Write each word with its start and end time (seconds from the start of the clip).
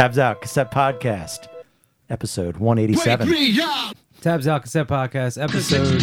Tabs 0.00 0.18
out 0.18 0.40
cassette 0.40 0.70
podcast, 0.70 1.49
episode 2.10 2.56
one 2.58 2.78
eighty 2.78 2.94
seven. 2.94 3.28
Tabs 4.20 4.46
Out 4.46 4.62
Cassette 4.62 4.86
Podcast, 4.88 5.42
episode. 5.42 6.02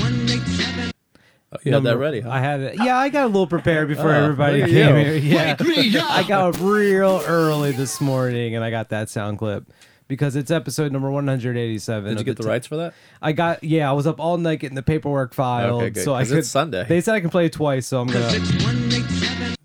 Oh, 1.53 1.57
you 1.63 1.71
had 1.73 1.83
that 1.83 1.97
ready, 1.97 2.21
huh? 2.21 2.29
I 2.31 2.39
had 2.39 2.59
it. 2.61 2.75
Yeah, 2.83 2.97
I 2.97 3.09
got 3.09 3.25
a 3.25 3.27
little 3.27 3.47
prepared 3.47 3.87
before 3.87 4.11
Oh, 4.13 4.23
everybody 4.23 4.61
look 4.61 4.69
at 4.69 4.73
came 4.73 4.95
you. 4.97 5.19
here. 5.21 5.55
Yeah, 5.61 6.05
I 6.09 6.23
got 6.27 6.55
up 6.55 6.61
real 6.61 7.21
early 7.25 7.71
this 7.71 8.01
morning, 8.01 8.55
and 8.55 8.65
I 8.65 8.69
got 8.71 8.89
that 8.89 9.09
sound 9.09 9.37
clip 9.37 9.65
because 10.09 10.35
it's 10.35 10.51
episode 10.51 10.91
number 10.91 11.09
187. 11.09 12.03
Did 12.03 12.11
you 12.15 12.19
of 12.19 12.25
get 12.25 12.35
the 12.37 12.43
Ta- 12.43 12.49
rights 12.49 12.67
for 12.67 12.75
that? 12.77 12.93
I 13.21 13.31
got. 13.31 13.63
Yeah, 13.63 13.89
I 13.89 13.93
was 13.93 14.05
up 14.07 14.19
all 14.19 14.37
night 14.37 14.59
getting 14.59 14.75
the 14.75 14.83
paperwork 14.83 15.33
filed, 15.33 15.81
Okay, 15.83 15.91
good, 15.91 16.03
so 16.03 16.13
I 16.15 16.21
'cause 16.23 16.29
could. 16.29 16.37
it's 16.39 16.49
Sunday. 16.49 16.85
They 16.87 16.99
said 17.01 17.15
I 17.15 17.19
can 17.21 17.29
play 17.29 17.45
it 17.45 17.53
twice, 17.53 17.85
so 17.87 18.01
I'm 18.01 18.07
gonna. 18.07 18.39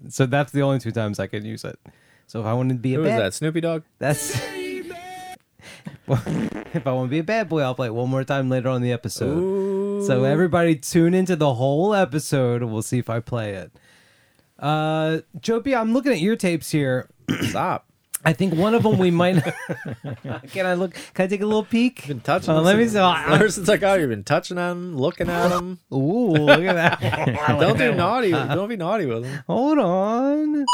So 0.08 0.26
that's 0.26 0.52
the 0.52 0.62
only 0.62 0.78
two 0.78 0.92
times 0.92 1.18
I 1.18 1.26
can 1.26 1.44
use 1.44 1.64
it. 1.64 1.78
So 2.28 2.40
if 2.40 2.46
I 2.46 2.52
wanted 2.52 2.74
to 2.74 2.80
be 2.80 2.94
a 2.94 2.98
Who 2.98 3.04
is 3.04 3.08
bad, 3.08 3.20
that? 3.22 3.34
Snoopy 3.34 3.60
Dog? 3.60 3.82
that's. 3.98 4.40
if 6.74 6.86
I 6.86 6.92
want 6.92 7.08
to 7.08 7.10
be 7.10 7.20
a 7.20 7.24
bad 7.24 7.48
boy, 7.48 7.62
I'll 7.62 7.74
play 7.74 7.86
it 7.86 7.94
one 7.94 8.10
more 8.10 8.24
time 8.24 8.48
later 8.48 8.68
on 8.68 8.76
in 8.76 8.82
the 8.82 8.92
episode. 8.92 10.04
So 10.06 10.24
everybody 10.24 10.76
tune 10.76 11.14
into 11.14 11.36
the 11.36 11.54
whole 11.54 11.94
episode. 11.94 12.62
We'll 12.64 12.82
see 12.82 12.98
if 12.98 13.08
I 13.08 13.20
play 13.20 13.54
it. 13.54 13.72
Uh, 14.58 15.20
Jopie, 15.40 15.74
I'm 15.74 15.92
looking 15.92 16.12
at 16.12 16.20
your 16.20 16.36
tapes 16.36 16.70
here. 16.70 17.08
Stop. 17.42 17.86
I 18.24 18.32
think 18.32 18.54
one 18.54 18.74
of 18.74 18.84
them 18.84 18.98
we 18.98 19.10
might. 19.10 19.42
can 20.52 20.66
I 20.66 20.74
look? 20.74 20.94
Can 21.14 21.24
I 21.24 21.26
take 21.26 21.40
a 21.40 21.46
little 21.46 21.64
peek? 21.64 22.06
Been 22.06 22.20
touching. 22.20 22.50
Uh, 22.50 22.56
them 22.56 22.64
let 22.64 22.76
me 22.76 22.86
see. 22.86 22.98
Ever 22.98 23.48
since 23.48 23.68
I 23.68 23.76
got 23.76 23.94
here, 23.94 24.02
you've 24.02 24.10
been 24.10 24.22
touching 24.22 24.56
them, 24.56 24.96
looking 24.96 25.28
at 25.28 25.48
them. 25.48 25.80
Ooh, 25.92 26.30
look 26.30 26.60
at 26.60 27.00
that. 27.00 27.58
Don't 27.58 27.76
do 27.76 27.94
naughty. 27.94 28.30
Don't 28.30 28.68
be 28.68 28.76
naughty 28.76 29.06
with 29.06 29.24
them. 29.24 29.42
Hold 29.48 29.78
on. 29.78 30.64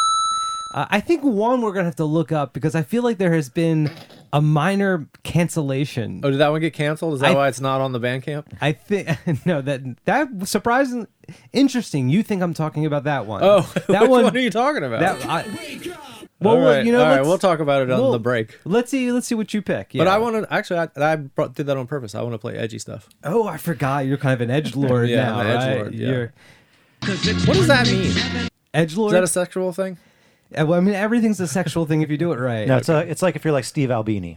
Uh, 0.74 0.86
I 0.90 1.00
think 1.00 1.22
one 1.22 1.62
we're 1.62 1.72
gonna 1.72 1.86
have 1.86 1.96
to 1.96 2.04
look 2.04 2.32
up 2.32 2.52
because 2.52 2.74
I 2.74 2.82
feel 2.82 3.02
like 3.02 3.16
there 3.16 3.32
has 3.32 3.48
been 3.48 3.90
a 4.32 4.40
minor 4.42 5.08
cancellation. 5.22 6.20
Oh, 6.22 6.30
did 6.30 6.38
that 6.40 6.50
one 6.50 6.60
get 6.60 6.72
canceled? 6.74 7.14
Is 7.14 7.20
that 7.20 7.32
I- 7.32 7.34
why 7.34 7.48
it's 7.48 7.60
not 7.60 7.80
on 7.80 7.92
the 7.92 8.00
Bandcamp? 8.00 8.44
I 8.60 8.72
think 8.72 9.08
no 9.46 9.60
that 9.62 9.82
that 10.04 10.28
surprising, 10.48 11.06
interesting. 11.52 12.08
You 12.08 12.22
think 12.22 12.42
I'm 12.42 12.54
talking 12.54 12.86
about 12.86 13.04
that 13.04 13.26
one? 13.26 13.42
Oh, 13.42 13.60
that 13.88 14.02
one. 14.08 14.24
one, 14.24 14.36
are 14.36 14.40
you 14.40 14.50
talking 14.50 14.84
about? 14.84 15.00
that 15.00 15.24
I, 15.26 15.44
well, 16.40 16.54
all 16.56 16.60
right, 16.62 16.86
you 16.86 16.92
know, 16.92 17.00
all 17.02 17.06
right, 17.16 17.22
we'll 17.22 17.36
talk 17.38 17.58
about 17.58 17.82
it 17.82 17.90
on 17.90 17.98
we'll- 18.00 18.12
the 18.12 18.18
break. 18.20 18.58
Let's 18.64 18.90
see. 18.90 19.10
Let's 19.10 19.26
see 19.26 19.34
what 19.34 19.52
you 19.52 19.60
pick. 19.62 19.92
Yeah. 19.94 20.00
But 20.04 20.08
I 20.08 20.18
want 20.18 20.36
to 20.36 20.52
actually. 20.54 20.78
I, 20.80 21.12
I 21.12 21.16
brought, 21.16 21.54
did 21.54 21.66
that 21.66 21.76
on 21.76 21.86
purpose. 21.86 22.14
I 22.14 22.22
want 22.22 22.34
to 22.34 22.38
play 22.38 22.56
edgy 22.56 22.78
stuff. 22.78 23.08
Oh, 23.24 23.48
I 23.48 23.56
forgot. 23.56 24.06
You're 24.06 24.18
kind 24.18 24.34
of 24.34 24.40
an 24.40 24.50
edge 24.50 24.76
lord 24.76 25.08
Yeah, 25.10 25.24
now, 25.24 25.38
I'm 25.40 25.46
an 25.46 25.56
right? 25.56 25.66
edgelord, 25.92 25.98
yeah. 25.98 26.06
You're 26.08 26.32
What 27.46 27.56
does 27.56 27.66
that 27.68 27.86
mean? 27.88 28.48
edge 28.74 28.96
lord? 28.96 29.10
Is 29.10 29.14
that 29.14 29.24
a 29.24 29.26
sexual 29.26 29.72
thing? 29.72 29.98
Uh, 30.56 30.64
well, 30.66 30.78
I 30.78 30.80
mean, 30.80 30.94
everything's 30.94 31.40
a 31.40 31.46
sexual 31.48 31.84
thing 31.86 32.02
if 32.02 32.10
you 32.10 32.16
do 32.16 32.32
it 32.32 32.38
right. 32.38 32.66
No, 32.66 32.76
it's 32.78 32.88
uh, 32.88 32.94
a, 32.94 32.98
it's 33.00 33.22
like 33.22 33.36
if 33.36 33.44
you're 33.44 33.52
like 33.52 33.64
Steve 33.64 33.90
Albini. 33.90 34.36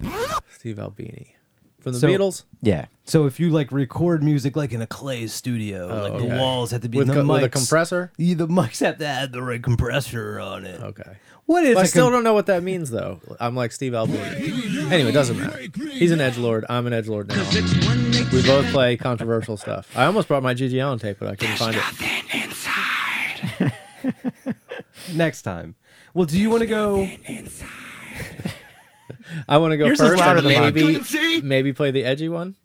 Steve 0.57 0.77
Albini 0.79 1.35
from 1.79 1.93
the 1.93 1.99
So- 1.99 2.07
Beatles. 2.07 2.43
Yeah, 2.61 2.85
So 3.05 3.25
if 3.25 3.39
you 3.39 3.49
like 3.49 3.71
record 3.71 4.21
music 4.23 4.55
like 4.55 4.71
in 4.73 4.81
a 4.81 4.87
clay 4.87 5.25
studio, 5.27 5.89
oh, 5.89 6.01
like 6.03 6.13
the 6.13 6.19
Oh, 6.19 6.27
okay. 6.27 6.37
walls 6.39 6.71
have 6.71 6.81
to 6.81 6.89
be 6.89 6.97
With, 6.99 7.07
the 7.07 7.13
co- 7.13 7.23
mics, 7.23 7.33
with 7.33 7.43
a 7.43 7.49
compressor. 7.49 8.11
Yeah, 8.17 8.35
the 8.35 8.47
mics 8.47 8.79
have 8.85 8.97
to 8.99 9.07
have 9.07 9.31
the 9.31 9.41
right 9.41 9.63
compressor 9.63 10.39
on 10.39 10.65
it. 10.65 10.79
Okay. 10.81 11.17
What 11.47 11.63
is 11.63 11.75
I 11.77 11.81
a 11.83 11.87
still 11.87 12.05
com- 12.05 12.13
don't 12.13 12.23
know 12.23 12.33
what 12.33 12.45
that 12.45 12.61
means 12.63 12.91
though. 12.91 13.19
I'm 13.39 13.55
like 13.55 13.71
Steve 13.71 13.93
Albini. 13.95 14.19
Anyway, 14.91 15.09
it 15.09 15.13
doesn't 15.13 15.37
matter. 15.39 15.59
He's 15.91 16.11
an 16.11 16.21
edge 16.21 16.37
lord. 16.37 16.65
I'm 16.69 16.85
an 16.87 16.93
edge 16.93 17.07
lord 17.07 17.27
now. 17.29 17.49
We 18.31 18.41
both 18.43 18.67
play 18.71 18.95
controversial 18.97 19.57
stuff. 19.57 19.89
I 19.97 20.05
almost 20.05 20.27
brought 20.27 20.43
my 20.43 20.53
GG 20.53 20.73
Allin 20.85 20.99
tape, 20.99 21.17
but 21.19 21.29
I 21.29 21.35
couldn't 21.35 21.57
find 21.57 21.75
it. 23.59 24.55
next 25.13 25.41
time? 25.41 25.75
Well, 26.13 26.25
do 26.25 26.37
you 26.39 26.49
want 26.49 26.61
to 26.61 26.67
go? 26.67 27.07
I 29.47 29.57
want 29.57 29.71
to 29.71 29.77
go 29.77 29.85
Yours 29.85 29.99
is 29.99 30.07
first 30.09 30.19
louder 30.19 30.39
and 30.39 30.47
than 30.47 30.61
mine. 30.61 30.73
maybe 30.73 31.41
maybe 31.41 31.73
play 31.73 31.91
the 31.91 32.03
edgy 32.03 32.29
one. 32.29 32.55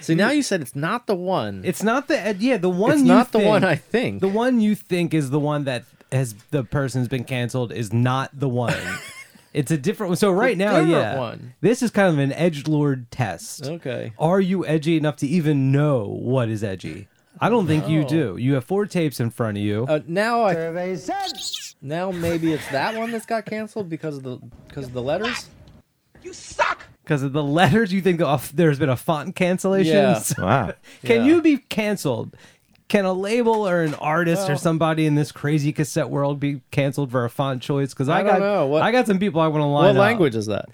See, 0.00 0.14
now 0.14 0.30
you 0.30 0.42
said 0.42 0.60
it's 0.62 0.74
not 0.74 1.06
the 1.06 1.14
one. 1.14 1.62
It's 1.64 1.82
not 1.82 2.08
the 2.08 2.18
ed- 2.18 2.40
yeah 2.40 2.56
the 2.56 2.70
one. 2.70 2.92
It's 2.92 3.00
you 3.02 3.06
not 3.08 3.32
the 3.32 3.38
think- 3.40 3.48
one 3.48 3.64
I 3.64 3.76
think. 3.76 4.20
The 4.20 4.28
one 4.28 4.60
you 4.60 4.74
think 4.74 5.14
is 5.14 5.30
the 5.30 5.38
one 5.40 5.64
that 5.64 5.84
has 6.12 6.34
the 6.50 6.64
person's 6.64 7.08
been 7.08 7.24
canceled 7.24 7.72
is 7.72 7.92
not 7.92 8.30
the 8.32 8.48
one. 8.48 8.74
it's 9.52 9.70
a 9.70 9.76
different 9.76 10.10
one. 10.10 10.16
So 10.16 10.30
right 10.30 10.56
now, 10.56 10.72
different 10.72 10.90
yeah, 10.90 11.18
one. 11.18 11.54
this 11.60 11.82
is 11.82 11.90
kind 11.90 12.08
of 12.12 12.18
an 12.18 12.32
edge 12.32 12.66
lord 12.66 13.10
test. 13.10 13.66
Okay. 13.66 14.12
Are 14.18 14.40
you 14.40 14.66
edgy 14.66 14.96
enough 14.96 15.16
to 15.16 15.26
even 15.26 15.72
know 15.72 16.04
what 16.06 16.48
is 16.48 16.64
edgy? 16.64 17.08
I 17.38 17.50
don't 17.50 17.66
think 17.66 17.86
you 17.86 18.04
do. 18.04 18.38
You 18.38 18.54
have 18.54 18.64
four 18.64 18.86
tapes 18.86 19.20
in 19.20 19.28
front 19.28 19.58
of 19.58 19.62
you. 19.62 19.84
Uh, 19.86 20.00
now 20.06 20.42
I 20.44 20.54
now 21.86 22.10
maybe 22.10 22.52
it's 22.52 22.66
that 22.70 22.94
one 22.96 23.10
that's 23.10 23.26
got 23.26 23.46
canceled 23.46 23.88
because 23.88 24.16
of 24.16 24.22
the 24.22 24.36
because 24.68 24.86
of 24.86 24.92
the 24.92 25.02
letters. 25.02 25.48
You 26.22 26.32
suck. 26.32 26.82
Because 27.04 27.22
of 27.22 27.32
the 27.32 27.42
letters, 27.42 27.92
you 27.92 28.00
think 28.02 28.20
oh, 28.20 28.40
there's 28.52 28.78
been 28.80 28.88
a 28.88 28.96
font 28.96 29.36
cancellation? 29.36 29.94
Yeah. 29.94 30.22
wow. 30.38 30.72
Can 31.04 31.20
Yeah. 31.20 31.26
you 31.26 31.42
be 31.42 31.58
canceled? 31.58 32.34
Can 32.88 33.04
a 33.04 33.12
label 33.12 33.66
or 33.68 33.82
an 33.82 33.94
artist 33.94 34.48
or 34.48 34.56
somebody 34.56 35.06
in 35.06 35.14
this 35.16 35.32
crazy 35.32 35.72
cassette 35.72 36.08
world 36.10 36.38
be 36.40 36.60
canceled 36.70 37.10
for 37.10 37.24
a 37.24 37.30
font 37.30 37.60
choice? 37.62 37.92
Because 37.92 38.08
I, 38.08 38.20
I 38.20 38.22
got 38.22 38.40
know. 38.40 38.66
What- 38.66 38.82
I 38.82 38.90
got 38.92 39.06
some 39.06 39.18
people 39.18 39.40
I 39.40 39.46
want 39.48 39.62
to 39.62 39.66
line 39.66 39.84
What 39.86 39.96
up. 39.96 40.00
language 40.00 40.34
is 40.36 40.46
that? 40.46 40.66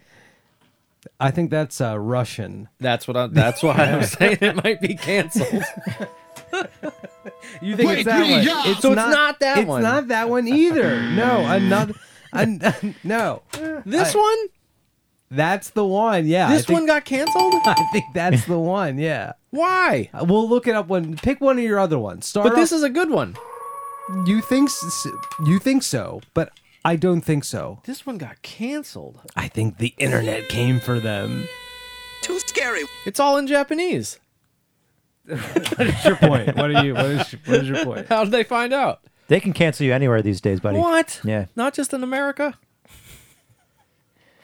I 1.18 1.30
think 1.30 1.50
that's 1.50 1.80
uh, 1.80 1.98
Russian. 1.98 2.68
That's 2.80 3.08
what 3.08 3.16
I. 3.16 3.26
That's 3.26 3.62
why 3.62 3.74
I'm 3.74 4.02
saying 4.04 4.38
it 4.40 4.62
might 4.62 4.80
be 4.80 4.94
canceled. 4.94 5.64
You 7.62 7.76
think 7.76 7.91
it's 7.92 8.04
that 8.04 8.20
one? 8.20 8.70
It's 8.72 8.80
So 8.80 8.92
it's 8.92 8.97
not 8.97 9.41
that 9.41 9.58
it's 9.58 9.69
one. 9.69 9.82
not 9.82 10.08
that 10.08 10.28
one 10.28 10.48
either. 10.48 11.00
No, 11.12 11.44
another. 11.47 11.94
an- 12.32 12.94
no, 13.04 13.42
This 13.84 14.14
I- 14.14 14.19
one. 14.19 14.38
that's 15.30 15.70
the 15.70 15.84
one. 15.86 16.26
Yeah, 16.26 16.50
This 16.50 16.66
think, 16.66 16.78
one 16.81 16.86
got 16.86 17.04
canceled. 17.04 17.54
I 17.64 17.88
think 17.92 18.04
that's 18.14 18.44
the 18.47 18.58
one. 18.58 18.98
Yeah, 18.98 19.32
Why? 19.50 20.10
Uh, 20.14 20.25
we'll 20.26 20.48
look 20.48 20.66
it 20.66 20.75
up 20.75 20.88
when. 20.88 21.16
Pick 21.16 21.41
one 21.41 21.58
of 21.58 21.64
your 21.64 21.78
other 21.78 21.98
ones. 21.98 22.26
Start. 22.26 22.48
But 22.48 22.56
this 22.56 22.72
is 22.72 22.82
a 22.82 22.91
good 22.91 23.10
one. 23.10 23.36
you 24.26 24.41
think 24.41 24.69
you 25.47 25.58
think 25.58 25.82
so, 25.82 26.20
but 26.34 26.50
I 26.84 26.97
don't 26.97 27.20
think 27.22 27.44
so. 27.44 27.81
This 27.84 28.04
one 28.06 28.19
got 28.19 28.42
canceled. 28.42 29.20
I 29.36 29.48
think 29.48 29.78
the 29.78 29.94
internet 29.98 30.48
came 30.48 30.81
for 30.81 30.98
them. 31.00 31.47
Too 32.22 32.38
scary. 32.41 32.82
It's 33.06 33.19
all 33.20 33.36
in 33.36 33.47
Japanese. 33.47 34.19
What's 35.26 36.04
your 36.04 36.16
point? 36.16 36.56
What 36.56 36.74
are 36.74 36.84
you? 36.84 36.94
What 36.94 37.06
is, 37.06 37.32
what 37.44 37.60
is 37.62 37.68
your 37.68 37.84
point? 37.84 38.08
How 38.08 38.24
did 38.24 38.32
they 38.32 38.44
find 38.44 38.72
out? 38.72 39.00
They 39.28 39.40
can 39.40 39.52
cancel 39.52 39.86
you 39.86 39.92
anywhere 39.94 40.20
these 40.22 40.40
days, 40.40 40.60
buddy. 40.60 40.78
What? 40.78 41.20
Yeah. 41.24 41.46
Not 41.56 41.74
just 41.74 41.92
in 41.94 42.02
America. 42.02 42.58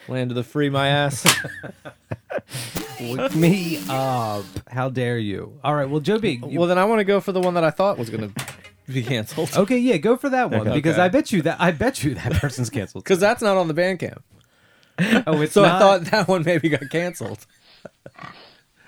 Land 0.09 0.31
of 0.31 0.37
the 0.37 0.45
free, 0.45 0.71
my 0.71 0.89
ass. 0.89 1.27
Wake 3.01 3.35
me 3.35 3.79
up! 3.89 4.45
How 4.71 4.89
dare 4.89 5.19
you? 5.19 5.59
All 5.63 5.75
right, 5.75 5.89
well, 5.89 6.01
Joe 6.01 6.19
B. 6.19 6.41
you- 6.49 6.59
well, 6.59 6.69
then 6.69 6.79
I 6.79 6.85
want 6.87 7.01
to 7.01 7.05
go 7.05 7.21
for 7.21 7.33
the 7.33 7.41
one 7.41 7.55
that 7.55 7.65
I 7.65 7.71
thought 7.71 7.99
was 7.99 8.09
going 8.11 8.33
to 8.33 8.47
be 8.93 9.03
canceled. 9.03 9.51
okay, 9.55 9.77
yeah, 9.79 9.99
go 9.99 10.17
for 10.17 10.31
that 10.31 10.51
one 10.51 10.63
Okay. 10.63 10.73
because 10.75 10.95
Okay. 10.95 11.03
I 11.03 11.09
bet 11.09 11.31
you 11.31 11.43
that 11.43 11.61
I 11.61 11.73
bet 11.73 12.03
you 12.03 12.15
that 12.15 12.33
person's 12.35 12.71
canceled. 12.71 13.05
Because 13.09 13.21
that's 13.21 13.43
not 13.43 13.57
on 13.59 13.69
the 13.69 13.75
Bandcamp. 13.75 14.23
Oh, 15.27 15.43
it's 15.43 15.53
So 15.53 15.63
I 15.65 15.69
not? 15.69 15.79
thought 15.81 16.01
that 16.11 16.27
one 16.29 16.43
maybe 16.43 16.71
got 16.71 16.89
canceled. 16.91 17.47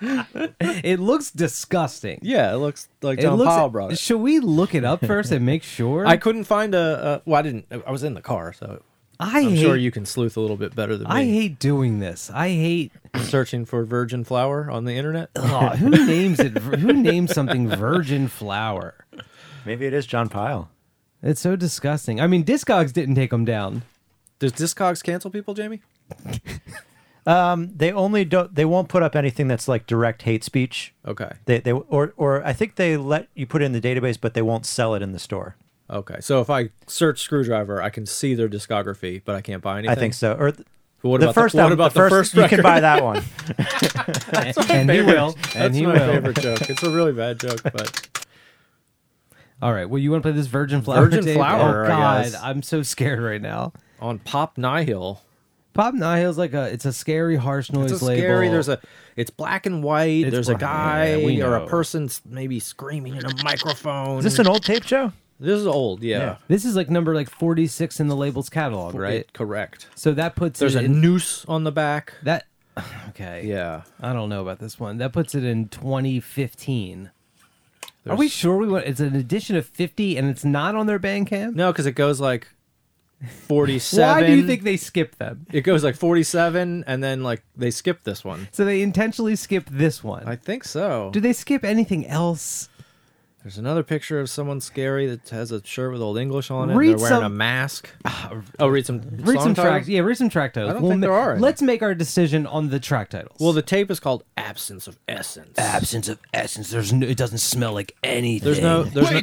it 0.59 0.99
looks 0.99 1.31
disgusting. 1.31 2.19
Yeah, 2.21 2.53
it 2.53 2.57
looks 2.57 2.89
like 3.01 3.19
It 3.19 3.23
John 3.23 3.37
looks. 3.37 3.49
Powell 3.49 3.69
brought 3.69 3.91
it. 3.93 3.99
Should 3.99 4.19
we 4.19 4.39
look 4.39 4.73
it 4.75 4.83
up 4.83 5.05
first 5.05 5.31
and 5.31 5.45
make 5.45 5.63
sure? 5.63 6.05
I 6.07 6.17
couldn't 6.17 6.45
find 6.45 6.73
a. 6.73 6.79
Uh, 6.79 7.19
well, 7.25 7.39
I 7.39 7.41
didn't. 7.43 7.65
I 7.85 7.91
was 7.91 8.03
in 8.03 8.13
the 8.15 8.21
car, 8.21 8.51
so 8.53 8.81
I 9.19 9.41
I'm 9.41 9.49
hate. 9.51 9.59
sure 9.61 9.75
you 9.75 9.91
can 9.91 10.05
sleuth 10.05 10.35
a 10.37 10.41
little 10.41 10.57
bit 10.57 10.75
better 10.75 10.97
than 10.97 11.07
me. 11.07 11.13
I 11.13 11.23
hate 11.25 11.59
doing 11.59 11.99
this. 11.99 12.31
I 12.33 12.49
hate. 12.49 12.91
searching 13.19 13.65
for 13.65 13.83
virgin 13.85 14.23
flower 14.23 14.69
on 14.71 14.85
the 14.85 14.93
internet. 14.95 15.29
Oh, 15.37 15.67
who 15.69 15.89
names 15.91 16.39
it? 16.39 16.57
Who 16.57 16.93
names 16.93 17.33
something 17.33 17.67
virgin 17.69 18.27
flower? 18.27 19.05
Maybe 19.65 19.85
it 19.85 19.93
is 19.93 20.05
John 20.07 20.27
Pyle. 20.29 20.69
It's 21.21 21.39
so 21.41 21.55
disgusting. 21.55 22.19
I 22.19 22.25
mean, 22.25 22.43
Discogs 22.43 22.91
didn't 22.91 23.13
take 23.15 23.29
them 23.29 23.45
down. 23.45 23.83
Does 24.39 24.53
Discogs 24.53 25.03
cancel 25.03 25.29
people, 25.29 25.53
Jamie? 25.53 25.81
Um, 27.27 27.69
they 27.75 27.91
only 27.91 28.25
don't. 28.25 28.53
They 28.55 28.65
won't 28.65 28.89
put 28.89 29.03
up 29.03 29.15
anything 29.15 29.47
that's 29.47 29.67
like 29.67 29.85
direct 29.85 30.23
hate 30.23 30.43
speech. 30.43 30.93
Okay. 31.05 31.31
They 31.45 31.59
they 31.59 31.71
or 31.71 32.13
or 32.17 32.43
I 32.43 32.53
think 32.53 32.75
they 32.75 32.97
let 32.97 33.27
you 33.35 33.45
put 33.45 33.61
it 33.61 33.65
in 33.65 33.73
the 33.73 33.81
database, 33.81 34.17
but 34.19 34.33
they 34.33 34.41
won't 34.41 34.65
sell 34.65 34.95
it 34.95 35.01
in 35.03 35.11
the 35.11 35.19
store. 35.19 35.55
Okay. 35.89 36.17
So 36.21 36.41
if 36.41 36.49
I 36.49 36.69
search 36.87 37.27
Skrewdriver, 37.29 37.81
I 37.81 37.89
can 37.91 38.05
see 38.05 38.33
their 38.33 38.49
discography, 38.49 39.21
but 39.23 39.35
I 39.35 39.41
can't 39.41 39.61
buy 39.61 39.77
anything. 39.79 39.95
I 39.95 39.99
think 39.99 40.13
so. 40.15 40.33
Or 40.33 40.51
th- 40.51 40.65
But 41.03 41.09
what 41.09 41.19
the 41.19 41.27
about 41.27 41.35
first 41.35 41.53
the, 41.53 41.57
what 41.57 41.63
album, 41.71 41.77
about 41.79 41.93
the 41.93 42.09
first, 42.09 42.33
you 42.33 42.47
can 42.47 42.61
buy 42.63 42.79
that 42.79 43.03
one. 43.03 43.23
and 44.69 44.89
he 44.89 45.01
will. 45.01 45.35
And 45.55 45.73
That's 45.73 45.75
he 45.75 45.85
my 45.85 45.93
will. 45.93 46.13
favorite 46.13 46.39
joke. 46.39 46.69
It's 46.69 46.81
a 46.83 46.89
really 46.89 47.11
bad 47.13 47.39
joke, 47.39 47.61
but 47.63 48.07
All 49.61 49.73
right. 49.73 49.85
Well, 49.87 49.99
you 49.99 50.09
want 50.11 50.23
to 50.23 50.29
play 50.29 50.35
this 50.35 50.47
Virgin 50.47 50.81
Flower? 50.81 51.07
Virgin? 51.07 51.35
Flower, 51.35 51.81
Oh 51.83 51.85
I 51.85 51.87
God, 51.87 52.23
guess. 52.23 52.41
I'm 52.41 52.63
so 52.63 52.81
scared 52.81 53.19
right 53.19 53.41
now. 53.41 53.73
on 53.99 54.17
Pop 54.19 54.57
Nihil, 54.57 55.21
Pop 55.73 55.93
Nihil's 55.93 56.37
like 56.37 56.53
a. 56.53 56.65
It's 56.71 56.85
a 56.85 56.93
scary, 56.93 57.35
harsh 57.37 57.71
noise 57.71 57.91
it's 57.91 58.01
a 58.01 58.05
label. 58.05 58.21
scary. 58.21 58.49
There's 58.49 58.67
a. 58.69 58.79
It's 59.15 59.29
black 59.29 59.65
and 59.65 59.83
white. 59.83 60.25
It's 60.25 60.31
there's 60.31 60.49
a 60.49 60.53
black- 60.53 60.59
guy 60.61 61.15
yeah, 61.15 61.25
we 61.25 61.41
or 61.41 61.51
know. 61.51 61.65
a 61.65 61.67
person 61.67 62.05
s- 62.05 62.21
maybe 62.25 62.59
screaming 62.59 63.15
in 63.15 63.25
a 63.25 63.43
microphone. 63.43 64.17
Is 64.19 64.23
this 64.25 64.39
an 64.39 64.47
old 64.47 64.63
tape, 64.63 64.83
show? 64.83 65.11
This 65.39 65.59
is 65.59 65.65
old. 65.65 66.03
Yeah. 66.03 66.37
This 66.47 66.65
is 66.65 66.75
like 66.75 66.89
number 66.89 67.15
like 67.15 67.29
46 67.29 67.99
in 67.99 68.07
the 68.09 68.15
label's 68.15 68.49
catalog, 68.49 68.93
right? 68.95 69.13
It- 69.21 69.33
correct. 69.33 69.87
So 69.95 70.11
that 70.13 70.35
puts 70.35 70.59
There's 70.59 70.75
it 70.75 70.83
a 70.83 70.85
in, 70.85 71.01
noose 71.01 71.45
on 71.47 71.63
the 71.63 71.71
back. 71.71 72.13
that. 72.23 72.45
Okay. 73.09 73.45
Yeah. 73.45 73.81
I 73.99 74.13
don't 74.13 74.29
know 74.29 74.41
about 74.41 74.59
this 74.59 74.79
one. 74.79 74.97
That 74.99 75.11
puts 75.13 75.35
it 75.35 75.43
in 75.43 75.67
2015. 75.69 77.07
Are 77.07 77.11
There's- 78.05 78.19
we 78.19 78.27
sure 78.29 78.57
we 78.57 78.67
want? 78.67 78.85
It's 78.85 78.99
an 78.99 79.15
edition 79.15 79.55
of 79.55 79.65
50, 79.65 80.17
and 80.17 80.29
it's 80.29 80.45
not 80.45 80.75
on 80.75 80.85
their 80.87 80.99
Bandcamp. 80.99 81.53
No, 81.55 81.71
because 81.71 81.85
it 81.85 81.91
goes 81.93 82.19
like 82.19 82.47
47. 83.47 84.07
Why 84.07 84.27
do 84.27 84.35
you 84.35 84.47
think 84.47 84.63
they 84.63 84.77
skip 84.77 85.15
them? 85.17 85.45
it 85.51 85.61
goes 85.61 85.83
like 85.83 85.95
47 85.95 86.83
and 86.87 87.03
then 87.03 87.23
like 87.23 87.43
they 87.55 87.71
skip 87.71 88.03
this 88.03 88.23
one? 88.23 88.47
So 88.51 88.65
they 88.65 88.81
intentionally 88.81 89.35
skip 89.35 89.65
this 89.69 90.03
one. 90.03 90.27
I 90.27 90.35
think 90.35 90.63
so. 90.63 91.09
do 91.13 91.19
they 91.19 91.33
skip 91.33 91.63
anything 91.63 92.07
else? 92.07 92.69
There's 93.43 93.57
another 93.57 93.81
picture 93.81 94.19
of 94.19 94.29
someone 94.29 94.61
scary 94.61 95.07
that 95.07 95.29
has 95.29 95.51
a 95.51 95.65
shirt 95.65 95.91
with 95.91 96.01
old 96.01 96.19
English 96.19 96.51
on 96.51 96.69
it. 96.69 96.75
Read 96.75 96.99
They're 96.99 97.09
wearing 97.09 97.25
a 97.25 97.29
mask. 97.29 97.89
oh, 98.59 98.67
read 98.67 98.85
some. 98.85 99.01
Read 99.01 99.35
song 99.35 99.43
some 99.43 99.55
titles? 99.55 99.55
track. 99.55 99.87
Yeah, 99.87 100.01
read 100.01 100.17
some 100.17 100.29
track 100.29 100.53
titles. 100.53 100.69
I 100.69 100.73
don't 100.73 100.83
We'll 100.83 100.91
think 100.91 101.01
ma- 101.01 101.07
there 101.07 101.15
are 101.15 101.31
any. 101.33 101.41
Let's 101.41 101.61
make 101.63 101.81
our 101.81 101.95
decision 101.95 102.45
on 102.45 102.69
the 102.69 102.79
track 102.79 103.09
titles. 103.09 103.37
Well, 103.39 103.53
the 103.53 103.63
tape 103.63 103.89
is 103.89 103.99
called 103.99 104.23
"Absence 104.37 104.87
of 104.87 104.99
Essence." 105.07 105.57
absence 105.57 106.07
of 106.07 106.19
essence. 106.33 106.69
There's 106.69 106.93
no, 106.93 107.07
it 107.07 107.17
doesn't 107.17 107.39
smell 107.39 107.73
like 107.73 107.95
anything. 108.03 108.45
There's 108.45 108.61
no. 108.61 108.83
There's 108.83 109.11
no, 109.11 109.21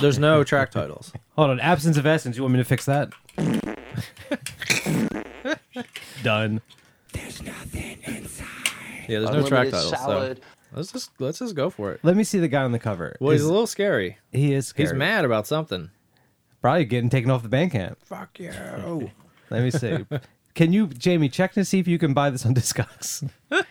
there's 0.00 0.18
no 0.18 0.42
track 0.42 0.72
titles. 0.72 1.12
Hold 1.36 1.50
on. 1.50 1.60
Absence 1.60 1.96
of 1.96 2.06
essence. 2.06 2.36
You 2.36 2.42
want 2.42 2.54
me 2.54 2.58
to 2.58 2.64
fix 2.64 2.84
that? 2.86 3.12
Done. 6.24 6.60
There's 7.12 7.42
nothing 7.42 7.98
inside. 8.04 8.46
Yeah, 9.08 9.20
there's 9.20 9.30
no 9.30 9.46
track 9.46 9.70
titles. 9.70 9.90
So 9.90 10.34
let's 10.74 10.92
just 10.92 11.10
let's 11.18 11.38
just 11.38 11.54
go 11.54 11.70
for 11.70 11.92
it. 11.92 12.00
Let 12.02 12.16
me 12.16 12.24
see 12.24 12.38
the 12.38 12.48
guy 12.48 12.62
on 12.62 12.72
the 12.72 12.78
cover. 12.78 13.16
Well, 13.20 13.32
he's 13.32 13.42
Is- 13.42 13.46
a 13.48 13.50
little 13.52 13.66
scary. 13.66 14.18
he 14.32 14.52
is. 14.52 14.68
Scary. 14.68 14.88
He's 14.88 14.94
mad 14.94 15.24
about 15.24 15.46
something. 15.46 15.90
Probably 16.60 16.84
getting 16.84 17.10
taken 17.10 17.30
off 17.30 17.42
the 17.42 17.48
Bandcamp. 17.48 17.96
Fuck 18.04 18.40
you. 18.40 18.50
Let 19.50 19.62
me 19.62 19.70
see. 19.70 20.04
can 20.54 20.72
you, 20.72 20.88
Jamie, 20.88 21.28
check 21.28 21.52
to 21.52 21.64
see 21.64 21.78
if 21.78 21.86
you 21.86 21.98
can 21.98 22.12
buy 22.14 22.30
this 22.30 22.44
on 22.46 22.54
Discogs? 22.56 23.28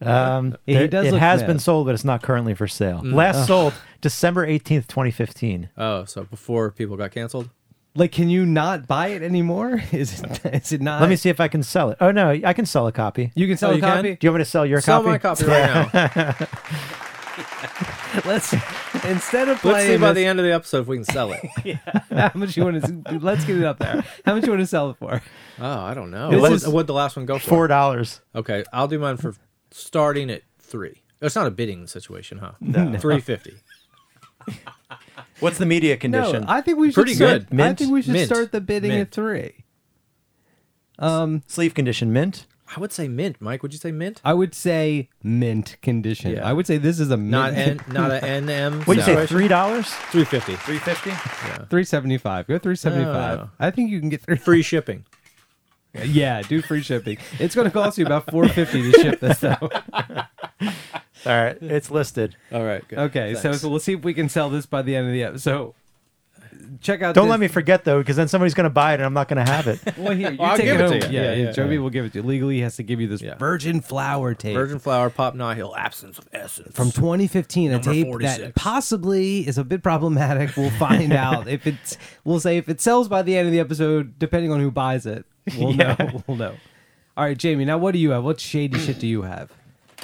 Um, 0.00 0.56
He 0.66 0.74
there- 0.74 0.88
does 0.88 1.06
it 1.06 1.14
has 1.14 1.40
mad. 1.40 1.46
been 1.46 1.58
sold, 1.58 1.86
but 1.86 1.94
it's 1.94 2.04
not 2.04 2.22
currently 2.22 2.52
for 2.54 2.66
sale. 2.68 3.00
Last 3.02 3.46
sold 3.46 3.72
December 4.02 4.46
18th, 4.46 4.86
2015. 4.88 5.70
Oh, 5.78 6.04
so 6.04 6.24
before 6.24 6.70
people 6.72 6.96
got 6.96 7.10
canceled. 7.12 7.48
Like, 7.96 8.10
can 8.10 8.28
you 8.28 8.44
not 8.44 8.88
buy 8.88 9.08
it 9.08 9.22
anymore? 9.22 9.80
Is 9.92 10.20
it? 10.20 10.44
Is 10.46 10.72
it 10.72 10.80
not? 10.80 11.00
Let 11.00 11.08
me 11.08 11.16
see 11.16 11.28
if 11.28 11.38
I 11.38 11.46
can 11.48 11.62
sell 11.62 11.90
it. 11.90 11.98
Oh, 12.00 12.10
no, 12.10 12.30
I 12.30 12.52
can 12.52 12.66
sell 12.66 12.88
a 12.88 12.92
copy. 12.92 13.30
You 13.36 13.46
can 13.46 13.52
oh, 13.54 13.56
sell 13.56 13.70
Oh, 13.70 13.72
a 13.74 13.76
you 13.76 13.82
can? 13.82 13.96
copy. 13.98 14.16
Do 14.16 14.26
you 14.26 14.30
want 14.32 14.38
me 14.40 14.44
to 14.44 14.50
sell 14.50 14.66
your 14.66 14.80
copy? 14.80 14.84
Sell 14.84 15.02
copy? 15.02 15.10
my 15.10 15.18
copy 15.18 15.44
right 15.46 15.94
now. 15.94 16.46
Let's 18.24 18.52
instead 19.04 19.48
of 19.48 19.58
playing. 19.58 19.74
Let's 19.74 19.86
playing. 19.86 19.88
see 19.90 19.96
by 19.98 20.08
this- 20.12 20.16
the 20.16 20.26
end 20.26 20.38
of 20.38 20.44
the 20.44 20.52
episode 20.52 20.80
if 20.82 20.86
we 20.86 20.96
can 20.96 21.04
sell 21.04 21.32
it. 21.32 21.44
how 22.10 22.30
much 22.34 22.56
you 22.56 22.64
want 22.64 22.84
to? 22.84 23.18
Let's 23.18 23.44
get 23.44 23.56
it 23.56 23.64
up 23.64 23.78
there. 23.78 24.04
How 24.24 24.34
much 24.34 24.44
you 24.44 24.50
want 24.50 24.60
to 24.62 24.66
sell 24.68 24.90
it 24.90 24.96
for? 24.98 25.20
Oh, 25.60 25.80
I 25.80 25.94
don't 25.94 26.10
know. 26.12 26.30
This 26.30 26.40
What 26.40 26.52
is- 26.52 26.66
would 26.68 26.86
the 26.86 26.94
last 26.94 27.16
one 27.16 27.26
go 27.26 27.38
for? 27.38 27.48
Four 27.48 27.66
dollars. 27.68 28.20
Okay, 28.34 28.64
I'll 28.72 28.86
do 28.88 28.98
mine 29.00 29.16
for 29.16 29.34
starting 29.72 30.30
at 30.30 30.42
three. 30.60 31.02
It's 31.20 31.34
not 31.34 31.46
a 31.46 31.50
bidding 31.50 31.86
situation, 31.88 32.38
huh? 32.38 32.52
No. 32.60 32.96
Three 32.98 33.20
fifty. 33.20 33.54
What's 35.40 35.58
the 35.58 35.66
media 35.66 35.96
condition? 35.96 36.24
No, 36.24 36.32
condition? 36.32 36.48
I 36.48 36.60
think 36.60 36.78
we 36.78 36.88
should. 36.88 36.94
Pretty 36.94 37.14
start, 37.14 37.50
good. 37.50 37.60
I 37.60 37.74
think 37.74 37.90
we 37.92 38.02
should 38.02 38.12
Mint. 38.12 38.26
start 38.26 38.52
the 38.52 38.60
bidding 38.60 38.90
Mint. 38.90 39.08
at 39.08 39.10
three. 39.14 39.64
Um, 40.98 41.42
Sleeve 41.46 41.74
condition 41.74 42.12
mint. 42.12 42.46
I 42.76 42.80
would 42.80 42.92
say 42.92 43.08
mint, 43.08 43.36
Mike. 43.40 43.62
Would 43.62 43.72
you 43.72 43.78
say 43.78 43.92
mint? 43.92 44.20
I 44.24 44.32
would 44.32 44.54
say 44.54 45.08
mint 45.22 45.76
condition. 45.82 46.32
Yeah. 46.32 46.48
I 46.48 46.52
would 46.52 46.66
say 46.66 46.78
this 46.78 46.98
is 46.98 47.10
a 47.10 47.16
mint. 47.16 47.30
Not 47.30 47.52
N, 47.52 47.80
not 47.88 48.10
a 48.10 48.20
NM. 48.20 48.86
What 48.86 48.94
do 48.94 49.00
you 49.00 49.06
say? 49.06 49.26
Three 49.26 49.48
dollars? 49.48 49.88
Three 50.10 50.24
fifty. 50.24 50.56
Three 50.56 50.78
fifty? 50.78 51.10
three 51.68 51.84
seventy 51.84 52.18
five. 52.18 52.46
Go 52.46 52.58
three 52.58 52.76
seventy 52.76 53.04
five. 53.04 53.40
Oh. 53.40 53.50
I 53.58 53.70
think 53.70 53.90
you 53.90 54.00
can 54.00 54.08
get 54.08 54.22
three. 54.22 54.36
Free 54.36 54.62
shipping. 54.62 55.04
Yeah, 56.04 56.42
do 56.42 56.60
free 56.60 56.82
shipping. 56.82 57.18
It's 57.38 57.54
going 57.54 57.66
to 57.66 57.70
cost 57.70 57.98
you 57.98 58.06
about 58.06 58.28
four 58.30 58.48
fifty 58.48 58.90
to 58.90 59.00
ship 59.00 59.20
this 59.20 59.38
though. 59.38 59.70
All 61.26 61.32
right, 61.44 61.56
it's 61.60 61.90
listed. 61.90 62.36
All 62.52 62.64
right. 62.64 62.86
Good. 62.88 62.98
Okay, 62.98 63.34
so, 63.34 63.40
Thanks. 63.40 63.60
so 63.60 63.68
we'll 63.68 63.80
see 63.80 63.94
if 63.94 64.02
we 64.04 64.14
can 64.14 64.28
sell 64.28 64.50
this 64.50 64.66
by 64.66 64.82
the 64.82 64.94
end 64.96 65.06
of 65.06 65.12
the 65.12 65.22
episode. 65.24 65.40
So 65.40 65.74
check 66.80 67.02
out. 67.02 67.14
Don't 67.14 67.26
this- 67.26 67.30
let 67.30 67.40
me 67.40 67.48
forget 67.48 67.84
though, 67.84 67.98
because 67.98 68.16
then 68.16 68.28
somebody's 68.28 68.54
going 68.54 68.64
to 68.64 68.70
buy 68.70 68.92
it 68.92 68.96
and 68.96 69.04
I'm 69.04 69.14
not 69.14 69.28
going 69.28 69.44
to 69.44 69.50
have 69.50 69.66
it. 69.66 69.80
Well, 69.98 70.14
here, 70.14 70.32
you 70.32 70.38
I'll 70.40 70.56
take 70.56 70.66
give 70.66 70.80
it, 70.80 70.84
it 70.84 71.00
to 71.00 71.04
home. 71.06 71.12
you. 71.14 71.18
Yeah, 71.20 71.24
Yeah, 71.30 71.32
yeah, 71.36 71.44
yeah, 71.46 71.52
Joby 71.52 71.74
yeah. 71.76 71.80
will 71.80 71.90
give 71.90 72.04
it 72.04 72.12
to 72.12 72.18
you. 72.20 72.24
Legally, 72.24 72.56
he 72.56 72.60
has 72.60 72.76
to 72.76 72.82
give 72.82 73.00
you 73.00 73.08
this 73.08 73.22
Yeah. 73.22 73.36
virgin 73.36 73.80
flower 73.80 74.34
tape. 74.34 74.54
Virgin 74.54 74.78
flower, 74.78 75.08
pop 75.10 75.34
nihil, 75.34 75.74
absence 75.76 76.18
of 76.18 76.28
essence. 76.32 76.74
from 76.74 76.90
2015, 76.90 77.70
a 77.70 77.72
Number 77.74 77.92
tape 77.92 78.06
46. 78.06 78.38
that 78.38 78.54
possibly 78.54 79.46
is 79.46 79.56
a 79.58 79.64
bit 79.64 79.82
problematic. 79.82 80.56
We'll 80.56 80.70
find 80.70 81.12
out 81.14 81.48
if 81.48 81.66
it's. 81.66 81.96
We'll 82.24 82.40
say 82.40 82.58
if 82.58 82.68
it 82.68 82.80
sells 82.80 83.08
by 83.08 83.22
the 83.22 83.36
end 83.36 83.46
of 83.46 83.52
the 83.52 83.60
episode, 83.60 84.18
depending 84.18 84.52
on 84.52 84.60
who 84.60 84.70
buys 84.70 85.06
it. 85.06 85.24
We'll 85.58 85.72
know. 85.74 85.96
We'll 86.26 86.36
know. 86.38 86.54
All 87.16 87.24
right, 87.24 87.36
Jamie. 87.38 87.64
Now, 87.64 87.78
what 87.78 87.92
do 87.92 87.98
you 87.98 88.10
have? 88.10 88.24
What 88.24 88.40
shady 88.40 88.78
shit 88.78 88.98
do 88.98 89.06
you 89.06 89.22
have? 89.22 89.52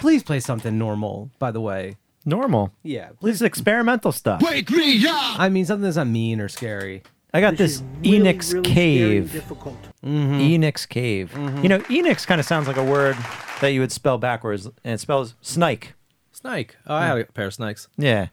Please 0.01 0.23
play 0.23 0.41
something 0.41 0.77
normal. 0.79 1.31
By 1.39 1.51
the 1.51 1.61
way, 1.61 1.97
Normal. 2.25 2.73
yeah. 2.83 3.11
This 3.23 3.37
is 3.37 3.43
experimental 3.43 4.13
stuff. 4.13 4.43
Wake 4.43 4.71
me 4.71 5.07
up! 5.07 5.39
I 5.39 5.49
mean 5.49 5.65
something 5.67 5.85
that's 5.85 5.97
not 5.97 6.07
mean 6.07 6.41
or 6.41 6.49
scary. 6.49 7.03
I 7.33 7.41
got 7.41 7.57
this 7.57 7.83
Eniks 8.03 8.65
Cave. 8.65 9.31
Mm-hmm. 10.05 10.41
Eniks 10.41 10.89
Cave. 10.89 11.33
You 11.63 11.69
know, 11.69 11.79
Eniks 11.81 12.27
kind 12.27 12.41
of 12.41 12.47
sounds 12.47 12.67
like 12.67 12.77
a 12.77 12.83
word 12.85 13.17
that 13.61 13.71
you 13.73 13.81
would 13.81 13.93
spell 13.93 14.19
backwards, 14.19 14.67
and 14.67 14.95
it 14.95 15.01
spells 15.01 15.35
snake. 15.41 15.93
snake. 16.33 16.77
Oh, 16.87 16.95
I 16.97 17.07
had 17.07 17.19
a 17.19 17.25
pair 17.27 17.47
of 17.47 17.55
snakes. 17.55 17.87
Yeah. 17.97 18.29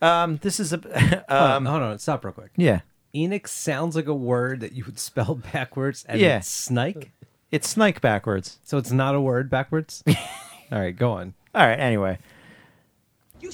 Um, 0.00 0.38
this 0.42 0.58
is 0.58 0.72
a. 0.72 0.78
Hold 1.28 1.28
um, 1.28 1.66
on, 1.66 1.66
hold 1.66 1.82
on, 1.82 1.98
stop 1.98 2.24
real 2.24 2.32
quick. 2.32 2.50
yeah. 2.56 2.80
Eniks 3.14 3.48
sounds 3.48 3.94
like 3.94 4.06
a 4.06 4.14
word 4.14 4.60
that 4.60 4.72
you 4.72 4.84
would 4.86 4.98
spell 4.98 5.34
backwards, 5.52 6.04
and 6.08 6.20
Yeah. 6.20 6.38
it's 6.38 6.48
snake. 6.48 7.10
It's 7.50 7.68
snake 7.68 8.00
backwards. 8.00 8.58
So 8.64 8.78
it's 8.78 8.90
not 8.90 9.14
a 9.14 9.20
word 9.20 9.50
backwards. 9.50 10.02
All 10.72 10.80
right, 10.80 10.96
go 10.96 11.12
on. 11.12 11.34
All 11.54 11.66
right. 11.66 11.78
Anyway. 11.78 12.18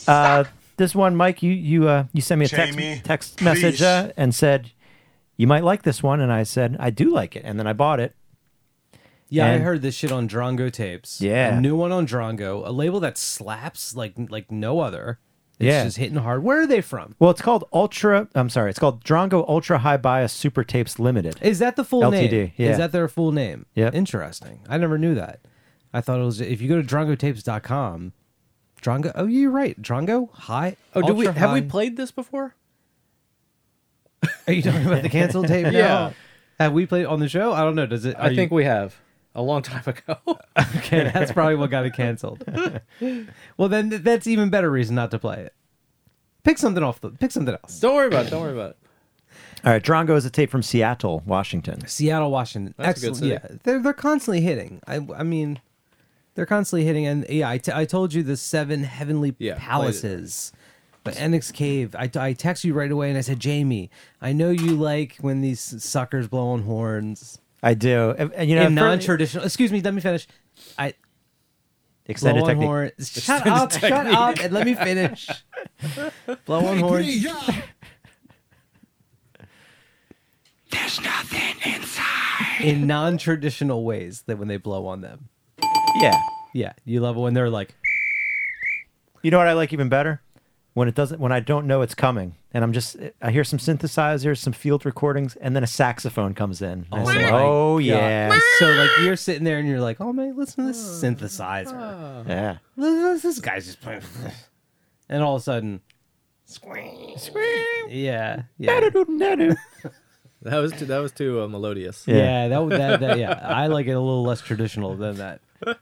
Uh, 0.06 0.44
this 0.76 0.94
one, 0.94 1.16
Mike, 1.16 1.42
you 1.42 1.50
you 1.52 1.88
uh 1.88 2.04
you 2.12 2.20
sent 2.20 2.38
me 2.38 2.44
a 2.44 2.48
text 2.48 2.78
Jamie, 2.78 3.00
text 3.02 3.42
message 3.42 3.82
uh, 3.82 4.12
and 4.16 4.34
said 4.34 4.70
you 5.36 5.46
might 5.46 5.64
like 5.64 5.82
this 5.82 6.02
one, 6.02 6.20
and 6.20 6.32
I 6.32 6.42
said 6.44 6.76
I 6.78 6.90
do 6.90 7.10
like 7.10 7.34
it, 7.34 7.42
and 7.44 7.58
then 7.58 7.66
I 7.66 7.72
bought 7.72 7.98
it. 8.00 8.14
Yeah, 9.30 9.50
I 9.50 9.58
heard 9.58 9.82
this 9.82 9.94
shit 9.94 10.10
on 10.12 10.28
Drongo 10.28 10.72
tapes. 10.72 11.20
Yeah. 11.20 11.56
a 11.58 11.60
new 11.60 11.76
one 11.76 11.92
on 11.92 12.06
Drongo, 12.06 12.66
a 12.66 12.70
label 12.70 13.00
that 13.00 13.18
slaps 13.18 13.96
like 13.96 14.14
like 14.30 14.50
no 14.52 14.80
other. 14.80 15.18
It's 15.58 15.66
Yeah. 15.66 15.84
just 15.84 15.96
hitting 15.96 16.18
hard. 16.18 16.44
Where 16.44 16.60
are 16.60 16.66
they 16.68 16.80
from? 16.80 17.16
Well, 17.18 17.30
it's 17.30 17.42
called 17.42 17.64
Ultra. 17.72 18.28
I'm 18.36 18.48
sorry, 18.48 18.70
it's 18.70 18.78
called 18.78 19.02
Drongo 19.02 19.44
Ultra 19.48 19.78
High 19.78 19.96
Bias 19.96 20.32
Super 20.32 20.62
Tapes 20.62 20.98
Limited. 21.00 21.36
Is 21.42 21.58
that 21.58 21.74
the 21.74 21.82
full 21.84 22.02
LTD, 22.02 22.30
name? 22.30 22.52
yeah. 22.56 22.70
Is 22.70 22.78
that 22.78 22.92
their 22.92 23.08
full 23.08 23.32
name? 23.32 23.66
Yeah. 23.74 23.90
Interesting. 23.92 24.60
I 24.68 24.78
never 24.78 24.96
knew 24.98 25.14
that. 25.16 25.40
I 25.92 26.00
thought 26.00 26.20
it 26.20 26.24
was 26.24 26.40
if 26.40 26.60
you 26.60 26.68
go 26.68 26.80
to 26.80 26.86
drongotapes.com, 26.86 28.12
Drongo. 28.82 29.12
Oh, 29.14 29.26
you're 29.26 29.50
right. 29.50 29.80
Drongo 29.80 30.30
High. 30.32 30.76
Oh, 30.94 31.02
do 31.02 31.14
we 31.14 31.26
Ultra 31.26 31.40
have 31.40 31.52
we 31.52 31.62
played 31.62 31.96
this 31.96 32.10
before? 32.10 32.54
Are 34.46 34.52
you 34.52 34.62
talking 34.62 34.86
about 34.86 35.02
the 35.02 35.08
canceled 35.08 35.48
tape? 35.48 35.64
now? 35.66 35.70
Yeah. 35.72 36.12
Have 36.58 36.72
we 36.72 36.86
played 36.86 37.06
on 37.06 37.20
the 37.20 37.28
show? 37.28 37.52
I 37.52 37.60
don't 37.60 37.76
know. 37.76 37.86
Does 37.86 38.04
it? 38.04 38.16
I 38.18 38.34
think 38.34 38.50
we 38.50 38.64
have 38.64 38.96
a 39.34 39.42
long 39.42 39.62
time 39.62 39.82
ago. 39.86 40.16
Okay, 40.78 41.08
that's 41.14 41.30
probably 41.30 41.54
what 41.54 41.70
got 41.70 41.86
it 41.86 41.94
canceled. 41.94 42.42
well, 43.56 43.68
then 43.68 43.90
th- 43.90 44.02
that's 44.02 44.26
even 44.26 44.50
better 44.50 44.68
reason 44.70 44.96
not 44.96 45.10
to 45.12 45.18
play 45.20 45.36
it. 45.38 45.54
Pick 46.42 46.58
something 46.58 46.82
off 46.82 47.00
the. 47.00 47.10
Pick 47.10 47.30
something 47.30 47.54
else. 47.54 47.78
don't 47.78 47.94
worry 47.94 48.08
about 48.08 48.26
it. 48.26 48.30
Don't 48.30 48.42
worry 48.42 48.52
about 48.52 48.70
it. 48.70 48.76
All 49.64 49.72
right, 49.72 49.82
Drongo 49.82 50.16
is 50.16 50.24
a 50.24 50.30
tape 50.30 50.50
from 50.50 50.62
Seattle, 50.62 51.22
Washington. 51.26 51.86
Seattle, 51.86 52.30
Washington. 52.32 52.74
That's 52.76 52.98
a 53.02 53.06
good 53.06 53.10
Excellent. 53.12 53.16
city. 53.42 53.52
Yeah, 53.52 53.58
they're 53.62 53.80
they're 53.80 53.92
constantly 53.92 54.40
hitting. 54.40 54.80
I 54.86 55.06
I 55.16 55.22
mean, 55.22 55.60
they're 56.38 56.46
constantly 56.46 56.84
hitting. 56.86 57.04
And 57.04 57.26
yeah, 57.28 57.50
I, 57.50 57.58
t- 57.58 57.72
I 57.74 57.84
told 57.84 58.14
you 58.14 58.22
the 58.22 58.36
seven 58.36 58.84
heavenly 58.84 59.34
Yeah, 59.40 59.54
played 59.54 59.60
it. 59.64 59.66
palaces. 59.66 60.52
But 61.02 61.14
Eniks 61.14 61.52
Cave, 61.52 61.96
I, 61.98 62.08
I 62.14 62.32
text 62.32 62.62
you 62.62 62.74
right 62.74 62.92
away 62.92 63.08
and 63.08 63.18
I 63.18 63.22
said, 63.22 63.40
Jamie, 63.40 63.90
I 64.22 64.32
know 64.32 64.50
you 64.50 64.76
like 64.76 65.16
when 65.20 65.40
these 65.40 65.82
suckers 65.82 66.28
blow 66.28 66.50
on 66.50 66.62
horns. 66.62 67.40
I 67.60 67.74
do. 67.74 68.14
And, 68.16 68.32
and, 68.34 68.48
you 68.48 68.54
know, 68.54 68.62
in 68.62 68.68
for- 68.68 68.74
non-traditional. 68.74 69.44
Excuse 69.46 69.72
me, 69.72 69.80
let 69.80 69.92
me 69.94 70.00
finish. 70.00 70.28
I 70.78 70.94
extended 72.06 72.42
blow 72.42 72.50
on 72.50 72.54
technique. 72.54 72.66
horns. 72.68 73.10
Shut 73.20 73.44
up! 73.44 73.72
Shut 73.80 74.06
up! 74.06 74.38
And 74.38 74.52
let 74.52 74.64
me 74.64 74.74
finish. 74.76 75.28
blow 76.44 76.66
on 76.66 76.78
horns. 76.78 77.26
There's 80.70 81.00
nothing 81.00 81.56
inside. 81.64 82.60
in 82.60 82.86
non-traditional 82.86 83.84
ways 83.84 84.22
that 84.26 84.38
when 84.38 84.46
they 84.46 84.56
blow 84.58 84.86
on 84.86 85.00
them. 85.00 85.30
Yeah. 86.00 86.14
Yeah, 86.54 86.72
you 86.84 87.00
love 87.00 87.16
it 87.16 87.20
when 87.20 87.34
they're 87.34 87.50
like, 87.50 87.74
You 89.22 89.30
know 89.30 89.38
what 89.38 89.48
I 89.48 89.52
like 89.52 89.72
even 89.72 89.88
better? 89.88 90.22
When 90.74 90.88
it 90.88 90.94
doesn't, 90.94 91.20
when 91.20 91.32
I 91.32 91.40
don't 91.40 91.66
know 91.66 91.82
it's 91.82 91.94
coming, 91.94 92.36
and 92.52 92.62
I'm 92.62 92.72
just, 92.72 92.96
I 93.20 93.30
hear 93.32 93.42
some 93.42 93.58
synthesizers, 93.58 94.38
some 94.38 94.52
field 94.52 94.86
recordings, 94.86 95.34
and 95.36 95.56
then 95.56 95.64
a 95.64 95.66
saxophone 95.66 96.34
comes 96.34 96.62
in. 96.62 96.86
And 96.92 97.00
I 97.00 97.04
say, 97.04 97.22
my 97.30 97.30
oh 97.32 97.74
God. 97.78 97.84
yeah, 97.84 98.38
So 98.58 98.70
like 98.70 98.90
you're 99.00 99.16
sitting 99.16 99.42
there 99.44 99.58
and 99.58 99.68
you're 99.68 99.80
like, 99.80 100.00
oh 100.00 100.12
man, 100.12 100.36
listen 100.36 100.64
to 100.64 100.68
this 100.72 101.02
synthesizer. 101.02 102.28
yeah. 102.28 102.58
This, 102.76 103.22
this 103.22 103.40
guy's 103.40 103.66
just 103.66 103.80
playing, 103.80 104.02
and 105.08 105.22
all 105.22 105.34
of 105.34 105.40
a 105.40 105.44
sudden, 105.44 105.80
scream, 106.44 107.16
yeah, 107.88 108.42
yeah, 108.56 108.80
That 110.42 110.58
was 110.58 110.72
too, 110.72 110.84
that 110.86 110.98
was 110.98 111.10
too 111.10 111.42
uh, 111.42 111.48
melodious. 111.48 112.04
Yeah. 112.06 112.16
yeah. 112.16 112.48
That, 112.48 112.68
that, 112.68 113.00
that 113.00 113.18
yeah. 113.18 113.32
I 113.42 113.66
like 113.66 113.86
it 113.86 113.92
a 113.92 114.00
little 114.00 114.22
less 114.22 114.40
traditional 114.40 114.94
than 114.96 115.16
that. 115.16 115.40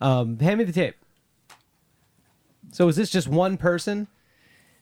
Um, 0.00 0.38
hand 0.38 0.58
me 0.58 0.64
the 0.64 0.72
tape. 0.72 0.96
So 2.72 2.88
is 2.88 2.96
this 2.96 3.10
just 3.10 3.28
one 3.28 3.56
person? 3.56 4.08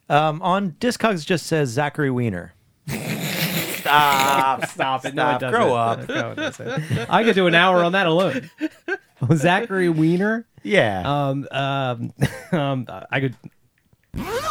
Um, 0.08 0.40
on 0.42 0.72
Discogs, 0.72 1.22
it 1.22 1.26
just 1.26 1.46
says 1.46 1.70
Zachary 1.70 2.10
Weiner. 2.10 2.52
stop, 2.88 4.66
stop 4.66 5.04
it, 5.04 5.14
No, 5.14 5.36
it 5.36 5.40
doesn't. 5.40 5.50
Grow 5.50 5.74
up. 5.74 6.08
No, 6.08 6.32
it 6.32 6.36
doesn't. 6.36 7.10
I 7.10 7.24
could 7.24 7.34
do 7.34 7.46
an 7.46 7.54
hour 7.54 7.82
on 7.82 7.92
that 7.92 8.06
alone. 8.06 8.50
Zachary 9.34 9.88
Weiner. 9.88 10.46
Yeah. 10.62 11.02
Um, 11.04 11.48
um, 11.50 12.12
um, 12.52 12.86
I 13.10 13.20
could, 13.20 13.36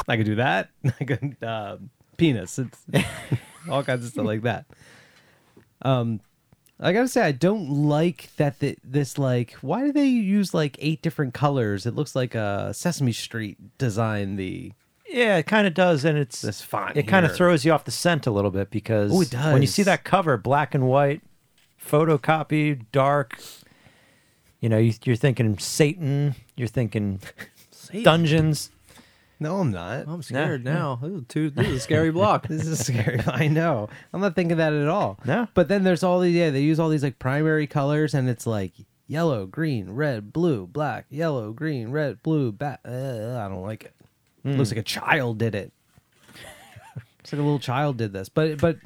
I 0.07 0.17
could 0.17 0.25
do 0.25 0.35
that. 0.35 0.69
I 0.99 1.03
could, 1.03 1.37
um, 1.43 1.89
penis. 2.17 2.59
It's 2.59 2.85
all 3.69 3.83
kinds 3.83 4.05
of 4.05 4.11
stuff 4.11 4.25
like 4.25 4.41
that. 4.43 4.65
Um, 5.81 6.19
I 6.79 6.91
gotta 6.91 7.07
say, 7.07 7.21
I 7.21 7.31
don't 7.31 7.69
like 7.69 8.35
that. 8.35 8.59
The, 8.59 8.77
this 8.83 9.17
like, 9.17 9.53
why 9.61 9.81
do 9.85 9.91
they 9.93 10.07
use 10.07 10.53
like 10.53 10.75
eight 10.79 11.01
different 11.01 11.33
colors? 11.33 11.85
It 11.85 11.95
looks 11.95 12.15
like 12.15 12.35
a 12.35 12.73
Sesame 12.73 13.13
Street 13.13 13.77
design. 13.77 14.35
The 14.35 14.73
Yeah, 15.07 15.37
it 15.37 15.47
kind 15.47 15.67
of 15.67 15.73
does, 15.73 16.03
and 16.03 16.17
it's 16.17 16.41
This 16.41 16.61
font 16.61 16.97
It 16.97 17.03
kind 17.03 17.25
of 17.25 17.33
throws 17.33 17.63
you 17.63 17.71
off 17.71 17.85
the 17.85 17.91
scent 17.91 18.27
a 18.27 18.31
little 18.31 18.51
bit 18.51 18.71
because 18.71 19.11
it 19.31 19.33
when 19.33 19.61
you 19.61 19.67
see 19.67 19.83
that 19.83 20.03
cover, 20.03 20.37
black 20.37 20.75
and 20.75 20.87
white, 20.87 21.21
photocopy, 21.81 22.85
dark, 22.91 23.39
you 24.59 24.67
know, 24.67 24.77
you, 24.77 24.93
you're 25.05 25.15
thinking 25.15 25.57
Satan, 25.57 26.35
you're 26.57 26.67
thinking 26.67 27.21
Satan. 27.71 28.03
dungeons. 28.03 28.71
No, 29.45 29.59
I'm 29.59 29.71
not. 29.71 30.07
I'm 30.07 30.23
scared 30.23 30.65
now. 30.65 30.99
This 31.01 31.11
is, 31.11 31.23
too, 31.27 31.49
this 31.51 31.67
is 31.67 31.75
a 31.75 31.79
scary 31.79 32.11
block. 32.11 32.47
This 32.49 32.65
is 32.65 32.85
scary. 32.85 33.19
I 33.27 33.47
know. 33.47 33.89
I'm 34.11 34.21
not 34.21 34.35
thinking 34.35 34.57
that 34.57 34.73
at 34.73 34.87
all. 34.87 35.19
No. 35.23 35.47
But 35.53 35.67
then 35.67 35.83
there's 35.83 36.01
all 36.03 36.19
these. 36.19 36.35
Yeah, 36.35 36.49
they 36.49 36.61
use 36.61 36.79
all 36.79 36.89
these 36.89 37.03
like 37.03 37.19
primary 37.19 37.67
colors, 37.67 38.13
and 38.15 38.27
it's 38.27 38.47
like 38.47 38.73
yellow, 39.07 39.45
green, 39.45 39.91
red, 39.91 40.33
blue, 40.33 40.65
black, 40.65 41.05
yellow, 41.11 41.51
green, 41.51 41.91
red, 41.91 42.23
blue. 42.23 42.51
Ba- 42.51 42.79
uh, 42.83 43.39
I 43.45 43.47
don't 43.47 43.61
like 43.61 43.83
it. 43.85 43.93
Looks 44.43 44.71
like 44.71 44.79
a 44.79 44.83
child 44.83 45.37
did 45.39 45.55
it. 45.55 45.71
Looks 46.95 47.33
like 47.33 47.39
a 47.39 47.43
little 47.43 47.59
child 47.59 47.97
did 47.97 48.13
this. 48.13 48.29
But 48.29 48.59
but 48.59 48.77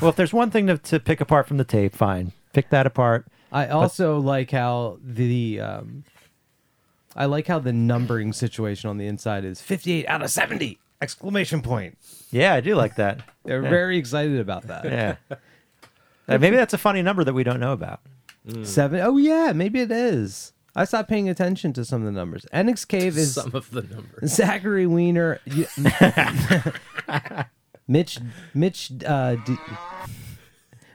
Well, 0.00 0.10
if 0.10 0.16
there's 0.16 0.32
one 0.32 0.50
thing 0.50 0.66
to, 0.66 0.78
to 0.78 1.00
pick 1.00 1.20
apart 1.20 1.46
from 1.46 1.56
the 1.56 1.64
tape, 1.64 1.94
fine, 1.94 2.32
pick 2.52 2.70
that 2.70 2.86
apart. 2.86 3.26
I 3.52 3.68
also 3.68 4.18
like 4.18 4.50
how 4.50 4.98
the 5.02 5.60
um, 5.60 6.04
I 7.16 7.24
like 7.26 7.46
how 7.46 7.58
the 7.58 7.72
numbering 7.72 8.32
situation 8.32 8.88
on 8.90 8.98
the 8.98 9.06
inside 9.06 9.44
is 9.44 9.60
58 9.60 10.06
out 10.06 10.22
of 10.22 10.30
70 10.30 10.78
exclamation 11.00 11.62
point. 11.62 11.98
Yeah, 12.30 12.54
I 12.54 12.60
do 12.60 12.74
like 12.74 12.96
that. 12.96 13.20
They're 13.44 13.62
Yeah. 13.62 13.70
very 13.70 13.98
excited 13.98 14.38
about 14.40 14.64
that. 14.68 14.84
Yeah. 14.84 15.16
Uh, 16.28 16.38
maybe 16.38 16.56
that's 16.56 16.74
a 16.74 16.78
funny 16.78 17.00
number 17.02 17.24
that 17.24 17.32
we 17.32 17.42
don't 17.44 17.60
know 17.60 17.72
about. 17.72 18.00
Seven. 18.62 19.00
Oh 19.00 19.16
yeah, 19.16 19.52
maybe 19.54 19.80
it 19.80 19.90
is. 19.90 20.52
I 20.76 20.84
stopped 20.84 21.08
paying 21.08 21.28
attention 21.28 21.72
to 21.72 21.84
some 21.84 22.02
of 22.02 22.06
the 22.06 22.12
numbers. 22.12 22.46
Eniks 22.52 22.86
Cave 22.86 23.16
is 23.18 23.34
Some 23.34 23.54
of 23.54 23.70
the 23.70 23.82
numbers. 23.82 24.32
Zachary 24.32 24.86
Weiner. 24.86 25.40
you- 25.44 25.66
Mitch 27.88 28.18
Mitch 28.54 28.92
uh, 29.06 29.36
D, 29.46 29.56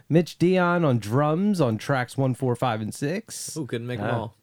Mitch 0.09 0.37
Dion 0.37 0.85
on 0.85 0.99
drums 0.99 1.59
on 1.59 1.77
tracks 1.77 2.15
one, 2.17 2.33
four, 2.35 2.55
five, 2.55 2.81
and 2.81 2.93
six. 2.93 3.57
Ooh, 3.57 3.65
couldn't 3.65 3.87
make 3.87 3.99
them 3.99 4.09
Ah. 4.09 4.17
all. 4.19 4.35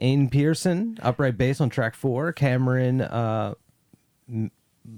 Aiden 0.00 0.30
Pearson 0.30 0.98
upright 1.02 1.38
bass 1.38 1.60
on 1.60 1.70
track 1.70 1.94
four. 1.94 2.32
Cameron 2.32 3.00
uh, 3.00 3.54
M- 4.28 4.50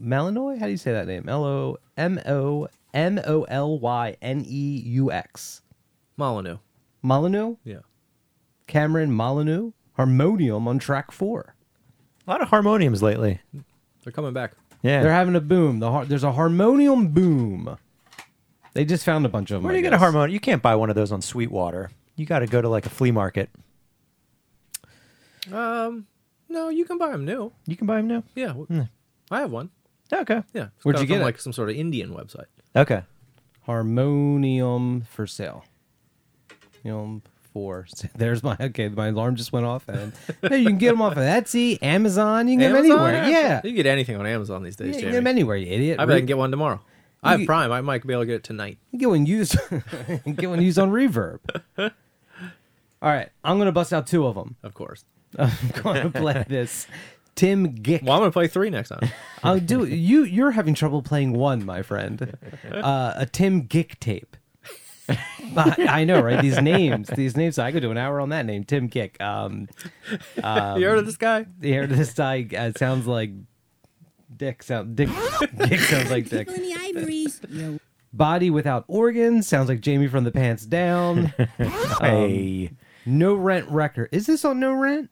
Malinoy. 0.03 0.59
How 0.59 0.67
do 0.67 0.73
you 0.73 0.77
say 0.77 0.93
that 0.93 1.07
name? 1.07 1.29
L 1.29 1.45
O 1.45 1.77
M 1.97 2.21
O 2.27 2.69
M 2.93 3.21
O 3.27 3.43
L 3.45 3.79
Y 3.79 4.17
N 4.21 4.45
E 4.47 4.83
U 4.87 5.13
X. 5.13 5.63
Molyneux. 6.17 6.59
Molyneux. 7.03 7.57
Yeah. 7.65 7.79
Cameron 8.67 9.13
Molyneux. 9.13 9.73
Harmonium 9.95 10.67
on 10.69 10.79
track 10.79 11.11
four. 11.13 11.55
A 12.27 12.31
lot 12.31 12.43
of 12.43 12.49
harmoniums 12.49 13.03
lately. 13.03 13.41
They're 14.05 14.13
coming 14.13 14.33
back. 14.33 14.53
Yeah. 14.83 15.03
They're 15.03 15.13
having 15.13 15.35
a 15.37 15.41
boom. 15.41 15.81
The 15.81 15.91
har- 15.91 16.05
there's 16.05 16.25
a 16.25 16.33
harmonium 16.33 17.09
boom. 17.09 17.77
They 18.75 18.85
just 18.85 19.05
found 19.05 19.27
a 19.27 19.29
bunch 19.29 19.51
of 19.51 19.57
them. 19.57 19.65
Where 19.65 19.73
I 19.73 19.75
do 19.75 19.79
you 19.79 19.83
get 19.83 19.93
a 19.93 19.97
guess. 19.97 20.01
harmonium? 20.01 20.33
You 20.35 20.41
can't 20.41 20.63
buy 20.63 20.77
one 20.77 20.89
of 20.91 20.95
those 20.97 21.11
on 21.11 21.21
Sweetwater. 21.23 21.91
You 22.17 22.27
got 22.27 22.41
to 22.41 22.47
go 22.47 22.61
to 22.63 22.69
like 22.69 22.87
a 22.87 22.91
flea 22.91 23.11
market. 23.11 23.51
Um, 25.53 26.07
no, 26.49 26.69
you 26.69 26.85
can 26.85 26.99
buy 26.99 27.11
them 27.13 27.25
new. 27.25 27.53
You 27.67 27.77
can 27.77 27.87
buy 27.87 27.97
them 27.97 28.09
new. 28.09 28.23
Yeah, 28.35 28.55
I 29.31 29.41
have 29.41 29.51
one. 29.51 29.71
Okay. 30.13 30.43
Yeah, 30.55 30.69
It's 30.77 30.85
Where'd 30.85 30.97
got 30.97 31.03
you 31.03 31.07
from, 31.07 31.15
get 31.17 31.21
it? 31.21 31.25
Like 31.25 31.39
some 31.41 31.53
sort 31.53 31.69
of 31.71 31.77
Indian 31.77 32.15
website. 32.15 32.47
Okay. 32.75 33.03
Harmonium 33.67 35.03
for 35.03 35.27
sale. 35.27 35.65
You 36.83 36.91
know, 36.93 37.23
for 37.53 37.87
there's 38.17 38.43
my 38.43 38.57
okay. 38.61 38.89
My 38.89 39.09
alarm 39.09 39.37
just 39.37 39.53
went 39.53 39.67
off, 39.67 39.89
and 39.89 40.13
hey, 40.43 40.59
you 40.59 40.67
can 40.69 40.79
get 40.79 40.91
them 40.91 41.03
off 41.03 41.13
of 41.13 41.19
Etsy, 41.19 41.79
Amazon. 41.83 42.49
You 42.49 42.55
can 42.55 42.61
get 42.61 42.69
them 42.69 42.77
Amazon? 42.87 43.15
anywhere. 43.15 43.29
Yeah, 43.31 43.57
you 43.65 43.71
can 43.71 43.75
get 43.77 43.87
anything 43.87 44.17
on 44.17 44.27
Amazon 44.27 44.63
these 44.63 44.77
yeah 44.79 44.87
days, 44.87 44.87
you 44.87 44.93
can 44.93 45.01
Jamie. 45.01 45.13
get 45.13 45.17
them 45.19 45.27
anywhere. 45.27 45.57
You 45.57 45.67
idiot. 45.73 46.01
I 46.01 46.07
bet 46.07 46.17
I 46.17 46.19
can 46.21 46.27
get 46.27 46.39
one 46.39 46.51
tomorrow. 46.51 46.81
I 47.23 47.33
have 47.33 47.41
You- 47.41 47.47
Prime. 47.47 47.73
I 47.73 47.81
might 47.81 48.07
be 48.07 48.13
able 48.13 48.23
to 48.23 48.27
get 48.27 48.35
it 48.37 48.45
tonight. 48.45 48.79
You 48.93 48.99
get 49.01 49.09
one 49.09 49.27
used. 49.27 49.57
you 50.25 50.33
get 50.35 50.49
one 50.49 50.63
used 50.63 50.79
on 50.79 50.91
Reverb. 50.91 51.41
All 51.79 51.91
right, 53.03 53.29
I'm 53.45 53.59
gonna 53.59 53.73
bust 53.73 53.93
out 53.93 54.07
two 54.07 54.27
of 54.27 54.35
them. 54.35 54.57
Of 54.63 54.73
course. 54.75 55.05
I'm 55.39 55.51
gonna 55.83 56.11
play 56.11 56.45
this. 56.49 56.87
Tim 57.35 57.73
Gick. 57.75 58.03
Well, 58.03 58.15
I'm 58.15 58.21
gonna 58.21 58.33
play 58.33 58.49
three 58.49 58.71
next 58.71 58.89
time. 58.89 59.11
I'll 59.43 59.61
do 59.61 59.85
you. 59.85 60.25
You're 60.25 60.51
having 60.53 60.75
trouble 60.75 61.03
playing 61.03 61.33
one, 61.35 61.65
my 61.65 61.83
friend. 61.83 62.37
Uh, 62.71 63.15
a 63.17 63.27
Tim 63.27 63.63
Gick 63.63 64.01
tape. 64.01 64.37
I, 65.09 65.87
I 65.89 66.05
know, 66.05 66.21
right? 66.21 66.43
These 66.43 66.61
names, 66.61 67.09
these 67.09 67.37
names. 67.37 67.59
I 67.59 67.73
could 67.73 67.81
do 67.81 67.91
an 67.91 67.97
hour 67.97 68.21
on 68.21 68.29
that 68.31 68.45
name, 68.45 68.65
Tim 68.65 68.89
Gick. 68.89 69.21
Um, 69.23 69.69
you 70.37 70.43
heard 70.43 70.99
of 70.99 71.07
this 71.07 71.17
guy? 71.17 71.47
You 71.63 71.75
heard 71.75 71.89
to 71.91 71.97
this 71.97 72.13
guy 72.13 72.47
uh, 72.57 72.73
sounds 72.77 73.07
like 73.07 73.31
Dick. 74.37 74.63
Sound 74.63 74.97
Dick. 74.97 75.09
Dick 75.57 75.81
sounds 75.81 76.11
like 76.11 76.29
Dick. 76.29 76.49
in 76.49 76.63
the 76.63 76.75
ivories. 76.79 77.41
Yo, 77.49 77.79
Body 78.13 78.51
without 78.51 78.85
organs 78.89 79.47
sounds 79.47 79.69
like 79.69 79.81
Jamie 79.81 80.09
from 80.09 80.25
the 80.25 80.31
Pants 80.33 80.67
Down. 80.67 81.33
Hey. 82.01 82.73
No 83.07 83.35
Rent 83.35 83.69
record. 83.71 84.09
Is 84.13 84.27
this 84.27 84.45
on 84.45 84.61
No 84.61 84.73
Rent? 84.73 85.11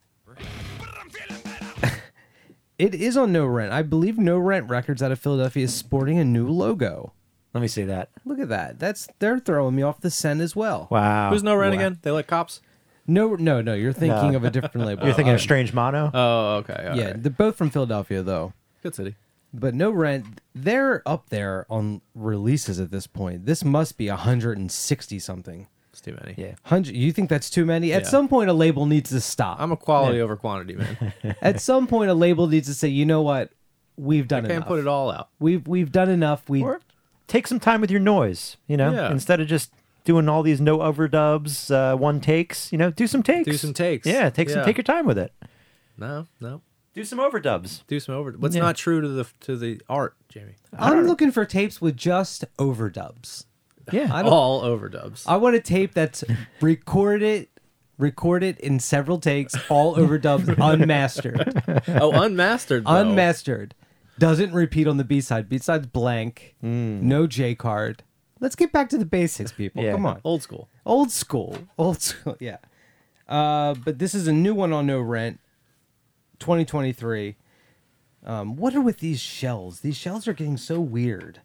It 2.78 2.94
is 2.94 3.16
on 3.16 3.32
No 3.32 3.46
Rent. 3.46 3.72
I 3.72 3.82
believe 3.82 4.18
No 4.18 4.38
Rent 4.38 4.68
Records 4.68 5.02
out 5.02 5.12
of 5.12 5.18
Philadelphia 5.18 5.64
is 5.64 5.74
sporting 5.74 6.18
a 6.18 6.24
new 6.24 6.48
logo. 6.48 7.12
Let 7.54 7.60
me 7.62 7.68
see 7.68 7.84
that. 7.84 8.10
Look 8.24 8.38
at 8.38 8.48
that. 8.50 8.78
That's 8.78 9.08
they're 9.18 9.38
throwing 9.38 9.74
me 9.76 9.82
off 9.82 10.00
the 10.00 10.10
scent 10.10 10.40
as 10.42 10.54
well. 10.54 10.88
Wow. 10.90 11.30
Who's 11.30 11.42
no 11.42 11.54
rent 11.56 11.74
Wow. 11.74 11.80
again? 11.80 11.98
They 12.02 12.10
like 12.10 12.26
cops. 12.26 12.60
No, 13.06 13.34
no, 13.34 13.62
no. 13.62 13.72
You're 13.72 13.92
thinking 13.94 14.32
No. 14.32 14.36
of 14.36 14.44
a 14.44 14.50
different 14.50 14.86
label. 14.86 15.04
You're 15.06 15.14
thinking 15.14 15.32
of 15.32 15.36
um, 15.38 15.42
Strange 15.42 15.72
Mono? 15.72 16.10
Oh, 16.12 16.56
okay. 16.56 16.86
all 16.90 16.96
yeah, 16.96 17.04
right. 17.06 17.22
they're 17.22 17.30
both 17.32 17.56
from 17.56 17.70
Philadelphia 17.70 18.22
though. 18.22 18.52
good 18.82 18.94
city. 18.94 19.14
But 19.54 19.74
No 19.74 19.90
Rent, 19.90 20.26
they're 20.54 21.02
up 21.08 21.30
there 21.30 21.64
on 21.70 22.02
releases 22.14 22.78
at 22.78 22.90
this 22.90 23.06
point. 23.06 23.46
This 23.46 23.64
must 23.64 23.96
be 23.96 24.08
160 24.10 25.18
something. 25.18 25.66
It's 25.96 26.02
too 26.02 26.14
many. 26.22 26.34
yeah. 26.36 26.54
Hundred. 26.64 26.94
You 26.94 27.10
think 27.10 27.30
that's 27.30 27.48
too 27.48 27.64
many? 27.64 27.90
At 27.90 28.02
Yeah. 28.02 28.08
some 28.08 28.28
point, 28.28 28.50
a 28.50 28.52
label 28.52 28.84
needs 28.84 29.08
to 29.10 29.20
stop. 29.22 29.58
I'm 29.58 29.72
a 29.72 29.78
quality 29.78 30.20
over 30.20 30.36
quantity 30.36 30.74
man. 30.74 31.14
At 31.40 31.58
some 31.58 31.86
point, 31.86 32.10
a 32.10 32.14
label 32.14 32.46
needs 32.48 32.68
to 32.68 32.74
say, 32.74 32.88
you 32.88 33.06
know 33.06 33.22
what, 33.22 33.50
we've 33.96 34.28
done 34.28 34.44
I 34.44 34.48
can't 34.48 34.56
enough. 34.58 34.68
put 34.68 34.78
it 34.78 34.86
all 34.86 35.10
out. 35.10 35.30
We've 35.38 35.66
we've 35.66 35.90
done 35.90 36.10
enough. 36.10 36.50
We 36.50 36.62
Or 36.62 36.80
take 37.28 37.46
some 37.46 37.58
time 37.58 37.80
with 37.80 37.90
your 37.90 38.00
noise, 38.00 38.58
you 38.66 38.76
know, 38.76 38.92
Yeah. 38.92 39.10
instead 39.10 39.40
of 39.40 39.46
just 39.48 39.72
doing 40.04 40.28
all 40.28 40.42
these 40.42 40.60
no 40.60 40.78
overdubs, 40.80 41.70
uh, 41.74 41.96
one 41.96 42.20
takes, 42.20 42.70
you 42.72 42.76
know, 42.78 42.90
do 42.90 43.06
some 43.06 43.22
takes. 43.22 43.46
Do 43.46 43.56
some 43.56 43.72
takes. 43.72 44.06
Yeah, 44.06 44.28
take 44.28 44.50
some 44.50 44.58
Yeah. 44.58 44.64
take 44.66 44.76
your 44.76 44.84
time 44.84 45.06
with 45.06 45.16
it. 45.16 45.32
No, 45.96 46.26
no. 46.42 46.60
Do 46.92 47.04
some 47.04 47.18
overdubs. 47.18 47.84
Do 47.86 47.98
some 48.00 48.14
over. 48.14 48.32
What's 48.32 48.54
Yeah. 48.54 48.60
not 48.62 48.76
true 48.76 49.00
to 49.00 49.08
the 49.08 49.26
to 49.40 49.56
the 49.56 49.80
art, 49.88 50.14
Jamie? 50.28 50.56
I'm 50.78 51.06
looking 51.06 51.30
for 51.30 51.46
tapes 51.46 51.80
with 51.80 51.96
just 51.96 52.44
overdubs. 52.58 53.46
Yeah. 53.92 54.08
I 54.12 54.22
don't. 54.22 54.32
All 54.32 54.62
overdubs. 54.62 55.24
I 55.26 55.36
want 55.36 55.56
a 55.56 55.60
tape 55.60 55.94
that's 55.94 56.24
recorded, 56.60 57.48
recorded 57.98 58.58
in 58.58 58.80
several 58.80 59.18
takes, 59.18 59.54
all 59.68 59.96
overdubbed, 59.96 60.56
unmastered, 60.58 61.62
oh, 61.88 62.12
unmastered. 62.12 62.84
Though. 62.84 62.96
unmastered. 62.96 63.74
Doesn't 64.18 64.52
repeat 64.52 64.86
on 64.86 64.96
the 64.96 65.04
B 65.04 65.20
side. 65.20 65.48
B 65.48 65.58
side's 65.58 65.86
blank. 65.86 66.54
Hmm. 66.60 67.06
No 67.06 67.26
J 67.26 67.54
card. 67.54 68.02
Let's 68.40 68.56
get 68.56 68.72
back 68.72 68.88
to 68.90 68.98
the 68.98 69.04
basics, 69.06 69.52
people. 69.52 69.82
Yeah. 69.82 69.92
Come 69.92 70.06
on. 70.06 70.20
Old 70.24 70.42
school. 70.42 70.68
Old 70.84 71.10
school. 71.10 71.58
Old 71.78 72.00
school. 72.02 72.36
Yeah. 72.40 72.58
Uh, 73.28 73.74
but 73.74 73.98
this 73.98 74.14
is 74.14 74.28
a 74.28 74.32
new 74.32 74.54
one 74.54 74.72
on 74.72 74.86
no 74.86 75.00
rent. 75.00 75.40
2023. 76.38 77.36
Um, 78.24 78.56
what 78.56 78.74
are 78.74 78.80
with 78.80 78.98
these 78.98 79.20
shells? 79.20 79.80
These 79.80 79.96
shells 79.96 80.28
are 80.28 80.32
getting 80.32 80.56
so 80.56 80.80
weird. 80.80 81.40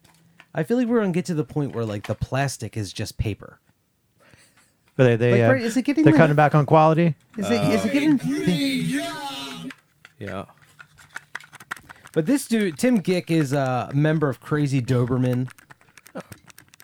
I 0.54 0.64
feel 0.64 0.78
like 0.78 0.88
we're 0.88 1.00
gonna 1.00 1.12
get 1.12 1.26
to 1.26 1.34
the 1.34 1.44
point 1.46 1.74
where 1.76 1.86
like 1.86 2.08
the 2.08 2.16
plastic 2.16 2.76
is 2.78 2.92
just 2.94 3.18
paper. 3.18 3.60
But 4.98 5.06
they, 5.06 5.16
they 5.16 5.32
Like, 5.32 5.50
uh, 5.50 5.54
right, 5.54 5.62
is 5.64 5.78
it 5.78 5.84
getting 5.84 6.04
they're 6.04 6.14
like- 6.14 6.20
cutting 6.20 6.36
back 6.36 6.54
on 6.56 6.66
quality. 6.66 7.16
Is 7.38 7.50
it 7.50 7.62
is 7.74 7.86
it 7.86 7.94
getting? 7.94 8.20
Yeah. 10.20 10.46
But 12.14 12.26
this 12.26 12.46
dude, 12.48 12.78
Tim 12.78 12.98
Gick, 12.98 13.32
is 13.32 13.54
a 13.54 13.90
member 13.94 14.28
of 14.30 14.42
Crazy 14.42 14.82
Doberman, 14.82 15.50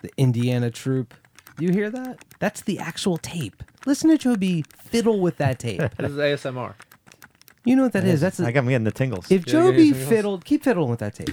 the 0.00 0.10
Indiana 0.16 0.70
troupe. 0.70 1.12
You 1.58 1.70
hear 1.70 1.90
that? 1.90 2.24
That's 2.38 2.62
the 2.62 2.78
actual 2.78 3.18
tape. 3.18 3.62
Listen 3.84 4.08
to 4.10 4.16
Joby 4.18 4.64
fiddle 4.78 5.20
with 5.20 5.36
that 5.36 5.58
tape. 5.58 5.82
This 5.98 6.12
is 6.12 6.16
ASMR. 6.16 6.74
You 7.64 7.76
know 7.76 7.82
what 7.82 7.92
that 7.92 8.04
is? 8.04 8.20
That's 8.22 8.40
I 8.40 8.48
a, 8.48 8.52
got 8.52 8.64
me 8.64 8.70
getting 8.72 8.84
the 8.84 8.90
tingles. 8.90 9.30
if 9.30 9.46
Yeah, 9.46 9.52
Joby 9.52 9.84
yeah, 9.88 9.96
yeah. 9.96 10.06
fiddled. 10.08 10.44
Keep 10.46 10.64
fiddling 10.64 10.88
with 10.88 11.00
that 11.00 11.14
tape. 11.14 11.28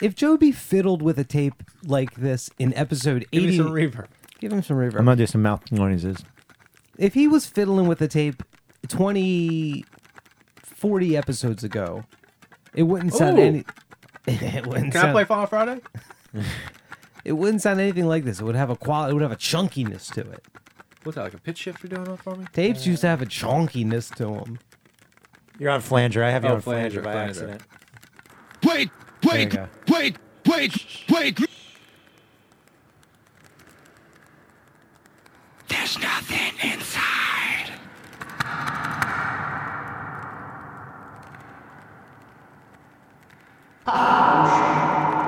If 0.00 0.14
Joby 0.14 0.52
fiddled 0.52 1.02
with 1.02 1.18
a 1.18 1.24
tape 1.24 1.62
like 1.84 2.14
this 2.14 2.50
in 2.58 2.72
episode 2.74 3.26
Give 3.30 3.42
me 3.42 3.48
eighty, 3.48 3.56
some 3.58 3.70
reverb. 3.72 4.06
give 4.40 4.52
him 4.52 4.62
some 4.62 4.76
reverb. 4.76 4.98
I'm 4.98 5.04
gonna 5.04 5.16
do 5.16 5.26
some 5.26 5.42
mouth 5.42 5.70
noises. 5.72 6.18
if 6.96 7.14
he 7.14 7.26
was 7.28 7.46
fiddling 7.46 7.86
with 7.88 7.98
the 7.98 8.08
tape 8.08 8.42
20 8.88 9.84
40 10.62 11.16
episodes 11.16 11.64
ago 11.64 12.04
it 12.74 12.84
wouldn't 12.84 13.12
sound 13.12 13.38
Ooh. 13.38 13.42
any 13.42 13.64
it 14.26 14.66
wouldn't 14.66 14.92
Can 14.92 15.00
I 15.00 15.02
sound, 15.02 15.12
play 15.14 15.24
Final 15.24 15.46
Friday? 15.46 15.80
it 17.24 17.32
wouldn't 17.32 17.62
sound 17.62 17.80
anything 17.80 18.06
like 18.06 18.24
this 18.24 18.40
it 18.40 18.44
would 18.44 18.54
have 18.54 18.70
a 18.70 18.76
quality 18.76 19.10
it 19.10 19.14
would 19.14 19.22
have 19.22 19.32
a 19.32 19.36
chunkiness 19.36 20.12
to 20.14 20.20
it 20.20 20.44
What's 21.04 21.16
that, 21.16 21.22
like 21.22 21.34
a 21.34 21.38
pitch 21.38 21.58
shifter 21.58 21.88
doing 21.88 22.04
that 22.04 22.18
for 22.22 22.36
me? 22.36 22.46
tapes 22.52 22.86
used 22.86 23.00
to 23.00 23.08
have 23.08 23.20
a 23.22 23.26
chunkiness 23.26 24.14
to 24.16 24.24
them 24.26 24.58
You're 25.58 25.70
on 25.70 25.80
flanger. 25.80 26.22
I 26.22 26.30
have 26.30 26.44
you 26.44 26.50
Oh, 26.50 26.54
on 26.54 26.60
flanger, 26.60 27.02
flanger, 27.02 27.02
by 27.02 27.12
flanger. 27.12 27.52
accident. 27.52 27.62
Wait, 28.64 28.90
wait, 29.24 29.56
wait, 29.88 30.16
wait, 30.46 30.86
wait. 31.10 31.38
There's 35.68 35.98
nothing 35.98 36.54
inside. 36.62 37.72
Okay. 43.86 45.27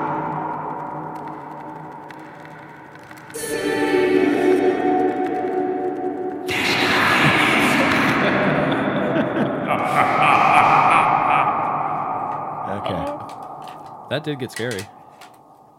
That 14.10 14.24
did 14.24 14.38
get 14.38 14.50
scary. 14.52 14.82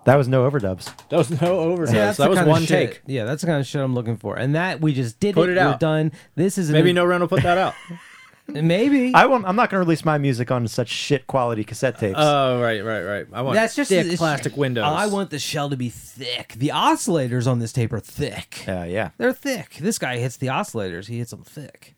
That 0.05 0.15
was 0.15 0.27
no 0.27 0.49
overdubs. 0.49 0.85
That 1.09 1.17
was 1.17 1.29
no 1.29 1.37
overdubs. 1.59 1.91
that's 1.91 2.17
that 2.17 2.29
was 2.29 2.39
one 2.39 2.61
shit- 2.63 2.91
take. 2.93 3.01
yeah 3.05 3.23
that's 3.25 3.41
the 3.41 3.47
kind 3.47 3.59
of 3.59 3.67
shit 3.67 3.81
i'm 3.81 3.93
looking 3.93 4.17
for 4.17 4.35
and 4.35 4.55
that 4.55 4.81
we 4.81 4.93
just 4.95 5.19
did 5.19 5.35
Put 5.35 5.49
it, 5.49 5.57
it 5.57 5.61
we're 5.61 5.67
out. 5.73 5.79
done 5.79 6.11
this 6.35 6.57
is 6.57 6.69
an, 6.69 6.73
Maybe 6.73 6.91
no 6.91 7.05
rent 7.05 7.21
will 7.21 7.27
put 7.27 7.43
that 7.43 7.59
out. 7.59 7.75
maybe 8.47 9.13
I 9.13 9.27
won't. 9.27 9.45
I'm 9.45 9.55
not 9.55 9.69
gonna 9.69 9.81
release 9.81 10.03
my 10.03 10.17
music 10.17 10.49
on 10.49 10.67
such 10.67 10.89
shit 10.89 11.27
quality 11.27 11.63
cassette 11.63 11.99
tapes. 11.99 12.15
Oh, 12.17 12.59
right, 12.59 12.83
right, 12.83 13.03
right. 13.03 13.27
I 13.31 13.43
want 13.43 13.55
that's 13.55 13.75
just 13.75 13.89
thick 13.89 14.17
plastic 14.17 14.57
windows. 14.57 14.85
i 14.85 15.05
want 15.05 15.29
the 15.29 15.37
shell 15.39 15.69
to 15.69 15.77
be 15.77 15.89
thick 15.89 16.55
the 16.57 16.69
oscillators 16.69 17.45
on 17.45 17.59
this 17.59 17.71
tape 17.71 17.93
are 17.93 17.99
thick 17.99 18.65
uh, 18.67 18.85
yeah. 18.87 19.11
They're 19.17 19.33
thick. 19.33 19.75
This 19.75 19.99
guy 19.99 20.17
hits 20.17 20.37
the 20.37 20.47
oscillators. 20.47 21.07
He 21.07 21.19
hits 21.19 21.31
them 21.31 21.43
thick. 21.43 21.95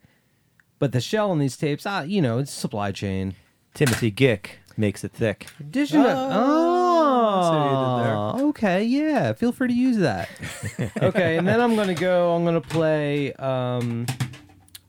But 0.79 0.91
the 0.91 0.99
shell 0.99 1.31
on 1.31 1.39
these 1.39 1.55
tapes, 1.55 1.85
ah, 1.85 2.01
you 2.01 2.21
know, 2.21 2.39
it's 2.39 2.51
supply 2.51 2.91
chain. 2.91 3.35
Timothy 3.73 4.11
Gick 4.11 4.59
makes 4.77 5.03
it 5.03 5.11
thick. 5.11 5.47
Addition 5.59 6.01
Oh, 6.05 7.41
see 7.43 7.57
you 7.57 8.03
did 8.39 8.43
oh, 8.45 8.49
okay, 8.49 8.83
yeah. 8.83 9.33
Feel 9.33 9.51
free 9.51 9.67
to 9.67 9.73
use 9.73 9.97
that. 9.97 10.29
okay, 11.01 11.37
and 11.37 11.47
then 11.47 11.59
I'm 11.61 11.75
gonna 11.75 11.93
go. 11.95 12.35
I'm 12.35 12.43
gonna 12.45 12.61
play 12.61 13.33
um, 13.33 14.05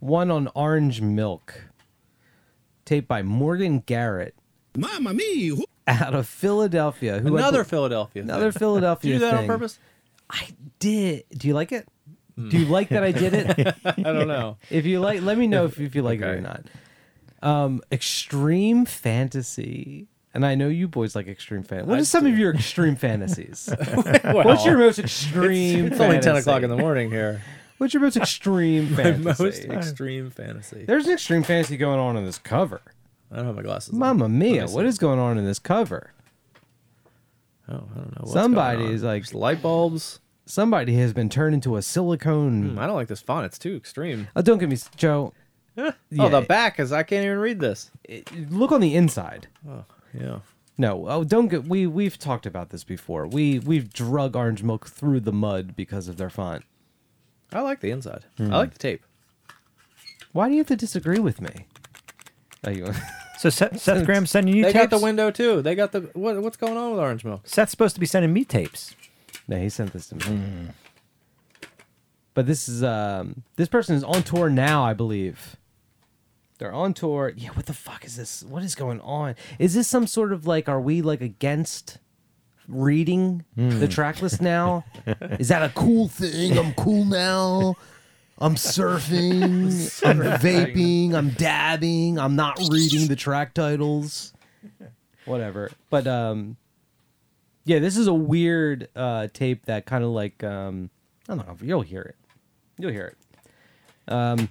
one 0.00 0.30
on 0.30 0.48
Orange 0.54 1.00
Milk, 1.00 1.54
taped 2.84 3.08
by 3.08 3.22
Morgan 3.22 3.80
Garrett 3.86 4.34
Mamma 4.76 5.14
mia. 5.14 5.56
out 5.86 6.14
of 6.14 6.26
Philadelphia. 6.26 7.20
Who 7.20 7.36
Another 7.36 7.58
bel- 7.58 7.64
Philadelphia. 7.64 8.22
another 8.22 8.50
thing. 8.52 8.58
Philadelphia. 8.58 9.12
Did 9.12 9.20
you 9.20 9.26
do 9.26 9.30
that 9.30 9.40
on 9.40 9.46
purpose? 9.46 9.78
I 10.30 10.48
did. 10.78 11.24
Do 11.36 11.48
you 11.48 11.54
like 11.54 11.72
it? 11.72 11.86
Do 12.36 12.58
you 12.58 12.66
like 12.66 12.88
that 12.88 13.04
I 13.04 13.12
did 13.12 13.32
it? 13.34 13.74
I 13.84 13.92
don't 14.12 14.26
know. 14.26 14.56
If 14.70 14.86
you 14.86 14.98
like, 14.98 15.20
let 15.22 15.38
me 15.38 15.46
know 15.46 15.66
if, 15.66 15.78
if 15.78 15.94
you 15.94 16.02
like 16.02 16.20
it 16.20 16.24
or 16.26 16.40
not. 16.40 16.62
Um, 17.44 17.82
extreme 17.92 18.86
fantasy, 18.86 20.08
and 20.32 20.46
I 20.46 20.54
know 20.54 20.68
you 20.68 20.88
boys 20.88 21.14
like 21.14 21.28
extreme 21.28 21.62
fantasy. 21.62 21.88
What 21.88 21.98
I 21.98 22.02
are 22.02 22.04
some 22.04 22.24
do. 22.24 22.30
of 22.32 22.38
your 22.38 22.54
extreme 22.54 22.96
fantasies? 22.96 23.68
Well, 24.24 24.44
What's 24.44 24.64
your 24.64 24.78
most 24.78 24.98
extreme? 24.98 25.86
It's 25.86 26.00
only 26.00 26.20
ten 26.20 26.36
o'clock 26.36 26.62
in 26.62 26.70
the 26.70 26.76
morning 26.76 27.10
here. 27.10 27.42
What's 27.78 27.92
your 27.92 28.02
most 28.02 28.16
extreme 28.16 28.90
My 28.96 28.96
fantasy? 29.02 29.42
most 29.42 29.64
extreme 29.64 30.30
fantasy. 30.30 30.84
There's 30.86 31.06
an 31.06 31.12
extreme 31.12 31.42
fantasy 31.42 31.76
going 31.76 32.00
on 32.00 32.16
in 32.16 32.24
this 32.24 32.38
cover. 32.38 32.80
I 33.30 33.36
don't 33.36 33.46
have 33.46 33.56
my 33.56 33.62
glasses. 33.62 33.92
on. 33.92 33.98
Mamma 33.98 34.28
mia! 34.28 34.66
What 34.68 34.86
is 34.86 34.96
going 34.98 35.18
on 35.18 35.36
in 35.38 35.44
this 35.44 35.58
cover? 35.58 36.12
Oh, 37.68 37.74
I 37.74 37.76
don't 37.76 37.96
know. 37.96 38.20
What's 38.20 38.32
Somebody 38.32 38.84
is 38.86 39.02
like- 39.02 39.22
There's 39.24 39.34
light 39.34 39.62
bulbs. 39.62 40.20
Somebody 40.46 40.94
has 40.96 41.12
been 41.14 41.30
turned 41.30 41.54
into 41.54 41.76
a 41.76 41.82
silicone. 41.82 42.70
Hmm, 42.70 42.78
I 42.78 42.86
don't 42.86 42.96
like 42.96 43.08
this 43.08 43.22
font. 43.22 43.46
It's 43.46 43.58
too 43.58 43.74
extreme. 43.76 44.28
Oh, 44.36 44.42
don't 44.42 44.58
get 44.58 44.68
me, 44.68 44.76
Joe. 44.96 45.32
Oh, 45.76 45.92
Yeah. 46.10 46.28
the 46.28 46.40
back 46.42 46.78
is. 46.78 46.92
I 46.92 47.02
can't 47.02 47.24
even 47.24 47.38
read 47.38 47.60
this. 47.60 47.90
it- 48.04 48.30
look 48.50 48.70
on 48.72 48.80
the 48.80 48.94
inside. 48.94 49.48
Oh, 49.68 49.84
yeah. 50.18 50.38
No, 50.78 51.06
oh, 51.08 51.24
don't 51.24 51.48
get. 51.48 51.64
We 51.66 51.86
we've 51.86 52.18
talked 52.18 52.46
about 52.46 52.70
this 52.70 52.82
before. 52.84 53.26
We 53.26 53.58
we've 53.60 53.92
drug 53.92 54.34
orange 54.36 54.62
milk 54.62 54.86
through 54.88 55.20
the 55.20 55.32
mud 55.32 55.76
because 55.76 56.08
of 56.08 56.16
their 56.16 56.30
font. 56.30 56.64
I 57.52 57.60
like 57.60 57.80
the 57.80 57.90
inside. 57.90 58.24
Hmm. 58.36 58.52
I 58.52 58.56
like 58.58 58.72
the 58.72 58.78
tape. 58.78 59.02
Why 60.32 60.48
do 60.48 60.54
you 60.54 60.58
have 60.60 60.66
to 60.68 60.76
disagree 60.76 61.20
with 61.20 61.40
me? 61.40 61.66
Oh, 62.66 62.70
you- 62.70 62.92
So 63.38 63.50
Seth, 63.50 63.78
Seth 63.80 64.06
Graham 64.06 64.24
sending 64.26 64.54
you 64.56 64.62
They 64.62 64.72
tapes. 64.72 64.84
got 64.90 64.98
the 64.98 65.04
window 65.04 65.30
too. 65.30 65.60
They 65.60 65.74
got 65.74 65.92
the 65.92 66.00
what? 66.14 66.40
What's 66.42 66.56
going 66.56 66.76
on 66.76 66.92
with 66.92 67.00
orange 67.00 67.24
milk? 67.24 67.42
Seth's 67.44 67.72
supposed 67.72 67.94
to 67.94 68.00
be 68.00 68.06
sending 68.06 68.32
me 68.32 68.44
tapes. 68.44 68.94
no, 69.48 69.58
he 69.58 69.68
sent 69.68 69.92
this 69.92 70.06
to 70.08 70.14
me. 70.16 70.68
But 72.32 72.46
this 72.46 72.68
is 72.68 72.82
um 72.82 73.42
this 73.56 73.68
person 73.68 73.94
is 73.96 74.02
on 74.04 74.22
tour 74.22 74.48
now, 74.50 74.84
I 74.84 74.94
believe. 74.94 75.56
They're 76.58 76.72
on 76.72 76.94
tour. 76.94 77.32
Yeah, 77.36 77.50
what 77.50 77.66
the 77.66 77.72
fuck 77.72 78.04
is 78.04 78.16
this? 78.16 78.42
What 78.44 78.62
is 78.62 78.74
going 78.74 79.00
on? 79.00 79.34
Is 79.58 79.74
this 79.74 79.88
some 79.88 80.06
sort 80.06 80.32
of 80.32 80.46
like 80.46 80.68
are 80.68 80.80
we 80.80 81.02
like 81.02 81.20
against 81.20 81.98
reading 82.68 83.44
the 83.56 83.88
track 83.88 84.22
list 84.22 84.40
now? 84.40 84.84
is 85.38 85.48
that 85.48 85.62
a 85.62 85.70
cool 85.74 86.08
thing? 86.08 86.56
I'm 86.58 86.72
cool 86.74 87.04
now. 87.04 87.74
I'm 88.38 88.56
surfing, 88.56 90.04
I'm 90.04 90.18
vaping, 90.18 91.14
I'm 91.14 91.30
dabbing, 91.30 92.18
I'm 92.18 92.34
not 92.34 92.58
reading 92.68 93.06
the 93.06 93.14
track 93.14 93.54
titles. 93.54 94.32
Whatever. 95.24 95.70
But 95.90 96.06
um 96.06 96.56
yeah, 97.64 97.78
this 97.78 97.96
is 97.96 98.06
a 98.06 98.14
weird 98.14 98.88
uh 98.96 99.28
tape 99.32 99.66
that 99.66 99.86
kind 99.86 100.04
of 100.04 100.10
like 100.10 100.42
um 100.42 100.90
I 101.28 101.36
don't 101.36 101.46
know, 101.46 101.56
you'll 101.62 101.82
hear 101.82 102.02
it. 102.02 102.16
You'll 102.78 102.92
hear 102.92 103.14
it. 103.14 104.12
Um 104.12 104.48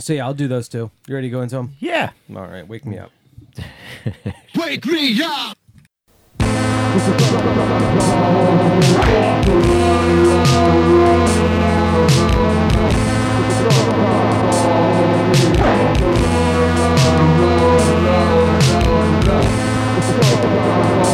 so 0.00 0.12
yeah, 0.12 0.26
I'll 0.26 0.34
do 0.34 0.48
those 0.48 0.68
two. 0.68 0.90
You 1.06 1.14
ready 1.14 1.28
to 1.28 1.32
go 1.32 1.42
into 1.42 1.56
them? 1.56 1.76
Yeah. 1.78 2.10
All 2.34 2.42
right, 2.42 2.66
wake 2.66 2.84
me 2.84 2.98
up. 2.98 3.12
wake 4.56 4.84
me 4.86 5.22
up. 5.22 5.56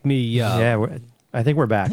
Wake 0.00 0.06
me 0.06 0.40
up. 0.40 0.58
Yeah, 0.58 0.76
we're, 0.76 0.98
I 1.32 1.42
think 1.42 1.56
we're 1.58 1.66
back. 1.66 1.92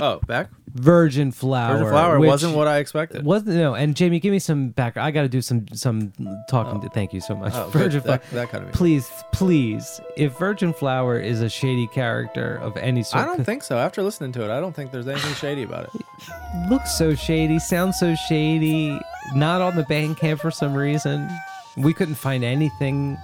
Oh, 0.00 0.20
back. 0.26 0.50
Virgin 0.74 1.32
flower. 1.32 1.78
Virgin 1.78 1.88
flower 1.88 2.20
which 2.20 2.28
wasn't 2.28 2.54
what 2.54 2.68
I 2.68 2.78
expected. 2.78 3.24
Wasn't 3.24 3.56
no. 3.56 3.74
And 3.74 3.96
Jamie, 3.96 4.20
give 4.20 4.32
me 4.32 4.38
some 4.38 4.68
background. 4.70 5.06
I 5.06 5.10
got 5.10 5.22
to 5.22 5.28
do 5.28 5.40
some 5.40 5.66
some 5.72 6.12
talking. 6.50 6.78
Oh. 6.78 6.82
to 6.82 6.90
Thank 6.90 7.14
you 7.14 7.20
so 7.20 7.34
much. 7.34 7.54
Oh, 7.54 7.70
Virgin 7.70 8.02
flower. 8.02 8.18
That, 8.18 8.30
that 8.32 8.48
kind 8.50 8.64
of. 8.64 8.72
Please, 8.72 9.10
please. 9.32 10.00
If 10.18 10.36
Virgin 10.38 10.74
Flower 10.74 11.18
is 11.18 11.40
a 11.40 11.48
shady 11.48 11.86
character 11.86 12.56
of 12.56 12.76
any 12.76 13.02
sort, 13.02 13.24
I 13.24 13.26
don't 13.26 13.44
think 13.44 13.62
so. 13.62 13.78
After 13.78 14.02
listening 14.02 14.32
to 14.32 14.44
it, 14.44 14.50
I 14.50 14.60
don't 14.60 14.74
think 14.74 14.92
there's 14.92 15.08
anything 15.08 15.32
shady 15.34 15.62
about 15.62 15.84
it. 15.94 16.02
looks 16.70 16.98
so 16.98 17.14
shady, 17.14 17.58
sounds 17.58 17.98
so 17.98 18.14
shady. 18.28 19.00
Not 19.34 19.62
on 19.62 19.76
the 19.76 19.84
Bandcamp 19.84 20.40
for 20.40 20.50
some 20.50 20.74
reason. 20.74 21.30
We 21.78 21.94
couldn't 21.94 22.16
find 22.16 22.44
anything. 22.44 23.16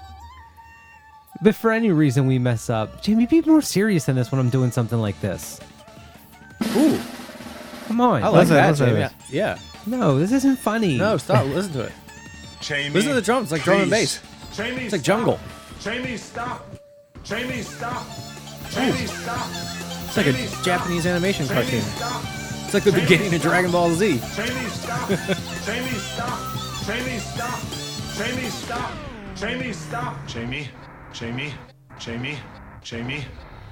But 1.42 1.54
for 1.56 1.72
any 1.72 1.90
reason 1.90 2.26
we 2.26 2.38
mess 2.38 2.70
up, 2.70 3.02
Jamie, 3.02 3.26
be 3.26 3.40
more 3.42 3.62
serious 3.62 4.04
than 4.04 4.14
this 4.16 4.30
when 4.30 4.38
I'm 4.40 4.48
doing 4.50 4.70
something 4.70 4.98
like 5.00 5.20
this. 5.20 5.60
Ooh, 6.76 6.98
Come 7.88 8.00
on. 8.00 8.22
I 8.22 8.28
like 8.28 8.40
Listen, 8.48 8.54
that. 8.56 8.70
listen 8.70 8.86
to 8.86 8.92
Jamie. 8.92 9.02
this. 9.02 9.30
Yeah. 9.30 9.58
no, 9.86 10.18
this 10.18 10.30
isn't 10.32 10.56
funny. 10.58 10.96
No, 10.98 11.16
stop. 11.16 11.44
Listen 11.46 11.72
to 11.72 11.80
it. 11.82 11.92
Jamie, 12.60 12.90
Listen 12.90 13.08
to 13.10 13.14
the 13.16 13.22
drums. 13.22 13.46
It's 13.46 13.52
like 13.52 13.62
drum 13.64 13.80
and 13.82 13.90
please. 13.90 14.18
bass. 14.20 14.56
Jamie, 14.56 14.82
It's 14.84 14.92
like 14.92 15.02
jungle. 15.02 15.40
Jamie, 15.80 16.16
stop. 16.16 16.64
Jamie, 17.24 17.62
stop. 17.62 18.06
Jamie, 18.70 19.06
stop. 19.06 19.46
It's 19.50 20.16
like 20.16 20.26
a 20.26 20.62
Japanese 20.62 21.06
animation 21.06 21.46
cartoon. 21.48 21.82
It's 22.64 22.72
like 22.74 22.84
the 22.84 22.92
beginning 22.92 23.34
of 23.34 23.42
Dragon 23.42 23.72
Ball 23.72 23.90
Z. 23.90 24.20
Jamie, 24.36 24.68
stop. 24.68 25.08
Jamie, 25.08 25.88
stop. 25.98 26.38
Jamie, 26.86 27.18
stop. 27.18 27.60
Jamie, 28.16 28.48
stop. 28.48 28.92
Jamie, 29.34 29.72
stop. 29.72 30.26
Jamie, 30.28 30.68
Jamie, 31.12 31.52
Jamie, 31.98 32.38
Jamie, 32.82 33.24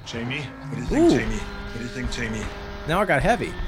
Jamie. 0.06 0.40
What 0.42 0.74
do 0.74 0.80
you 0.80 0.86
think, 0.86 1.12
Ooh. 1.12 1.16
Jamie? 1.18 1.36
What 1.36 1.76
do 1.78 1.82
you 1.82 1.88
think, 1.88 2.12
Jamie? 2.12 2.42
Now 2.88 3.00
I 3.00 3.04
got 3.04 3.22
heavy. 3.22 3.52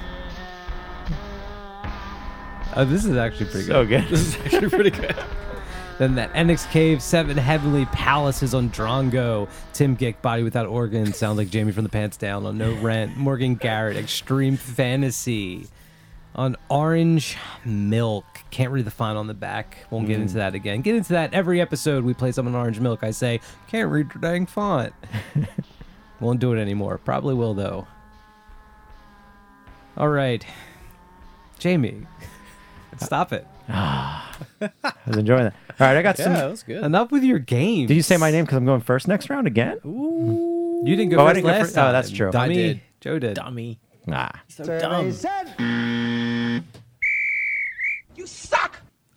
Oh, 2.74 2.86
this 2.86 3.04
is 3.04 3.18
actually 3.18 3.50
pretty 3.50 3.66
So 3.66 3.84
good. 3.84 4.04
good. 4.04 4.10
This 4.10 4.28
is 4.28 4.36
actually 4.46 4.70
pretty 4.70 4.90
good. 4.90 5.14
Then 5.98 6.14
that 6.14 6.32
Eniks 6.32 6.68
Cave, 6.70 7.02
Seven 7.02 7.36
Heavenly 7.36 7.84
Palaces 7.84 8.54
on 8.54 8.70
Drongo, 8.70 9.46
Tim 9.74 9.94
Gick, 9.94 10.22
Body 10.22 10.42
Without 10.42 10.66
Organs, 10.66 11.18
sounds 11.18 11.36
like 11.36 11.50
Jamie 11.50 11.70
from 11.70 11.84
the 11.84 11.90
Pants 11.90 12.16
Down 12.16 12.46
on 12.46 12.56
No 12.56 12.72
Rent, 12.80 13.14
Morgan 13.18 13.56
Garrett, 13.56 13.98
Extreme 13.98 14.56
Fantasy 14.56 15.66
on 16.34 16.56
Orange 16.68 17.36
Milk. 17.64 18.24
Can't 18.50 18.70
read 18.72 18.84
the 18.84 18.90
font 18.90 19.18
on 19.18 19.26
the 19.26 19.34
back. 19.34 19.78
Won't 19.90 20.06
get 20.06 20.20
into 20.20 20.34
mm. 20.34 20.36
that 20.36 20.54
again. 20.54 20.80
Get 20.82 20.94
into 20.94 21.12
that 21.12 21.32
every 21.34 21.60
episode. 21.60 22.04
We 22.04 22.14
play 22.14 22.32
something 22.32 22.54
on 22.54 22.60
Orange 22.60 22.80
Milk. 22.80 23.02
I 23.02 23.10
say, 23.10 23.40
can't 23.68 23.90
read 23.90 24.10
the 24.10 24.18
dang 24.18 24.46
font. 24.46 24.92
Won't 26.20 26.40
do 26.40 26.52
it 26.52 26.60
anymore. 26.60 26.98
Probably 26.98 27.34
will 27.34 27.54
though. 27.54 27.86
All 29.96 30.08
right, 30.08 30.44
Jamie, 31.58 32.06
stop 32.98 33.32
it. 33.32 33.46
Ah, 33.68 34.38
I 34.60 34.70
was 35.06 35.16
enjoying 35.18 35.44
that. 35.44 35.54
All 35.78 35.86
right, 35.86 35.96
I 35.96 36.02
got 36.02 36.18
Yeah, 36.18 36.24
some. 36.24 36.32
that 36.34 36.50
was 36.50 36.62
good. 36.62 36.82
Enough 36.82 37.12
with 37.12 37.24
your 37.24 37.38
game. 37.38 37.86
Did 37.88 37.94
you 37.94 38.02
say 38.02 38.16
my 38.16 38.30
name 38.30 38.44
because 38.44 38.56
I'm 38.56 38.64
going 38.64 38.80
first 38.80 39.06
next 39.06 39.28
round 39.28 39.46
again? 39.46 39.78
Ooh. 39.84 40.82
You 40.84 40.96
didn't 40.96 41.10
go 41.10 41.18
Oh, 41.18 41.26
I 41.26 41.28
first 41.28 41.34
didn't 41.34 41.46
go 41.46 41.52
last 41.52 41.60
first- 41.60 41.78
oh, 41.78 41.92
that's 41.92 42.10
true. 42.10 42.28
I 42.28 42.30
Dummy. 42.30 42.54
did. 42.54 42.80
Joe 43.00 43.18
did. 43.18 43.34
Dummy. 43.34 43.80
Nah. 44.06 44.30
So 44.48 44.64
dumb. 44.64 45.12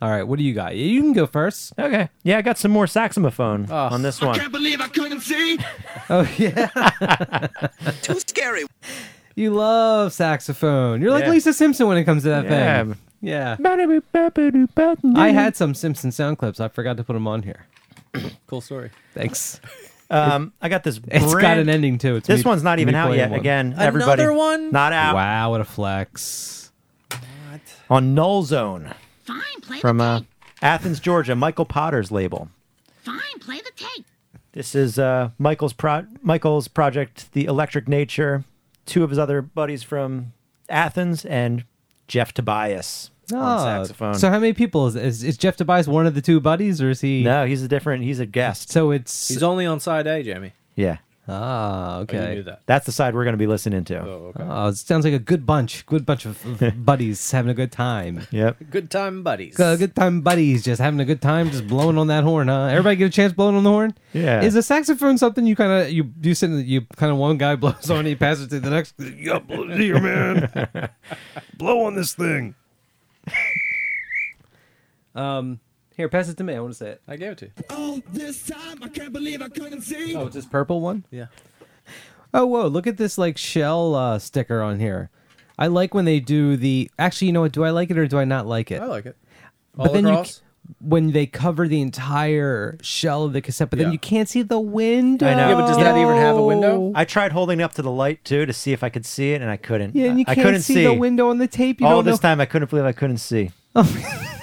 All 0.02 0.10
right, 0.10 0.24
what 0.24 0.38
do 0.38 0.44
you 0.44 0.52
got? 0.52 0.76
You 0.76 1.00
can 1.00 1.14
go 1.14 1.26
first. 1.26 1.72
Okay. 1.78 2.10
Yeah, 2.22 2.36
I 2.36 2.42
got 2.42 2.58
some 2.58 2.70
more 2.70 2.86
saxophone 2.86 3.66
Oh. 3.70 3.74
on 3.88 4.02
this 4.02 4.20
one. 4.20 4.36
I 4.36 4.40
can't 4.40 4.52
believe 4.52 4.80
I 4.80 4.88
couldn't 4.88 5.20
see. 5.20 5.58
Oh 6.10 6.28
yeah, 6.38 6.68
Too 8.02 8.20
scary. 8.20 8.62
you 9.34 9.52
love 9.52 10.12
saxophone. 10.12 11.00
You're 11.00 11.10
like 11.10 11.24
Yeah. 11.24 11.30
Lisa 11.30 11.52
Simpson 11.52 11.88
when 11.88 11.96
it 11.96 12.04
comes 12.04 12.22
to 12.24 12.28
that 12.28 12.44
Yeah. 12.44 12.84
thing. 12.84 12.96
Yeah. 13.22 13.56
I 13.64 15.10
I 15.16 15.28
had 15.30 15.56
some 15.56 15.74
Simpson 15.74 16.12
sound 16.12 16.38
clips. 16.38 16.60
I 16.60 16.68
forgot 16.68 16.96
to 16.98 17.02
put 17.04 17.14
them 17.14 17.26
on 17.26 17.42
here. 17.42 17.66
Cool 18.46 18.60
story. 18.60 18.90
Thanks. 19.14 19.60
Um, 20.10 20.52
I 20.62 20.68
got 20.68 20.84
this. 20.84 21.00
It's 21.08 21.34
got 21.34 21.58
an 21.58 21.68
ending 21.68 21.98
too. 21.98 22.14
It's 22.16 22.28
This 22.28 22.44
me- 22.44 22.48
one's 22.50 22.62
not 22.62 22.76
me 22.76 22.82
even 22.82 22.94
out 22.94 23.06
playing 23.08 23.18
yet. 23.18 23.30
one. 23.30 23.40
Again, 23.40 23.66
Another 23.72 23.82
everybody. 23.86 24.26
one? 24.28 24.70
Not 24.70 24.92
out. 24.92 25.14
Wow, 25.16 25.50
what 25.50 25.60
a 25.60 25.64
flex. 25.64 26.70
On 27.90 28.14
Null 28.14 28.42
Zone 28.44 28.94
Fine, 29.26 29.60
play 29.62 29.80
from 29.80 29.98
the 29.98 30.04
uh. 30.04 30.20
Athens, 30.62 31.00
Georgia. 31.00 31.34
Michael 31.34 31.64
Potter's 31.66 32.10
label. 32.10 32.48
Fine, 33.02 33.20
play 33.40 33.58
the 33.58 33.72
tape. 33.76 34.06
This 34.52 34.74
is 34.74 34.98
uh, 34.98 35.30
Michael's 35.38 35.72
pro- 35.74 36.06
Michael's 36.22 36.68
project, 36.68 37.30
The 37.32 37.44
Electric 37.44 37.88
Nature. 37.88 38.44
Two 38.86 39.02
of 39.04 39.10
his 39.10 39.18
other 39.18 39.42
buddies 39.42 39.82
from 39.82 40.32
Athens 40.68 41.24
and 41.24 41.64
Jeff 42.08 42.32
Tobias 42.32 43.10
on 43.34 43.58
Oh, 43.60 43.64
saxophone. 43.64 44.14
So 44.14 44.30
how 44.30 44.38
many 44.38 44.52
people 44.52 44.86
is, 44.86 44.94
is 44.96 45.24
is 45.24 45.36
Jeff 45.36 45.56
Tobias 45.56 45.88
one 45.88 46.06
of 46.06 46.14
the 46.14 46.22
two 46.22 46.40
buddies 46.40 46.80
or 46.80 46.90
is 46.90 47.00
he? 47.00 47.22
no, 47.24 47.44
he's 47.46 47.62
a 47.64 47.68
different. 47.68 48.04
He's 48.04 48.20
a 48.20 48.26
guest. 48.26 48.70
So 48.70 48.92
it's 48.92 49.26
He's 49.28 49.42
only 49.42 49.66
on 49.66 49.80
side 49.80 50.06
A, 50.06 50.22
Jamie. 50.22 50.52
Yeah, 50.76 50.98
ah 51.28 51.96
Oh, 51.96 52.00
okay. 52.02 52.28
You 52.30 52.34
knew 52.36 52.42
that. 52.44 52.62
that's 52.66 52.86
the 52.86 52.92
side 52.92 53.14
we're 53.14 53.24
going 53.24 53.34
to 53.34 53.38
be 53.38 53.46
listening 53.46 53.84
to. 53.84 53.98
Oh, 54.00 54.32
okay. 54.34 54.44
Oh, 54.44 54.68
it 54.68 54.76
sounds 54.76 55.04
like 55.04 55.14
a 55.14 55.18
good 55.18 55.44
bunch, 55.46 55.84
good 55.86 56.06
bunch 56.06 56.24
of, 56.24 56.62
of 56.62 56.84
buddies 56.84 57.30
having 57.30 57.50
a 57.50 57.54
good 57.54 57.72
time. 57.72 58.26
Yep. 58.30 58.56
Good 58.70 58.90
time 58.90 59.22
buddies. 59.22 59.58
Uh, 59.58 59.76
good 59.76 59.96
time 59.96 60.20
buddies, 60.20 60.62
just 60.64 60.80
having 60.80 61.00
a 61.00 61.04
good 61.04 61.20
time, 61.22 61.50
just 61.50 61.66
blowing 61.66 61.98
on 61.98 62.06
that 62.08 62.22
horn, 62.24 62.48
huh? 62.48 62.66
Everybody 62.66 62.96
get 62.96 63.06
a 63.06 63.10
chance 63.10 63.32
blowing 63.32 63.56
on 63.56 63.64
the 63.64 63.70
horn? 63.70 63.94
Yeah. 64.12 64.42
Is 64.42 64.54
a 64.54 64.62
saxophone 64.62 65.18
something 65.18 65.46
you 65.46 65.56
kind 65.56 65.72
of 65.72 65.90
you 65.90 66.12
you 66.22 66.34
sit 66.34 66.50
in, 66.50 66.64
you 66.66 66.82
kind 66.96 67.10
of 67.12 67.18
one 67.18 67.38
guy 67.38 67.56
blows 67.56 67.90
on, 67.90 68.06
he 68.06 68.14
passes 68.14 68.44
it 68.46 68.50
to 68.50 68.60
the 68.60 68.70
next. 68.70 68.94
Yeah, 68.98 69.38
blow 69.40 69.64
it 69.68 69.78
here, 69.78 70.00
man. 70.00 70.88
blow 71.56 71.84
on 71.84 71.94
this 71.96 72.14
thing. 72.14 72.54
um, 75.14 75.60
here, 75.96 76.08
pass 76.08 76.28
it 76.28 76.36
to 76.38 76.44
me. 76.44 76.54
I 76.54 76.60
want 76.60 76.72
to 76.72 76.78
say 76.78 76.90
it. 76.90 77.02
I 77.08 77.16
gave 77.16 77.32
it 77.32 77.38
to 77.38 77.46
you. 77.46 77.52
All 77.70 78.00
this 78.12 78.46
time, 78.46 78.82
I 78.82 78.88
can't 78.88 79.12
believe 79.12 79.40
I 79.42 79.48
couldn't 79.48 79.82
see. 79.82 80.14
Oh, 80.14 80.26
it's 80.26 80.34
this 80.34 80.46
purple 80.46 80.80
one. 80.80 81.04
Yeah. 81.10 81.26
Oh, 82.34 82.44
whoa! 82.46 82.66
Look 82.66 82.86
at 82.86 82.96
this 82.98 83.16
like 83.18 83.38
shell 83.38 83.94
uh, 83.94 84.18
sticker 84.18 84.60
on 84.62 84.78
here. 84.78 85.10
I 85.58 85.68
like 85.68 85.94
when 85.94 86.04
they 86.04 86.20
do 86.20 86.56
the. 86.56 86.90
Actually, 86.98 87.28
you 87.28 87.32
know 87.32 87.40
what? 87.42 87.52
Do 87.52 87.64
I 87.64 87.70
like 87.70 87.90
it 87.90 87.96
or 87.96 88.06
do 88.06 88.18
I 88.18 88.24
not 88.24 88.46
like 88.46 88.70
it? 88.70 88.82
I 88.82 88.86
like 88.86 89.06
it. 89.06 89.16
But 89.74 89.88
All 89.88 89.94
then 89.94 90.04
you 90.06 90.10
across. 90.12 90.42
when 90.80 91.12
they 91.12 91.24
cover 91.26 91.66
the 91.68 91.80
entire 91.80 92.76
shell 92.82 93.24
of 93.24 93.32
the 93.32 93.40
cassette, 93.40 93.70
but 93.70 93.78
then 93.78 93.88
Yeah. 93.88 93.92
you 93.92 93.98
can't 93.98 94.28
see 94.28 94.42
the 94.42 94.58
window. 94.60 95.26
I 95.26 95.34
know. 95.34 95.48
Yeah, 95.48 95.54
but 95.54 95.66
does 95.68 95.76
that 95.78 95.96
even 95.96 96.16
have 96.16 96.36
a 96.36 96.42
window? 96.42 96.92
I 96.94 97.04
tried 97.06 97.32
holding 97.32 97.60
it 97.60 97.62
up 97.62 97.72
to 97.74 97.82
the 97.82 97.90
light 97.90 98.22
too 98.24 98.44
to 98.44 98.52
see 98.52 98.72
if 98.72 98.82
I 98.84 98.88
could 98.90 99.06
see 99.06 99.32
it, 99.32 99.40
and 99.40 99.50
I 99.50 99.56
couldn't. 99.56 99.94
Yeah, 99.96 100.06
and 100.10 100.18
you 100.18 100.24
I 100.28 100.34
can't 100.34 100.44
couldn't 100.46 100.62
see, 100.62 100.82
the 100.84 100.92
window 100.92 101.30
on 101.30 101.38
the 101.38 101.46
tape. 101.48 101.80
You 101.80 101.86
All 101.86 101.96
don't 101.96 102.04
this 102.04 102.22
know. 102.22 102.28
time, 102.28 102.40
I 102.40 102.46
couldn't 102.46 102.68
believe 102.68 102.84
I 102.84 102.92
couldn't 102.92 103.18
see. 103.18 103.50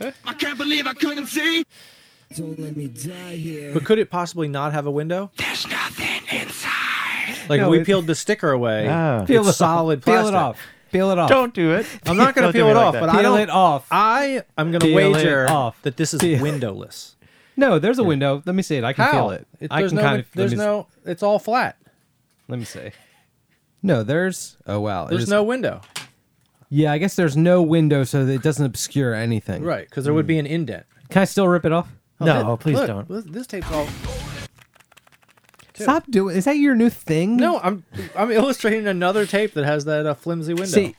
I 0.00 0.34
can't 0.34 0.58
believe 0.58 0.86
I 0.86 0.94
couldn't 0.94 1.26
see. 1.26 1.64
Don't 2.36 2.58
let 2.58 2.76
me 2.76 2.88
die 2.88 3.36
here. 3.36 3.72
But 3.74 3.84
could 3.84 3.98
it 3.98 4.10
possibly 4.10 4.48
not 4.48 4.72
have 4.72 4.86
a 4.86 4.90
window? 4.90 5.30
There's 5.36 5.66
nothing 5.68 6.20
inside. 6.32 7.48
Like 7.48 7.60
No, 7.60 7.68
we 7.70 7.80
it- 7.80 7.86
peeled 7.86 8.06
the 8.06 8.14
sticker 8.14 8.50
away, 8.50 8.88
Oh. 8.88 9.24
Peel 9.26 9.40
it's 9.40 9.48
it 9.48 9.50
off. 9.50 9.56
solid 9.56 10.02
Peel 10.04 10.14
plastic. 10.14 10.34
it 10.34 10.36
off. 10.36 10.60
Peel 10.90 11.10
it 11.10 11.18
off. 11.18 11.28
Don't 11.28 11.54
do 11.54 11.72
it. 11.72 11.86
I'm 12.06 12.16
not 12.16 12.34
going 12.34 12.44
Don't 12.44 12.52
to 12.52 12.58
do 12.58 12.64
peel 12.64 12.68
it 12.70 12.74
like 12.74 12.86
off, 12.86 12.92
that. 12.94 13.00
but 13.00 13.10
Peel 13.10 13.18
I 13.18 13.22
don't. 13.22 13.40
it 13.40 13.50
off. 13.50 13.86
I 13.90 14.42
am 14.58 14.70
going 14.70 14.80
to 14.80 14.86
Peel 14.86 14.98
it 14.98 15.12
wager 15.12 15.48
off. 15.50 15.80
that 15.82 15.96
this 15.96 16.12
is 16.14 16.20
Peel- 16.20 16.40
windowless. 16.42 17.16
No, 17.56 17.78
there's 17.78 18.00
a 18.00 18.04
window. 18.04 18.42
Let 18.44 18.56
me 18.56 18.62
see 18.64 18.78
it. 18.78 18.82
I 18.82 18.92
can 18.92 19.04
How? 19.04 19.12
feel 19.12 19.30
it. 19.30 19.46
I 19.70 19.78
there's 19.78 19.92
can 19.92 19.96
no. 19.98 20.02
kind 20.02 20.18
of. 20.18 20.26
there's 20.34 20.50
let 20.54 20.58
me, 20.58 20.64
no. 20.64 20.86
It's 21.04 21.22
all 21.22 21.38
flat. 21.38 21.76
Let 22.48 22.58
me 22.58 22.64
see. 22.64 22.90
No, 23.80 24.02
there's. 24.02 24.56
Oh 24.66 24.80
wow. 24.80 25.04
There's 25.06 25.20
There's 25.20 25.28
no 25.28 25.44
window. 25.44 25.80
Yeah, 26.74 26.90
I 26.90 26.98
guess 26.98 27.14
there's 27.14 27.36
no 27.36 27.62
window, 27.62 28.02
so 28.02 28.26
that 28.26 28.32
it 28.32 28.42
doesn't 28.42 28.66
obscure 28.66 29.14
anything. 29.14 29.62
Right, 29.62 29.88
because 29.88 30.04
there 30.04 30.12
would 30.12 30.26
be 30.26 30.40
an 30.40 30.46
indent. 30.46 30.86
Can 31.08 31.22
I 31.22 31.24
still 31.24 31.46
rip 31.46 31.64
it 31.64 31.70
off? 31.70 31.88
No, 32.18 32.42
Look, 32.42 32.60
please 32.60 32.74
look, 32.74 32.88
don't. 32.88 33.08
This, 33.08 33.24
this 33.26 33.46
tape's 33.46 33.70
all. 33.70 33.86
Stop 35.74 36.04
doing. 36.10 36.34
Is 36.36 36.46
that 36.46 36.56
your 36.56 36.74
new 36.74 36.90
thing? 36.90 37.36
No, 37.36 37.60
I'm 37.60 37.84
I'm 38.16 38.32
illustrating 38.32 38.88
another 38.88 39.24
tape 39.24 39.54
that 39.54 39.64
has 39.64 39.84
that 39.84 40.04
uh, 40.04 40.14
flimsy 40.14 40.52
window. 40.52 40.66
See, 40.66 40.96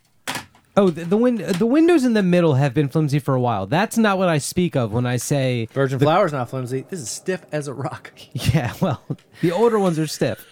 oh, 0.77 0.89
the 0.89 1.05
the, 1.05 1.17
win- 1.17 1.35
the 1.57 1.65
windows 1.65 2.03
in 2.03 2.13
the 2.13 2.23
middle 2.23 2.55
have 2.55 2.73
been 2.73 2.87
flimsy 2.89 3.19
for 3.19 3.33
a 3.35 3.39
while. 3.39 3.65
That's 3.67 3.97
not 3.97 4.17
what 4.17 4.29
I 4.29 4.37
speak 4.37 4.75
of 4.75 4.91
when 4.91 5.05
I 5.05 5.17
say, 5.17 5.67
Virgin 5.73 5.99
flower's 5.99 6.31
not 6.33 6.49
flimsy. 6.49 6.85
This 6.89 6.99
is 6.99 7.09
stiff 7.09 7.45
as 7.51 7.67
a 7.67 7.73
rock. 7.73 8.11
yeah, 8.33 8.73
well, 8.81 9.01
the 9.41 9.51
older 9.51 9.79
ones 9.79 9.97
are 9.99 10.07
stiff. 10.07 10.45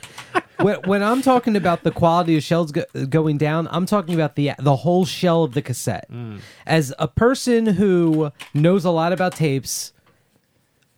when, 0.60 0.78
when 0.86 1.04
I'm 1.04 1.22
talking 1.22 1.56
about 1.56 1.84
the 1.84 1.92
quality 1.92 2.38
of 2.38 2.44
shells 2.44 2.72
go- 2.72 2.86
going 3.10 3.38
down, 3.38 3.68
I'm 3.72 3.86
talking 3.86 4.16
about 4.16 4.36
the 4.36 4.52
the 4.60 4.76
whole 4.78 5.06
shell 5.06 5.44
of 5.44 5.54
the 5.54 5.62
cassette. 5.62 6.08
Mm. 6.12 6.40
As 6.66 6.94
a 7.00 7.08
person 7.08 7.66
who 7.66 8.32
knows 8.54 8.86
a 8.86 8.92
lot 8.92 9.14
about 9.14 9.36
tapes, 9.36 9.94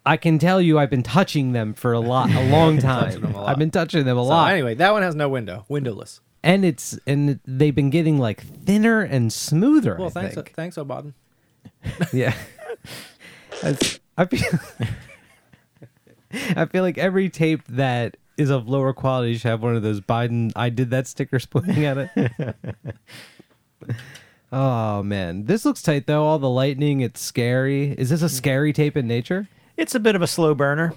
I 0.06 0.18
can 0.18 0.38
tell 0.38 0.62
you 0.62 0.78
I've 0.78 0.92
been 0.92 1.02
touching 1.04 1.52
them 1.54 1.74
for 1.74 1.92
a 1.94 2.00
lot, 2.00 2.30
a 2.32 2.48
long 2.50 2.78
time. 2.94 3.36
I've 3.36 3.58
been 3.58 3.72
touching 3.72 4.06
them 4.06 4.18
a 4.18 4.22
So 4.24 4.28
lot. 4.30 4.52
anyway, 4.52 4.76
that 4.76 4.92
one 4.94 5.02
has 5.02 5.16
no 5.16 5.28
window, 5.30 5.66
windowless. 5.68 6.22
And 6.46 6.64
it's 6.64 6.98
and 7.08 7.40
they've 7.46 7.76
been 7.76 7.90
getting 7.90 8.20
like 8.20 8.42
thinner 8.42 9.02
and 9.02 9.34
smoother. 9.34 9.98
Well, 9.98 10.08
I 10.08 10.12
thanks, 10.12 10.36
think. 10.36 10.50
Uh, 10.50 10.54
thanks, 10.56 10.78
O'Baden. 10.78 11.14
Yeah. 12.14 12.34
I 14.18 14.26
feel 14.26 14.60
I 16.56 16.66
feel 16.66 16.84
like 16.84 16.98
every 16.98 17.30
tape 17.30 17.66
that 17.68 18.18
is 18.38 18.50
of 18.50 18.68
lower 18.68 18.92
quality, 18.92 19.38
should 19.38 19.50
have 19.50 19.64
one 19.64 19.76
of 19.76 19.84
those 19.84 20.02
Biden 20.02 20.52
I 20.56 20.70
did 20.70 20.90
that 20.92 21.08
stickers 21.08 21.46
pointing 21.46 21.86
at 21.86 22.10
it. 22.16 22.56
oh 24.52 25.04
man. 25.04 25.46
This 25.46 25.64
looks 25.66 25.82
tight 25.82 26.06
though. 26.08 26.26
All 26.26 26.40
the 26.40 26.50
lightning, 26.50 27.02
it's 27.02 27.22
scary. 27.22 27.92
Is 27.92 28.10
this 28.10 28.22
a 28.22 28.26
mm-hmm. 28.26 28.36
scary 28.36 28.74
tape 28.74 28.98
in 28.98 29.08
nature? 29.08 29.48
It's 29.78 29.96
a 29.96 30.00
bit 30.00 30.16
of 30.16 30.22
a 30.22 30.28
slow 30.28 30.54
burner, 30.54 30.94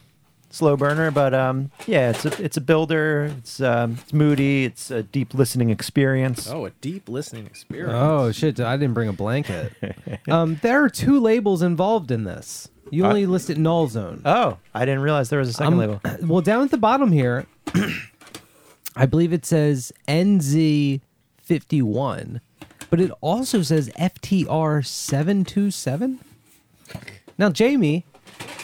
slow 0.51 0.77
burner, 0.77 1.11
but 1.11 1.35
um, 1.35 1.71
yeah, 1.87 2.11
it's 2.11 2.25
a 2.25 2.43
it's 2.43 2.57
a 2.57 2.61
builder. 2.61 3.33
It's 3.39 3.61
um, 3.61 3.99
it's 4.03 4.13
moody. 4.13 4.65
It's 4.65 4.91
a 4.91 5.03
deep 5.03 5.35
listening 5.35 5.71
experience. 5.71 6.49
Oh, 6.51 6.65
a 6.67 6.71
deep 6.71 7.09
listening 7.09 7.47
experience. 7.47 7.93
Oh 7.95 8.33
shit! 8.33 8.59
I 8.61 8.77
didn't 8.77 8.95
bring 8.95 9.09
a 9.09 9.13
blanket. 9.13 9.73
um, 10.29 10.59
there 10.63 10.83
are 10.85 10.89
two 10.89 11.21
labels 11.21 11.63
involved 11.63 12.11
in 12.11 12.25
this. 12.25 12.69
You 12.91 13.05
only 13.05 13.27
listed 13.27 13.59
Null 13.59 13.89
Zone. 13.89 14.23
Oh, 14.25 14.57
I 14.75 14.87
didn't 14.87 15.03
realize 15.03 15.29
there 15.29 15.41
was 15.41 15.51
a 15.51 15.53
second 15.53 15.75
Um, 15.75 15.79
label. 15.79 16.01
Well, 16.27 16.41
down 16.41 16.63
at 16.65 16.71
the 16.71 16.79
bottom 16.79 17.13
here, 17.13 17.45
I 18.97 19.05
believe 19.05 19.35
it 19.35 19.45
says 19.45 19.93
NZ51, 20.09 22.41
but 22.89 22.99
it 23.01 23.11
also 23.21 23.61
says 23.61 23.91
FTR727. 23.91 26.19
Now, 27.37 27.51
Jamie, 27.51 28.07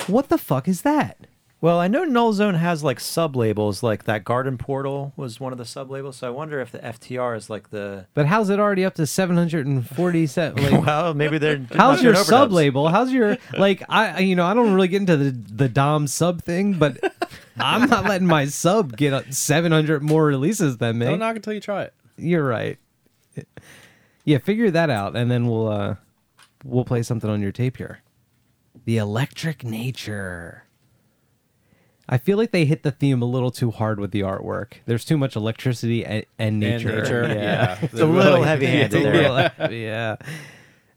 what 0.07 0.31
the 0.31 0.39
fuck 0.39 0.69
is 0.69 0.81
that? 0.83 1.19
Well, 1.65 1.81
I 1.81 1.89
know 1.89 2.05
Null 2.05 2.35
Zone 2.35 2.57
has 2.57 2.85
like 2.85 3.01
sub 3.01 3.35
labels, 3.35 3.83
like 3.83 4.05
that 4.05 4.23
Garden 4.23 4.59
Portal 4.59 5.15
was 5.17 5.41
one 5.41 5.51
of 5.51 5.57
the 5.57 5.65
sub 5.65 5.91
labels. 5.91 6.17
So 6.19 6.27
I 6.27 6.31
wonder 6.31 6.61
if 6.61 6.71
the 6.71 6.79
FTR 6.79 7.35
is 7.39 7.49
like 7.49 7.71
the. 7.71 8.05
But 8.13 8.27
how's 8.27 8.51
it 8.51 8.61
already 8.61 8.85
up 8.85 8.93
to 8.97 9.07
747? 9.07 10.63
Like, 10.63 10.85
Well, 10.85 11.15
maybe 11.15 11.39
they're. 11.39 11.67
How's 11.73 12.03
your 12.03 12.17
sub 12.17 12.53
label? 12.53 12.89
How's 12.89 13.11
your 13.13 13.39
like? 13.57 13.83
I 13.89 14.09
I- 14.09 14.19
you 14.19 14.37
know 14.37 14.45
I 14.45 14.53
don't 14.53 14.75
really 14.75 14.89
get 14.89 15.01
into 15.01 15.17
the 15.17 15.31
the 15.31 15.69
Dom 15.71 16.07
sub 16.07 16.43
thing, 16.43 16.75
but 16.75 16.99
I'm 17.57 17.89
not 17.89 18.05
letting 18.11 18.27
my 18.27 18.45
sub 18.45 18.95
get 18.95 19.33
700 19.33 20.03
more 20.03 20.27
releases 20.27 20.77
than 20.77 20.99
me. 20.99 21.07
Don't 21.07 21.19
knock 21.21 21.37
until 21.37 21.55
you 21.55 21.61
try 21.61 21.85
it. 21.85 21.95
You're 22.19 22.45
right. 22.47 22.79
Yeah, 24.27 24.37
figure 24.37 24.71
that 24.71 24.91
out, 24.91 25.17
and 25.17 25.31
then 25.31 25.47
we'll 25.47 25.69
uh 25.69 25.95
we'll 26.63 26.85
play 26.85 27.03
something 27.03 27.31
on 27.31 27.41
your 27.41 27.53
tape 27.53 27.79
here. 27.79 28.01
The 28.85 28.99
electric 28.99 29.65
nature. 29.65 30.64
I 32.09 32.19
feel 32.19 32.37
like 32.37 32.51
they 32.51 32.65
hit 32.67 32.83
the 32.83 32.91
theme 32.91 33.23
a 33.23 33.25
little 33.25 33.51
too 33.51 33.71
hard 33.71 33.99
with 33.99 34.11
the 34.11 34.21
artwork. 34.21 34.75
There's 34.87 35.05
too 35.05 35.17
much 35.17 35.37
electricity 35.37 36.05
and, 36.05 36.27
and 36.39 36.61
nature. 36.61 36.91
And 36.91 36.99
nature. 37.03 37.25
Yeah. 37.35 37.79
It's 37.83 37.95
a 37.95 38.05
little 38.07 38.43
heavy-handed 38.43 38.95
It's 38.95 39.05
there. 39.05 39.49
heavy, 39.57 39.77
yeah. 39.81 40.17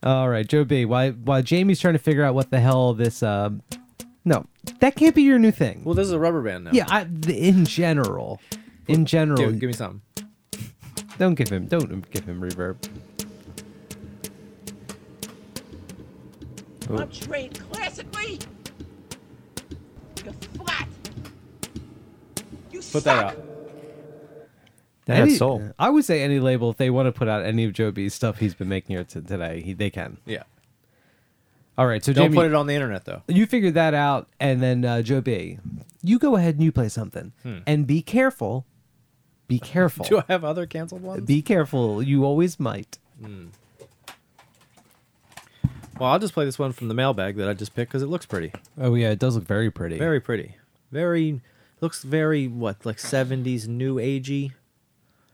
All 0.03 0.28
right, 0.30 0.45
Joe 0.47 0.64
B. 0.64 0.86
While 0.86 1.12
while 1.12 1.41
Jamie's 1.41 1.80
trying 1.80 1.93
to 1.95 1.99
figure 1.99 2.24
out 2.24 2.36
what 2.36 2.51
the 2.51 2.60
hell 2.60 2.93
this 2.93 3.24
uh 3.24 3.49
no, 4.26 4.45
that 4.82 4.95
can't 4.95 5.16
be 5.16 5.24
your 5.24 5.39
new 5.39 5.51
thing. 5.51 5.84
Well, 5.86 5.95
this 5.95 6.05
is 6.05 6.12
a 6.12 6.20
rubber 6.20 6.41
band 6.43 6.66
now. 6.66 6.72
yeah, 6.74 6.86
I, 6.89 7.05
th- 7.05 7.38
in 7.55 7.64
general, 7.66 8.41
in 8.88 9.05
general, 9.05 9.38
Give, 9.38 9.60
give 9.60 9.68
me 9.68 9.74
something. 9.74 10.01
don't 11.18 11.36
give 11.36 11.47
him 11.49 11.68
don't 11.68 12.10
give 12.12 12.26
him 12.26 12.41
reverb. 12.41 12.76
I'm 16.89 17.10
trained 17.10 17.60
classically. 17.72 18.39
Put 22.98 23.04
that 23.06 23.24
out. 23.26 23.43
That 25.06 25.22
Any- 25.22 25.36
soul. 25.36 25.72
I 25.80 25.89
would 25.89 26.04
say 26.04 26.22
any 26.22 26.39
label 26.39 26.70
if 26.70 26.78
they 26.78 26.89
want 26.89 27.08
to 27.08 27.12
put 27.14 27.28
out 27.30 27.45
any 27.45 27.64
of 27.64 27.72
Joe 27.74 27.91
B's 27.91 28.14
stuff 28.14 28.39
he's 28.39 28.54
been 28.54 28.68
making 28.68 28.95
here 28.95 29.06
today, 29.06 29.62
he, 29.62 29.74
they 29.74 29.89
can. 29.89 30.18
Yeah. 30.26 30.43
All 31.78 31.86
right, 31.88 32.04
so 32.04 32.12
Don't 32.12 32.26
Jamie, 32.26 32.36
put 32.36 32.45
it 32.48 32.54
on 32.56 32.66
the 32.68 32.74
internet 32.74 33.06
though. 33.06 33.22
you 33.28 33.45
figured 33.45 33.76
that 33.76 33.93
out, 33.93 34.28
and 34.39 34.62
then 34.62 34.84
uh, 34.84 35.02
Joe 35.04 35.22
B, 35.22 35.60
you 36.02 36.18
go 36.20 36.36
ahead 36.36 36.56
and 36.56 36.64
you 36.64 36.72
play 36.72 36.89
something, 36.89 37.32
and 37.68 37.86
be 37.88 38.02
careful. 38.02 38.66
Be 39.48 39.60
careful. 39.60 40.04
Hmm. 40.06 40.10
Do 40.16 40.18
I 40.20 40.24
have 40.28 40.43
other 40.43 40.66
canceled 40.66 41.04
ones? 41.04 41.26
Be 41.26 41.41
careful. 41.41 42.02
You 42.04 42.26
always 42.26 42.60
might. 42.60 42.98
well, 46.00 46.10
I'll 46.12 46.20
just 46.20 46.34
play 46.34 46.45
this 46.45 46.60
one 46.60 46.74
from 46.74 46.88
the 46.89 46.93
mailbag 46.93 47.38
that 47.38 47.48
I 47.48 47.54
just 47.54 47.74
picked 47.76 47.91
because 47.91 48.04
it 48.04 48.08
looks 48.08 48.26
pretty. 48.26 48.52
Oh 48.80 48.95
yeah, 48.95 49.12
it 49.12 49.20
does 49.20 49.36
look 49.36 49.45
very 49.45 49.72
pretty. 49.72 49.98
Very 49.98 50.20
pretty. 50.20 50.56
Very 50.91 51.41
looks 51.82 52.04
very 52.04 52.48
what 52.48 52.86
like 52.86 53.00
seventies 53.00 53.68
new 53.68 53.96
agey. 53.96 54.54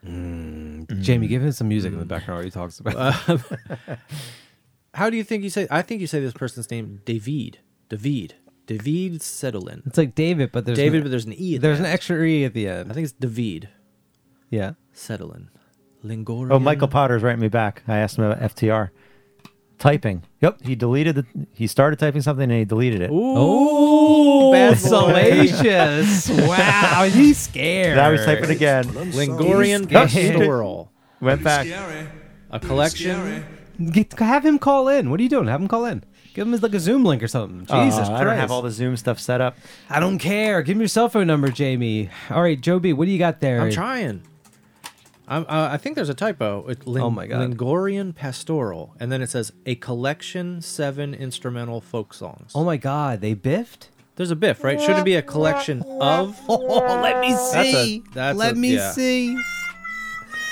Mm. 0.06 1.02
Jamie, 1.02 1.28
give 1.28 1.41
him 1.41 1.52
some 1.52 1.70
music 1.70 1.94
in 1.94 2.00
the 2.00 2.06
mm. 2.06 2.10
background 2.10 2.39
while 2.39 2.46
he 2.46 2.52
talks 2.52 2.80
about. 2.80 3.16
it. 3.30 3.39
How 4.94 5.10
do 5.10 5.18
you 5.18 5.24
think 5.24 5.44
you 5.44 5.50
say? 5.50 5.68
I 5.72 5.82
think 5.82 6.02
you 6.02 6.08
say 6.08 6.20
this 6.20 6.34
person's 6.34 6.70
name 6.70 7.02
David. 7.06 7.60
David. 7.89 8.36
David 8.66 9.20
Cedolin. 9.20 9.86
it's 9.86 9.98
like 9.98 10.16
David, 10.16 10.54
but 10.54 10.66
there's 10.66 10.78
David, 10.78 10.98
an, 11.00 11.04
but 11.04 11.10
there's 11.12 11.26
an 11.26 11.34
e. 11.34 11.56
At 11.56 11.62
there's 11.62 11.80
the 11.80 11.84
an 11.84 11.88
end. 11.88 11.94
extra 11.94 12.24
e 12.24 12.46
at 12.46 12.54
the 12.54 12.68
end. 12.68 12.89
I 12.89 12.94
think 12.94 13.04
it's 13.04 13.14
David 13.14 13.70
yeah. 14.54 14.74
Cedolin. 14.94 15.48
Lingorian. 16.06 16.52
Oh, 16.52 16.60
Michael 16.60 16.88
Potter's 16.88 17.24
writing 17.24 17.41
me 17.41 17.48
back. 17.48 17.82
I 17.88 17.98
asked 17.98 18.18
him 18.18 18.26
about 18.26 18.39
FTR. 18.56 18.89
Typing. 19.80 20.24
Yep, 20.41 20.61
he 20.63 20.76
deleted 20.76 21.17
it. 21.17 21.26
He 21.53 21.67
started 21.67 21.99
typing 21.99 22.21
something 22.21 22.43
and 22.49 22.59
he 22.59 22.63
deleted 22.65 23.01
it. 23.01 23.09
Oh, 23.11 24.51
bad 24.51 24.71
boy. 24.71 24.76
salacious! 24.78 26.30
wow, 26.30 27.03
he's 27.11 27.38
scared. 27.38 27.97
Now 27.97 28.11
he's 28.11 28.24
typing 28.24 28.49
again. 28.49 28.86
Lingorian 28.86 29.89
Yep. 29.91 30.09
Pastoral. 30.09 30.91
Went 31.19 31.43
back. 31.43 31.67
A 32.51 32.59
collection. 32.59 33.43
Get, 33.91 34.17
have 34.19 34.45
him 34.45 34.59
call 34.59 34.88
in. 34.88 35.09
What 35.09 35.19
are 35.19 35.24
you 35.24 35.30
doing? 35.30 35.47
Have 35.47 35.59
him 35.59 35.67
call 35.67 35.86
in. 35.86 36.03
Give 36.34 36.47
him 36.47 36.59
like 36.61 36.74
a 36.74 36.80
Zoom 36.80 37.03
link 37.03 37.21
or 37.21 37.28
something. 37.28 37.67
Oh, 37.69 37.84
Jesus 37.86 37.99
Oh, 38.01 38.05
Christ! 38.05 38.11
I 38.11 38.24
don't 38.24 38.38
have 38.38 38.51
all 38.51 38.61
the 38.61 38.71
Zoom 38.71 38.97
stuff 38.97 39.19
set 39.19 39.39
up. 39.41 39.55
I 39.89 39.99
don't 39.99 40.17
care. 40.17 40.61
Give 40.63 40.76
me 40.78 40.82
your 40.82 40.88
cell 40.88 41.09
phone 41.09 41.28
number, 41.28 41.49
Jamie. 41.49 42.09
All 42.30 42.41
right, 42.41 42.59
Joe 42.59 42.80
B. 42.80 42.91
What 42.93 43.05
do 43.05 43.11
you 43.11 43.19
got 43.19 43.39
there? 43.39 43.61
I'm 43.61 43.71
trying. 43.71 44.24
I'm, 45.36 45.43
uh, 45.43 45.69
I 45.71 45.77
think 45.77 45.95
there's 45.95 46.09
a 46.09 46.13
typo. 46.13 46.67
It, 46.67 46.86
ling- 46.88 47.03
Oh 47.03 47.09
my 47.09 47.27
God. 47.27 47.39
Lingorian 47.49 48.13
Pastoral, 48.15 48.95
and 48.99 49.11
then 49.11 49.21
it 49.21 49.29
says 49.29 49.51
a 49.65 49.75
collection 49.75 50.61
seven 50.61 51.13
instrumental 51.13 51.81
folk 51.81 52.13
songs. 52.13 52.51
Oh 52.55 52.63
my 52.63 52.77
God, 52.77 53.21
they 53.21 53.34
biffed. 53.34 53.89
There's 54.15 54.31
a 54.31 54.36
biff, 54.36 54.63
right? 54.63 54.79
Shouldn't 54.79 54.99
it 54.99 55.05
be 55.05 55.15
a 55.15 55.21
collection 55.23 55.81
of? 56.01 56.39
Oh, 56.49 56.57
let 57.01 57.19
me 57.19 57.31
That's 57.31 57.55
a- 57.55 57.63
see. 57.84 58.03
that's 58.13 58.38
let 58.38 58.53
a- 58.53 58.55
me 58.55 58.75
yeah. 58.75 58.91
see. 58.91 59.38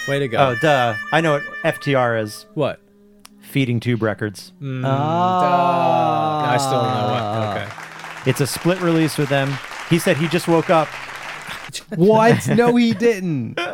Way 0.08 0.20
to 0.20 0.28
go! 0.28 0.38
Oh, 0.40 0.56
duh. 0.62 0.96
I 1.12 1.22
know 1.22 1.34
what 1.34 1.44
FTR 1.64 2.22
is. 2.24 2.46
what? 2.56 2.80
Feeding 3.42 3.80
Tube 3.80 4.02
Records. 4.02 4.52
Ah. 4.84 6.52
I 6.54 6.58
still 6.58 6.82
don't 6.82 6.94
know 6.94 7.08
what. 7.14 7.58
Okay. 7.58 8.30
It's 8.30 8.42
a 8.42 8.48
split 8.48 8.82
release 8.82 9.18
with 9.18 9.30
them. 9.30 9.54
He 9.90 10.00
said 10.00 10.18
he 10.18 10.28
just 10.28 10.48
woke 10.48 10.70
up. 10.70 10.88
What? 11.96 12.48
no, 12.50 12.76
he 12.76 12.94
didn't. 12.94 13.58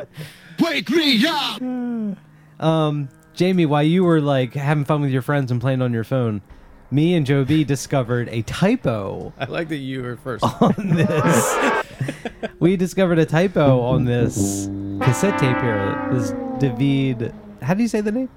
Wake 0.59 0.89
me 0.89 1.25
up! 1.27 1.61
Um, 2.59 3.09
Jamie, 3.33 3.65
while 3.65 3.83
you 3.83 4.03
were 4.03 4.19
like 4.21 4.53
having 4.53 4.85
fun 4.85 5.01
with 5.01 5.11
your 5.11 5.21
friends 5.21 5.51
and 5.51 5.61
playing 5.61 5.81
on 5.81 5.93
your 5.93 6.03
phone, 6.03 6.41
me 6.89 7.13
and 7.15 7.25
Joe 7.25 7.43
B 7.45 7.63
discovered 7.63 8.29
a 8.29 8.41
typo 8.43 9.33
I 9.37 9.45
like 9.45 9.67
that 9.69 9.75
you 9.77 10.01
were 10.01 10.17
first. 10.17 10.43
on 10.61 10.73
this. 10.77 11.83
we 12.59 12.75
discovered 12.77 13.19
a 13.19 13.25
typo 13.25 13.81
on 13.81 14.05
this 14.05 14.67
cassette 15.01 15.37
tape 15.39 15.57
here. 15.57 16.09
This 16.13 16.33
David. 16.59 17.33
How 17.61 17.73
do 17.73 17.81
you 17.83 17.87
say 17.87 18.01
the 18.01 18.11
name? 18.11 18.29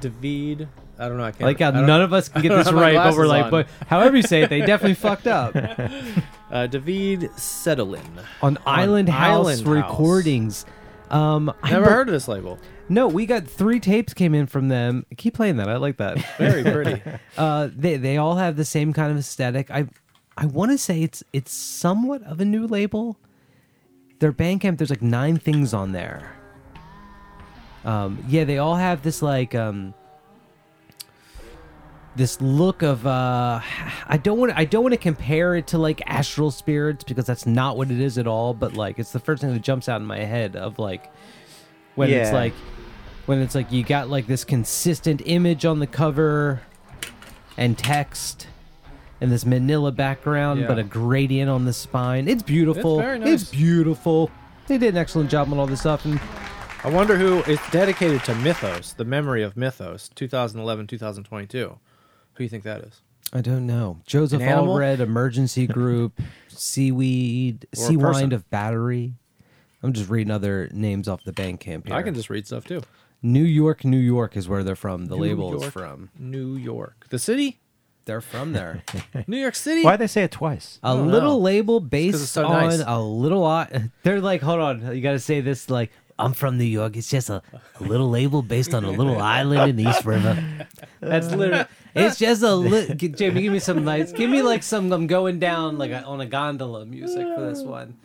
David. 0.00 0.68
I 0.98 1.08
don't 1.08 1.16
know. 1.16 1.24
I 1.24 1.30
can't. 1.30 1.42
Like 1.42 1.60
how 1.60 1.68
I 1.68 1.70
don't- 1.72 1.86
none 1.86 2.02
of 2.02 2.12
us 2.12 2.28
can 2.28 2.42
get 2.42 2.48
don't 2.48 2.58
this 2.58 2.66
have 2.66 2.74
my 2.74 2.82
right, 2.82 2.94
but 2.96 3.16
we're 3.16 3.26
glasses 3.26 3.30
like, 3.30 3.44
on. 3.44 3.50
but 3.50 3.68
however 3.88 4.16
you 4.16 4.22
say 4.22 4.42
it, 4.42 4.50
they 4.50 4.60
definitely 4.60 4.94
fucked 5.08 5.26
up. 5.26 5.54
Uh, 6.50 6.66
David 6.66 7.30
Cedolin. 7.36 8.02
On 8.42 8.58
Island 8.66 9.08
House 9.08 9.46
Island 9.46 9.60
House. 9.60 9.66
Recordings. 9.68 10.66
Um, 11.10 11.52
I 11.62 11.70
Never 11.72 11.86
be- 11.86 11.90
heard 11.92 12.08
of 12.08 12.12
this 12.12 12.28
label. 12.28 12.58
No, 12.88 13.08
we 13.08 13.26
got 13.26 13.46
three 13.46 13.80
tapes 13.80 14.14
came 14.14 14.34
in 14.34 14.46
from 14.46 14.68
them. 14.68 15.06
Keep 15.16 15.34
playing 15.34 15.56
that. 15.56 15.68
I 15.68 15.76
like 15.76 15.96
that. 15.98 16.18
Very 16.38 16.62
pretty. 16.62 17.02
uh, 17.38 17.68
they 17.76 17.96
they 17.96 18.16
all 18.16 18.36
have 18.36 18.56
the 18.56 18.64
same 18.64 18.92
kind 18.92 19.10
of 19.10 19.18
aesthetic. 19.18 19.70
I 19.70 19.88
I 20.36 20.46
want 20.46 20.70
to 20.70 20.78
say 20.78 21.02
it's 21.02 21.22
it's 21.32 21.52
somewhat 21.52 22.22
of 22.24 22.40
a 22.40 22.44
new 22.44 22.66
label. 22.66 23.16
Their 24.20 24.32
Bandcamp, 24.32 24.78
there's 24.78 24.90
like 24.90 25.02
nine 25.02 25.38
things 25.38 25.72
on 25.72 25.92
there. 25.92 26.36
Um, 27.84 28.22
yeah, 28.28 28.44
they 28.44 28.58
all 28.58 28.76
have 28.76 29.02
this 29.02 29.22
like 29.22 29.54
um, 29.54 29.94
this 32.20 32.40
look 32.40 32.82
of 32.82 33.06
uh, 33.06 33.60
I 34.06 34.16
don't 34.18 34.38
want 34.38 34.52
I 34.56 34.64
don't 34.66 34.82
want 34.82 34.92
to 34.92 34.98
compare 35.00 35.56
it 35.56 35.66
to 35.68 35.78
like 35.78 36.02
Astral 36.06 36.50
Spirits 36.50 37.02
because 37.02 37.24
that's 37.26 37.46
not 37.46 37.76
what 37.76 37.90
it 37.90 37.98
is 38.00 38.18
at 38.18 38.26
all. 38.26 38.52
But 38.54 38.74
like, 38.74 38.98
it's 38.98 39.10
the 39.12 39.18
first 39.20 39.40
thing 39.40 39.52
that 39.52 39.62
jumps 39.62 39.88
out 39.88 40.00
in 40.00 40.06
my 40.06 40.18
head 40.20 40.54
of 40.54 40.78
like 40.78 41.10
when 41.96 42.10
it's 42.10 42.32
like 42.32 42.52
when 43.26 43.40
it's 43.40 43.54
like 43.54 43.72
you 43.72 43.82
got 43.82 44.08
like 44.10 44.26
this 44.26 44.44
consistent 44.44 45.22
image 45.24 45.64
on 45.64 45.78
the 45.78 45.86
cover 45.86 46.60
and 47.56 47.76
text 47.78 48.46
and 49.20 49.30
this 49.30 49.44
manila 49.44 49.92
background 49.92 50.60
Yeah. 50.60 50.66
but 50.68 50.78
a 50.78 50.82
gradient 50.82 51.50
on 51.50 51.64
the 51.64 51.72
spine 51.72 52.26
it's 52.28 52.42
beautiful 52.42 52.98
It's 53.00 53.20
nice. 53.24 53.42
it's 53.42 53.50
beautiful 53.50 54.30
they 54.66 54.78
did 54.78 54.94
an 54.94 54.98
excellent 54.98 55.30
job 55.30 55.52
on 55.52 55.58
all 55.58 55.66
this 55.66 55.80
stuff 55.80 56.04
and 56.04 56.18
I 56.82 56.88
wonder 56.90 57.16
who 57.18 57.42
it's 57.46 57.70
dedicated 57.70 58.24
to 58.24 58.34
Mythos, 58.36 58.94
the 58.94 59.04
memory 59.04 59.42
of 59.42 59.54
Mythos, 59.54 60.08
2011 60.14 60.86
2022. 60.86 61.78
Who 62.40 62.44
do 62.44 62.46
you 62.46 62.48
think 62.48 62.64
that 62.64 62.80
is? 62.80 63.02
i 63.34 63.40
don't 63.42 63.66
know 63.66 63.98
joseph 64.06 64.40
An 64.40 64.48
animal? 64.48 64.74
allred 64.76 64.98
emergency 64.98 65.66
group 65.66 66.20
seaweed 66.48 67.66
Or 67.76 67.82
a 67.84 67.86
sea 67.86 67.96
person? 67.96 68.12
wind 68.22 68.32
of 68.32 68.48
battery 68.50 69.14
I'm 69.82 69.92
just 69.92 70.08
reading 70.10 70.30
other 70.30 70.68
names 70.72 71.08
off 71.08 71.24
the 71.24 71.32
Bandcamp 71.32 71.86
here. 71.86 71.96
I 71.96 72.02
can 72.02 72.12
just 72.14 72.28
read 72.28 72.46
stuff 72.46 72.64
too. 72.66 72.82
New 73.22 73.42
York, 73.42 73.82
New 73.82 73.96
York 73.98 74.36
is 74.36 74.46
where 74.46 74.62
they're 74.62 74.76
from. 74.76 75.06
The 75.06 75.16
New 75.16 75.22
label 75.22 75.54
is 75.54 75.62
York. 75.62 75.72
from. 75.72 76.10
New 76.18 76.54
York, 76.56 77.06
the 77.08 77.18
city, 77.18 77.60
They're 78.04 78.20
from 78.20 78.52
there. 78.52 78.82
New 79.26 79.38
York 79.38 79.54
City. 79.54 79.82
Why 79.82 79.96
they 79.96 80.06
say 80.06 80.22
it 80.24 80.32
twice? 80.32 80.80
A 80.82 80.94
little 80.94 81.30
know. 81.30 81.38
label 81.38 81.80
'cause 81.80 81.88
based 81.88 82.22
it's 82.22 82.30
so 82.30 82.46
on 82.46 82.68
nice. 82.68 82.82
a 82.86 83.00
little. 83.00 83.46
i- 83.46 83.88
They're 84.02 84.20
like, 84.20 84.42
hold 84.42 84.60
on, 84.60 84.94
you 84.94 85.00
got 85.00 85.12
to 85.12 85.18
say 85.18 85.40
this 85.40 85.70
like. 85.70 85.90
I'm 86.20 86.32
from 86.34 86.58
New 86.58 86.64
York. 86.64 86.96
It's 86.96 87.10
just 87.10 87.30
a, 87.30 87.42
a 87.80 87.82
little 87.82 88.08
label 88.10 88.42
based 88.42 88.74
on 88.74 88.84
a 88.84 88.90
little 88.90 89.20
island 89.38 89.70
in 89.70 89.76
the 89.76 89.90
East 89.90 90.04
River. 90.04 90.36
That's 91.00 91.30
literally. 91.30 91.64
It's 91.94 92.18
just 92.18 92.42
a 92.42 92.54
li- 92.54 92.94
Jamie. 92.94 93.42
Give 93.42 93.52
me 93.52 93.58
some 93.58 93.84
nice. 93.84 94.12
Give 94.12 94.30
me 94.30 94.42
like 94.42 94.62
some. 94.62 94.92
I'm 94.92 95.06
going 95.06 95.38
down 95.38 95.78
like 95.78 95.90
a, 95.90 96.02
on 96.04 96.20
a 96.20 96.26
gondola 96.26 96.86
music 96.86 97.26
for 97.34 97.40
this 97.48 97.62
one. 97.62 97.96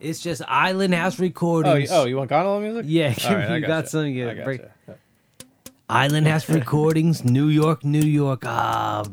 It's 0.00 0.20
just 0.20 0.42
Island 0.46 0.92
House 0.94 1.18
Oh, 1.18 1.22
you, 1.22 1.28
recordings. 1.28 1.90
oh, 1.90 2.04
you 2.04 2.16
want 2.18 2.28
gondola 2.28 2.60
music? 2.60 2.84
Yeah, 2.86 3.14
All 3.28 3.34
right, 3.34 3.48
I 3.50 3.54
you 3.56 3.60
got 3.62 3.68
got 3.68 3.84
you. 3.84 3.88
some. 3.90 4.00
I 4.02 4.08
Yeah, 4.08 4.34
got 4.34 4.44
break- 4.44 4.60
you. 4.88 4.94
Island 5.88 6.26
House 6.26 6.48
Recordings, 6.50 7.24
New 7.24 7.46
York, 7.46 7.84
New 7.84 8.00
York. 8.02 8.42
Uh, 8.44 9.04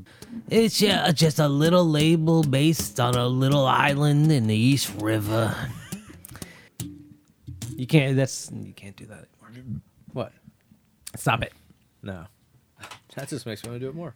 it's 0.49 0.81
uh, 0.81 1.11
just 1.13 1.38
a 1.38 1.47
little 1.47 1.86
label 1.88 2.41
based 2.43 2.99
on 2.99 3.13
a 3.15 3.27
little 3.27 3.65
island 3.67 4.31
in 4.31 4.47
the 4.47 4.55
East 4.55 4.91
River. 4.99 5.55
You 7.78 7.88
can't. 7.88 8.15
That's 8.15 8.51
you 8.53 8.74
can't 8.74 8.95
do 8.95 9.05
that 9.07 9.26
anymore. 9.49 9.82
What? 10.11 10.32
Stop 11.15 11.43
it. 11.43 11.53
No. 12.01 12.26
That 13.15 13.30
just 13.30 13.45
makes 13.45 13.63
me 13.63 13.69
want 13.69 13.80
to 13.82 13.86
do 13.86 13.89
it 13.89 13.95
more. 13.95 14.15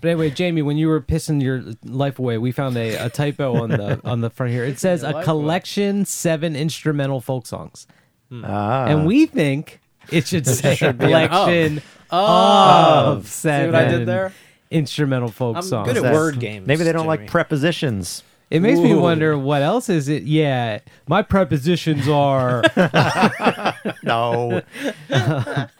But 0.00 0.08
anyway, 0.08 0.30
Jamie, 0.30 0.62
when 0.62 0.76
you 0.78 0.88
were 0.88 1.00
pissing 1.00 1.42
your 1.42 1.62
life 1.84 2.18
away, 2.18 2.38
we 2.38 2.50
found 2.50 2.76
a, 2.76 2.94
a 2.96 3.10
typo 3.10 3.62
on 3.62 3.68
the 3.70 4.00
on 4.08 4.20
the 4.20 4.30
front 4.30 4.52
here. 4.52 4.64
It 4.64 4.78
says 4.78 5.02
a 5.02 5.10
life 5.10 5.24
collection 5.24 6.04
seven 6.04 6.56
instrumental 6.56 7.20
folk 7.20 7.46
songs, 7.46 7.86
Ah. 8.32 8.86
and 8.86 9.06
we 9.06 9.26
think 9.26 9.80
it 10.10 10.26
should 10.26 10.46
say 10.48 10.74
should 10.76 10.98
be 10.98 11.12
an 11.12 11.24
of. 11.24 11.30
collection 11.30 11.82
Oh, 12.10 13.12
of 13.18 13.28
seven. 13.28 13.70
See 13.70 13.72
what 13.74 13.84
I 13.86 13.88
did 13.98 14.06
there? 14.06 14.32
Instrumental 14.70 15.28
folk 15.28 15.56
I'm 15.58 15.62
songs. 15.62 15.92
good 15.92 16.02
at 16.04 16.12
word 16.12 16.40
games. 16.40 16.66
Maybe 16.66 16.84
they 16.84 16.92
don't 16.92 17.02
Jimmy. 17.04 17.18
like 17.18 17.26
prepositions. 17.30 18.22
It 18.52 18.60
makes 18.60 18.80
me 18.80 18.92
Ooh. 18.92 19.00
wonder 19.00 19.38
what 19.38 19.62
else 19.62 19.88
is 19.88 20.10
it. 20.10 20.24
Yeah, 20.24 20.80
my 21.08 21.22
prepositions 21.22 22.06
are. 22.06 22.62
No. 24.04 24.62
but 25.08 25.70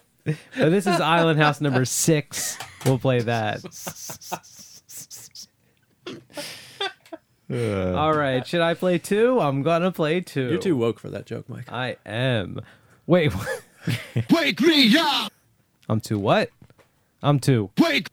this 0.54 0.86
is 0.86 1.00
Island 1.00 1.38
House 1.38 1.60
number 1.60 1.84
six. 1.84 2.56
We'll 2.86 2.98
play 2.98 3.20
that. 3.20 3.62
Uh. 7.50 7.94
All 7.94 8.14
right, 8.14 8.46
should 8.46 8.62
I 8.62 8.72
play 8.72 8.98
two? 8.98 9.38
I'm 9.38 9.62
gonna 9.62 9.92
play 9.92 10.22
two. 10.22 10.48
You're 10.48 10.58
too 10.58 10.76
woke 10.76 10.98
for 10.98 11.10
that 11.10 11.26
joke, 11.26 11.48
Mike. 11.50 11.70
I 11.70 11.96
am. 12.06 12.60
Wait, 13.06 13.34
Wake 14.30 14.60
me 14.62 14.96
up! 14.96 15.32
I'm 15.88 16.00
too 16.00 16.18
what? 16.18 16.48
I'm 17.22 17.38
too. 17.38 17.70
Wake! 17.78 18.08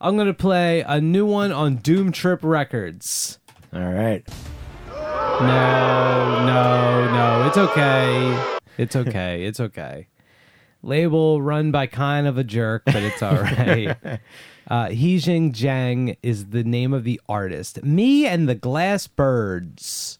I'm 0.00 0.16
gonna 0.16 0.32
play 0.32 0.80
a 0.80 1.00
new 1.00 1.26
one 1.26 1.52
on 1.52 1.76
Doom 1.76 2.12
Trip 2.12 2.40
Records. 2.42 3.39
All 3.72 3.80
right. 3.80 4.26
No, 4.88 6.44
no, 6.44 7.12
no. 7.12 7.46
It's 7.46 7.56
okay. 7.56 8.58
It's 8.76 8.96
okay. 8.96 9.44
It's 9.44 9.60
okay. 9.60 10.08
Label 10.82 11.42
run 11.42 11.70
by 11.70 11.86
kind 11.86 12.26
of 12.26 12.38
a 12.38 12.44
jerk, 12.44 12.84
but 12.86 12.96
it's 12.96 13.22
all 13.22 13.36
right. 13.36 13.96
uh, 14.68 14.86
Heejin 14.86 15.52
Jang 15.52 16.16
is 16.22 16.46
the 16.46 16.64
name 16.64 16.92
of 16.92 17.04
the 17.04 17.20
artist. 17.28 17.84
Me 17.84 18.26
and 18.26 18.48
the 18.48 18.54
Glass 18.54 19.06
Birds. 19.06 20.18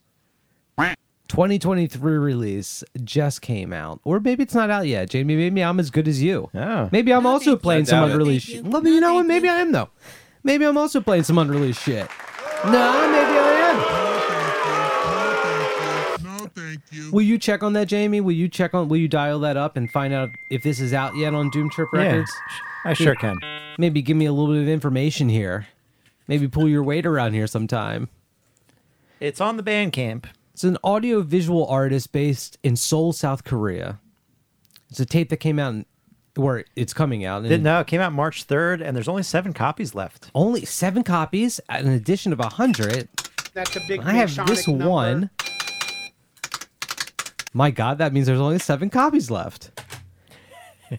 2023 1.30 2.18
release 2.18 2.82
just 3.04 3.40
came 3.40 3.72
out. 3.72 4.00
Or 4.02 4.18
maybe 4.18 4.42
it's 4.42 4.54
not 4.54 4.68
out 4.68 4.88
yet. 4.88 5.08
Jamie, 5.08 5.36
maybe 5.36 5.62
I'm 5.62 5.78
as 5.78 5.88
good 5.88 6.08
as 6.08 6.20
you. 6.20 6.50
Oh. 6.54 6.88
Maybe 6.90 7.14
I'm 7.14 7.24
also 7.24 7.56
playing 7.56 7.86
some 7.86 8.00
doubt 8.00 8.10
it. 8.10 8.14
unreleased 8.14 8.46
shit. 8.48 8.64
Well, 8.64 8.84
you 8.84 9.00
know 9.00 9.14
what? 9.14 9.26
Maybe 9.26 9.48
I 9.48 9.60
am, 9.60 9.70
though. 9.70 9.90
Maybe 10.42 10.64
I'm 10.64 10.76
also 10.76 11.00
playing 11.00 11.22
some 11.22 11.38
unreleased 11.38 11.82
shit. 11.82 12.08
No, 12.66 13.08
maybe 13.10 13.38
I 13.38 13.52
am. 16.18 16.24
No, 16.24 16.46
thank 16.54 16.80
you. 16.90 17.10
Will 17.10 17.22
you 17.22 17.38
check 17.38 17.62
on 17.62 17.72
that, 17.72 17.88
Jamie? 17.88 18.20
Will 18.20 18.32
you 18.32 18.48
check 18.48 18.74
on? 18.74 18.88
Will 18.88 18.98
you 18.98 19.08
dial 19.08 19.38
that 19.40 19.56
up 19.56 19.78
and 19.78 19.90
find 19.90 20.12
out 20.12 20.28
if 20.50 20.62
this 20.62 20.78
is 20.78 20.92
out 20.92 21.16
yet 21.16 21.32
on 21.32 21.48
Doom 21.50 21.70
Trip 21.70 21.88
Records? 21.92 22.06
Yeah. 22.06 22.14
Records? 22.18 22.32
I 22.84 22.92
sure 22.92 23.14
can. 23.14 23.38
Maybe 23.78 24.02
give 24.02 24.16
me 24.16 24.26
a 24.26 24.32
little 24.32 24.54
bit 24.54 24.62
of 24.62 24.68
information 24.68 25.30
here. 25.30 25.68
Maybe 26.28 26.48
pull 26.48 26.68
your 26.68 26.82
weight 26.82 27.06
around 27.06 27.32
here 27.32 27.46
sometime. 27.46 28.08
It's 29.20 29.40
on 29.40 29.56
the 29.56 29.62
Bandcamp. 29.62 30.26
It's 30.52 30.62
an 30.64 30.76
audio 30.84 31.22
visual 31.22 31.66
artist 31.66 32.12
based 32.12 32.58
in 32.62 32.76
Seoul, 32.76 33.14
South 33.14 33.42
Korea. 33.44 33.98
It's 34.90 35.00
a 35.00 35.06
tape 35.06 35.30
that 35.30 35.38
came 35.38 35.58
out, 35.58 35.72
in, 35.72 35.86
or 36.36 36.64
it's 36.76 36.92
coming 36.94 37.24
out. 37.24 37.42
Didn't 37.42 37.54
And 37.54 37.64
know 37.64 37.80
it 37.80 37.86
came 37.86 38.00
out 38.00 38.12
March 38.12 38.46
3rd, 38.46 38.80
and 38.82 38.96
there's 38.96 39.08
only 39.08 39.22
seven 39.22 39.52
copies 39.52 39.94
left. 39.94 40.30
only 40.34 40.64
seven 40.64 41.02
copies, 41.02 41.60
at 41.68 41.82
an 41.84 41.90
edition 41.92 42.32
of 42.32 42.40
a 42.40 42.48
hundred. 42.48 43.08
That's 43.52 43.74
a 43.76 43.80
big 43.88 44.00
I 44.02 44.12
have 44.12 44.34
this 44.46 44.66
number. 44.68 44.88
one. 44.88 45.30
My 47.52 47.70
God, 47.72 47.98
that 47.98 48.12
means 48.12 48.26
there's 48.26 48.40
only 48.40 48.60
seven 48.60 48.90
copies 48.90 49.28
left. 49.30 49.72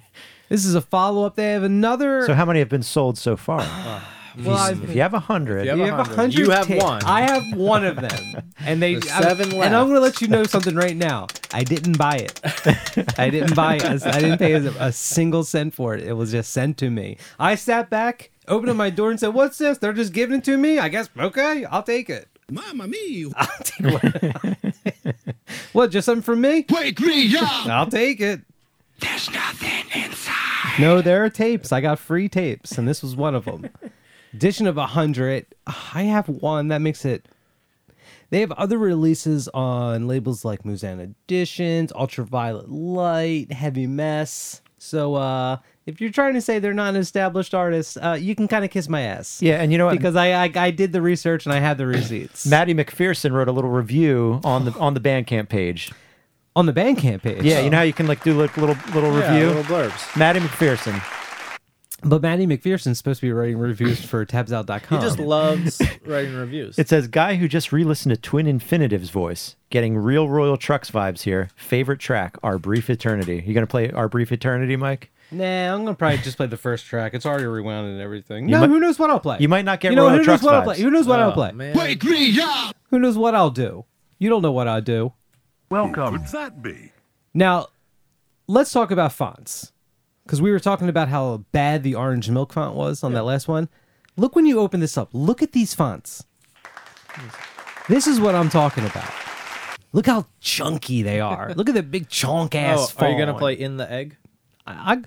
this 0.49 0.65
is 0.65 0.75
a 0.75 0.81
follow 0.81 1.25
up. 1.25 1.35
They 1.35 1.51
have 1.53 1.63
another. 1.63 2.25
So 2.25 2.33
how 2.33 2.43
many 2.45 2.59
have 2.59 2.67
been 2.69 2.83
sold 2.83 3.17
so 3.17 3.37
far? 3.37 3.61
well, 4.39 4.55
I've- 4.55 4.83
if 4.83 4.95
you 4.95 5.01
have 5.01 5.13
a 5.13 5.19
hundred, 5.19 5.67
If 5.67 5.75
You 5.77 5.83
have 5.83 5.97
have 5.97 6.07
a 6.07 6.09
100. 6.09 6.37
You 6.39 6.49
have 6.51 6.69
one. 6.69 7.03
I 7.05 7.21
have 7.21 7.43
one 7.55 7.85
of 7.85 7.95
them, 7.97 8.43
and 8.65 8.81
they 8.81 8.95
There's 8.95 9.11
I- 9.11 9.21
seven 9.21 9.49
And 9.51 9.57
left. 9.59 9.73
I'm 9.73 9.85
going 9.87 9.95
to 9.95 10.01
let 10.01 10.21
you 10.21 10.27
know 10.27 10.43
something 10.43 10.75
right 10.75 10.95
now. 10.95 11.27
I 11.53 11.63
didn't 11.63 11.97
buy 11.97 12.15
it. 12.17 12.39
I 13.19 13.29
didn't 13.29 13.55
buy 13.55 13.75
it. 13.75 13.83
I 14.05 14.19
didn't 14.21 14.37
pay 14.37 14.53
a, 14.53 14.71
a 14.79 14.91
single 14.91 15.43
cent 15.43 15.73
for 15.73 15.93
it. 15.95 16.03
It 16.07 16.13
was 16.13 16.31
just 16.31 16.51
sent 16.51 16.77
to 16.77 16.89
me. 16.89 17.17
I 17.39 17.55
sat 17.55 17.89
back, 17.89 18.31
opened 18.47 18.69
up 18.69 18.77
my 18.77 18.89
door, 18.89 19.11
and 19.11 19.19
said, 19.19 19.29
"What's 19.33 19.57
this? 19.57 19.77
They're 19.77 19.93
just 19.93 20.13
giving 20.13 20.39
it 20.39 20.43
to 20.45 20.57
me. 20.57 20.79
I 20.79 20.87
guess 20.89 21.09
okay, 21.17 21.65
I'll 21.65 21.83
take 21.83 22.09
it. 22.09 22.27
Mamma 22.49 22.87
mia! 22.87 23.27
I'll 23.35 23.47
take 23.63 23.93
what? 23.93 25.15
what? 25.73 25.91
Just 25.91 26.05
something 26.05 26.21
from 26.21 26.41
me? 26.41 26.65
Wake 26.69 26.99
me 26.99 27.35
up! 27.37 27.65
I'll 27.67 27.87
take 27.87 28.19
it. 28.21 28.41
There's 28.99 29.29
nothing 29.31 29.85
inside. 29.93 30.79
No, 30.79 31.01
there 31.01 31.23
are 31.23 31.29
tapes. 31.29 31.71
I 31.71 31.81
got 31.81 31.97
free 31.99 32.29
tapes, 32.29 32.77
and 32.77 32.87
this 32.87 33.01
was 33.01 33.15
one 33.15 33.35
of 33.35 33.45
them. 33.45 33.69
Edition 34.33 34.67
of 34.67 34.75
100. 34.77 35.45
I 35.93 36.03
have 36.03 36.27
one. 36.29 36.69
That 36.69 36.79
makes 36.81 37.05
it. 37.05 37.27
They 38.29 38.39
have 38.39 38.51
other 38.53 38.77
releases 38.77 39.49
on 39.49 40.07
labels 40.07 40.45
like 40.45 40.63
Muzan 40.63 41.01
Editions, 41.01 41.91
Ultraviolet 41.91 42.69
Light, 42.69 43.51
Heavy 43.51 43.87
Mess. 43.87 44.61
So, 44.77 45.15
uh, 45.15 45.57
if 45.85 45.99
you're 45.99 46.11
trying 46.11 46.33
to 46.35 46.41
say 46.41 46.57
they're 46.59 46.73
not 46.73 46.95
an 46.95 47.01
established 47.01 47.53
artist, 47.53 47.97
uh, 48.01 48.13
you 48.13 48.33
can 48.35 48.47
kind 48.47 48.63
of 48.63 48.71
kiss 48.71 48.87
my 48.87 49.01
ass. 49.01 49.41
yeah, 49.41 49.61
and 49.61 49.71
you 49.71 49.77
know 49.77 49.85
what? 49.85 49.97
Because 49.97 50.15
I, 50.15 50.45
I 50.45 50.51
I 50.55 50.71
did 50.71 50.91
the 50.93 51.01
research 51.01 51.45
and 51.45 51.53
I 51.53 51.59
had 51.59 51.77
the 51.77 51.85
receipts 51.85 52.47
Maddie 52.47 52.73
McPherson 52.73 53.31
wrote 53.33 53.47
a 53.49 53.51
little 53.51 53.69
review 53.69 54.39
on 54.43 54.63
the 54.65 54.71
on 54.79 54.93
the 54.93 54.99
Bandcamp 55.01 55.49
page. 55.49 55.91
on 56.55 56.65
the 56.67 56.73
Bandcamp 56.73 57.21
page. 57.23 57.43
Yeah, 57.43 57.59
you 57.59 57.69
know 57.69 57.77
how 57.77 57.83
you 57.83 57.93
can 57.93 58.07
like 58.07 58.23
do 58.23 58.39
like 58.39 58.55
little 58.57 58.77
little 58.93 59.17
Yeah, 59.19 59.33
review. 59.33 59.47
little 59.49 59.63
blurbs. 59.63 60.17
Maddie 60.17 60.39
McPherson. 60.39 61.01
But 62.03 62.21
Maddie 62.21 62.47
McPherson's 62.47 62.97
supposed 62.97 63.19
to 63.19 63.27
be 63.27 63.31
writing 63.31 63.57
reviews 63.57 64.03
for 64.03 64.25
tabsout.com. 64.27 64.99
He 64.99 65.05
just 65.05 65.19
loves 65.19 65.81
writing 66.05 66.35
reviews. 66.35 66.79
It 66.79 66.89
says 66.89 67.07
guy 67.07 67.35
who 67.35 67.47
just 67.47 67.71
re-listened 67.71 68.13
to 68.15 68.19
Twin 68.19 68.47
Infinitives 68.47 69.09
voice, 69.09 69.55
getting 69.69 69.97
real 69.97 70.27
Royal 70.27 70.57
Trux 70.57 70.91
vibes 70.91 71.21
here. 71.21 71.49
Favorite 71.55 71.99
track, 71.99 72.37
Our 72.41 72.57
Brief 72.57 72.89
Eternity. 72.89 73.43
You 73.45 73.53
gonna 73.53 73.67
play 73.67 73.91
Our 73.91 74.09
Brief 74.09 74.31
Eternity, 74.31 74.75
Mike? 74.75 75.11
Nah, 75.33 75.73
I'm 75.75 75.85
gonna 75.85 75.95
probably 75.95 76.17
just 76.17 76.37
play 76.37 76.47
the 76.47 76.57
first 76.57 76.85
track. 76.87 77.13
It's 77.13 77.25
already 77.25 77.45
rewound 77.45 77.87
and 77.87 78.01
everything. 78.01 78.45
You 78.45 78.51
no, 78.51 78.59
might- 78.61 78.69
who 78.69 78.79
knows 78.79 78.97
what 78.99 79.09
I'll 79.09 79.19
play? 79.19 79.37
You 79.39 79.47
might 79.47 79.63
not 79.65 79.79
get 79.79 79.91
You 79.91 79.95
know 79.95 80.07
Royal 80.07 80.17
who 80.17 80.23
Trucks 80.23 80.41
knows 80.41 80.45
what 80.45 80.55
I'll 80.55 80.63
play? 80.63 80.81
Who 80.81 80.91
knows 80.91 81.07
what 81.07 81.19
oh, 81.19 81.23
I'll 81.23 81.29
Oh, 81.31 81.33
play? 81.33 81.51
man. 81.53 81.77
Wake 81.77 82.03
me 82.03 82.37
up! 82.41 82.75
Who 82.89 82.99
knows 82.99 83.17
what 83.17 83.35
I'll 83.35 83.49
do? 83.51 83.85
You 84.19 84.29
don't 84.29 84.41
know 84.41 84.51
what 84.51 84.67
I'll 84.67 84.81
do. 84.81 85.13
Welcome. 85.69 86.17
Could 86.19 86.27
that 86.33 86.61
be? 86.61 86.91
Now, 87.33 87.67
let's 88.47 88.73
talk 88.73 88.91
about 88.91 89.13
fonts. 89.13 89.70
Because 90.31 90.41
we 90.41 90.51
were 90.53 90.61
talking 90.61 90.87
about 90.87 91.09
how 91.09 91.43
bad 91.51 91.83
the 91.83 91.93
orange 91.95 92.29
milk 92.29 92.53
font 92.53 92.73
was 92.73 93.03
on 93.03 93.11
that 93.15 93.23
last 93.25 93.49
one. 93.49 93.67
Look 94.15 94.33
when 94.33 94.45
you 94.45 94.61
open 94.61 94.79
this 94.79 94.97
up. 94.97 95.09
Look 95.11 95.41
at 95.41 95.51
these 95.51 95.73
fonts. 95.73 96.23
This 97.89 98.07
is 98.07 98.17
what 98.17 98.33
I'm 98.33 98.47
talking 98.49 98.85
about. 98.85 99.11
Look 99.91 100.05
how 100.05 100.27
chunky 100.39 101.01
they 101.01 101.19
are. 101.19 101.53
Look 101.53 101.67
at 101.67 101.75
the 101.75 101.83
big 101.83 102.07
chunk 102.07 102.55
Oh, 102.55 102.59
ass. 102.59 102.95
are 102.95 103.09
you 103.11 103.17
gonna 103.17 103.37
play 103.37 103.55
in 103.55 103.75
the 103.75 103.91
egg? 103.91 104.15
I, 104.65 105.01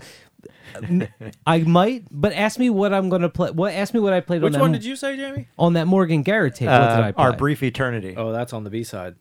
I, 0.77 1.09
I 1.47 1.59
might, 1.61 2.05
but 2.11 2.35
ask 2.35 2.59
me 2.59 2.69
what 2.69 2.93
I'm 2.93 3.09
gonna 3.09 3.31
play. 3.31 3.51
What? 3.51 3.73
Ask 3.73 3.95
me 3.95 4.01
what 4.01 4.13
I 4.13 4.21
played 4.21 4.43
Which 4.43 4.49
on 4.53 4.59
that. 4.59 4.61
one 4.61 4.73
did 4.73 4.85
you 4.85 4.95
say, 4.95 5.17
Jamie? 5.17 5.49
on 5.59 5.73
that 5.73 5.87
Morgan 5.87 6.23
Garrett 6.23 6.57
tape? 6.57 6.69
what 6.69 6.77
did 6.81 6.83
I 7.03 7.09
Uh, 7.09 7.13
play? 7.13 7.25
Our 7.25 7.33
Brief 7.33 7.63
Eternity. 7.63 8.13
Oh, 8.15 8.31
that's 8.31 8.53
on 8.53 8.65
the 8.65 8.69
B 8.71 8.85
side. 8.85 9.15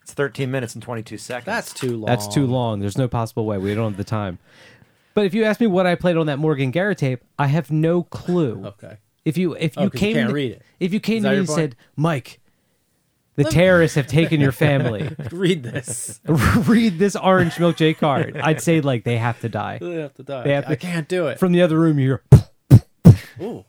It's 0.00 0.14
13 0.14 0.50
minutes 0.50 0.72
and 0.72 0.82
22 0.82 1.18
seconds. 1.18 1.44
That's 1.44 1.74
too 1.74 1.98
long. 1.98 2.06
That's 2.06 2.26
too 2.28 2.46
long. 2.46 2.80
There's 2.80 2.96
no 2.96 3.08
possible 3.08 3.44
way. 3.44 3.58
We 3.58 3.74
don't 3.74 3.90
have 3.90 3.98
the 3.98 4.04
time. 4.04 4.38
But 5.14 5.24
if 5.26 5.34
you 5.34 5.44
ask 5.44 5.60
me 5.60 5.66
what 5.66 5.86
I 5.86 5.94
played 5.96 6.16
on 6.16 6.26
that 6.26 6.38
Morgan 6.38 6.70
Garrett 6.70 6.98
tape, 6.98 7.22
I 7.38 7.46
have 7.48 7.70
no 7.70 8.02
clue. 8.04 8.64
Okay. 8.66 8.96
If 9.24 9.36
you 9.36 9.54
if 9.54 9.74
Oh, 9.76 9.84
you 9.84 9.90
'cause 9.90 10.00
you 10.00 10.06
came 10.06 10.14
can't 10.16 10.28
to- 10.30 10.34
read 10.34 10.52
it. 10.52 10.62
if 10.80 10.92
you 10.94 11.00
came 11.00 11.18
Is 11.18 11.22
to 11.24 11.28
me 11.28 11.34
your 11.34 11.40
and 11.40 11.48
point? 11.48 11.58
said, 11.58 11.76
Mike, 11.94 12.40
The 13.34 13.44
terrorists 13.44 13.94
have 13.96 14.06
taken 14.06 14.40
your 14.40 14.52
family. 14.52 15.14
Read 15.30 15.62
this. 15.62 16.20
Read 16.66 16.98
this 16.98 17.16
orange 17.16 17.54
milkshake 17.54 17.98
card. 17.98 18.36
I'd 18.42 18.60
say 18.62 18.80
like 18.80 19.04
they 19.04 19.18
have 19.18 19.38
to 19.40 19.48
die. 19.50 19.78
They 19.78 19.94
have 19.96 20.14
to 20.14 20.22
die. 20.22 20.42
They 20.44 20.52
have 20.54 20.64
I 20.66 20.70
to- 20.70 20.76
can't 20.76 21.06
do 21.08 21.26
it. 21.26 21.38
From 21.38 21.52
the 21.52 21.60
other 21.62 21.78
room, 21.78 21.98
you 21.98 22.20
hear. 22.70 22.82
Ooh. 23.42 23.64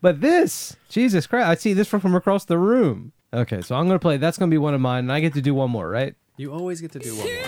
But 0.00 0.20
this, 0.20 0.76
Jesus 0.88 1.26
Christ, 1.26 1.46
I 1.46 1.54
see 1.54 1.72
this 1.72 1.86
from, 1.88 2.00
from 2.00 2.14
across 2.16 2.44
the 2.44 2.58
room. 2.58 3.12
Okay, 3.32 3.62
so 3.62 3.76
I'm 3.76 3.86
gonna 3.86 3.98
play. 3.98 4.16
That's 4.16 4.38
gonna 4.38 4.50
be 4.50 4.58
one 4.58 4.74
of 4.74 4.80
mine, 4.80 5.00
and 5.04 5.12
I 5.12 5.20
get 5.20 5.34
to 5.34 5.40
do 5.42 5.54
one 5.54 5.70
more, 5.70 5.88
right? 5.88 6.14
You 6.36 6.52
always 6.52 6.80
get 6.80 6.92
to 6.92 6.98
do 6.98 7.14
one 7.16 7.26
more. 7.26 7.44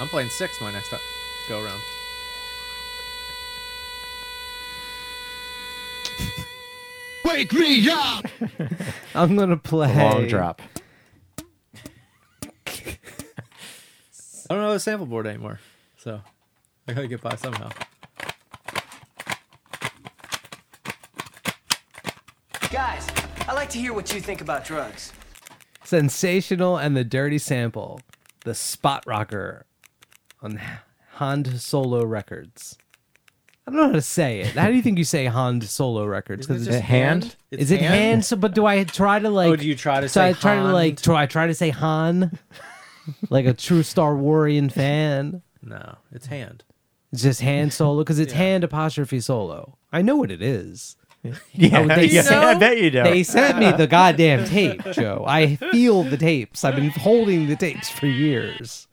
I'm 0.00 0.08
playing 0.08 0.30
six 0.30 0.58
my 0.62 0.72
next 0.72 0.88
time. 0.88 1.00
Go 1.46 1.62
around. 1.62 1.78
Wake 7.26 7.52
me 7.52 7.86
up! 7.90 8.24
I'm 9.14 9.36
gonna 9.36 9.58
play. 9.58 9.94
Long 9.94 10.26
drop. 10.26 10.62
I 12.66 12.96
don't 14.48 14.62
know 14.62 14.72
the 14.72 14.80
sample 14.80 15.06
board 15.06 15.26
anymore, 15.26 15.60
so 15.98 16.22
I 16.88 16.94
gotta 16.94 17.06
get 17.06 17.20
by 17.20 17.36
somehow. 17.36 17.68
Guys, 22.70 23.06
I'd 23.46 23.52
like 23.52 23.68
to 23.70 23.78
hear 23.78 23.92
what 23.92 24.14
you 24.14 24.22
think 24.22 24.40
about 24.40 24.64
drugs. 24.64 25.12
Sensational 25.84 26.78
and 26.78 26.96
the 26.96 27.04
Dirty 27.04 27.36
Sample, 27.36 28.00
the 28.44 28.54
Spot 28.54 29.04
Rocker 29.06 29.66
on 30.42 30.60
Hand 31.14 31.60
Solo 31.60 32.04
Records. 32.04 32.78
I 33.66 33.70
don't 33.70 33.80
know 33.80 33.86
how 33.88 33.92
to 33.92 34.02
say 34.02 34.40
it. 34.40 34.56
How 34.56 34.68
do 34.68 34.74
you 34.74 34.82
think 34.82 34.98
you 34.98 35.04
say 35.04 35.26
Hand 35.26 35.62
Solo 35.64 36.06
Records? 36.06 36.48
Isn't 36.48 36.74
it's 36.74 36.84
hand? 36.84 37.36
It's 37.50 37.64
is 37.64 37.70
it 37.70 37.80
hand? 37.80 38.24
So, 38.24 38.36
but 38.36 38.54
do 38.54 38.66
I 38.66 38.84
try 38.84 39.18
to 39.18 39.30
like? 39.30 39.50
Oh, 39.50 39.56
do 39.56 39.66
you 39.66 39.76
try 39.76 40.00
to 40.00 40.08
so 40.08 40.20
say 40.20 40.28
I 40.30 40.32
try 40.32 40.56
to 40.56 40.72
like 40.72 40.92
Hand? 40.92 41.02
try 41.04 41.26
try 41.26 41.46
to 41.46 41.54
say 41.54 41.70
Han, 41.70 42.38
like 43.30 43.46
a 43.46 43.54
true 43.54 43.82
Star 43.82 44.14
Warian 44.14 44.72
fan. 44.72 45.42
No, 45.62 45.98
it's 46.10 46.26
hand. 46.26 46.64
It's 47.12 47.22
just 47.22 47.42
hand 47.42 47.72
solo 47.72 48.02
because 48.02 48.18
it's 48.18 48.32
hand 48.44 48.64
apostrophe 48.64 49.20
solo. 49.20 49.76
I 49.92 50.02
know 50.02 50.16
what 50.16 50.30
it 50.30 50.42
is. 50.42 50.96
Yeah, 51.52 51.84
they 51.84 52.06
yeah, 52.06 52.22
know? 52.22 52.40
I 52.40 52.54
bet 52.54 52.78
you 52.78 52.90
do. 52.90 53.02
They 53.02 53.22
sent 53.24 53.58
me 53.58 53.70
the 53.72 53.86
goddamn 53.86 54.46
tape, 54.46 54.80
Joe. 54.92 55.22
I 55.28 55.56
feel 55.56 56.02
the 56.02 56.16
tapes. 56.16 56.64
I've 56.64 56.76
been 56.76 56.88
holding 56.88 57.46
the 57.46 57.56
tapes 57.56 57.90
for 57.90 58.06
years. 58.06 58.88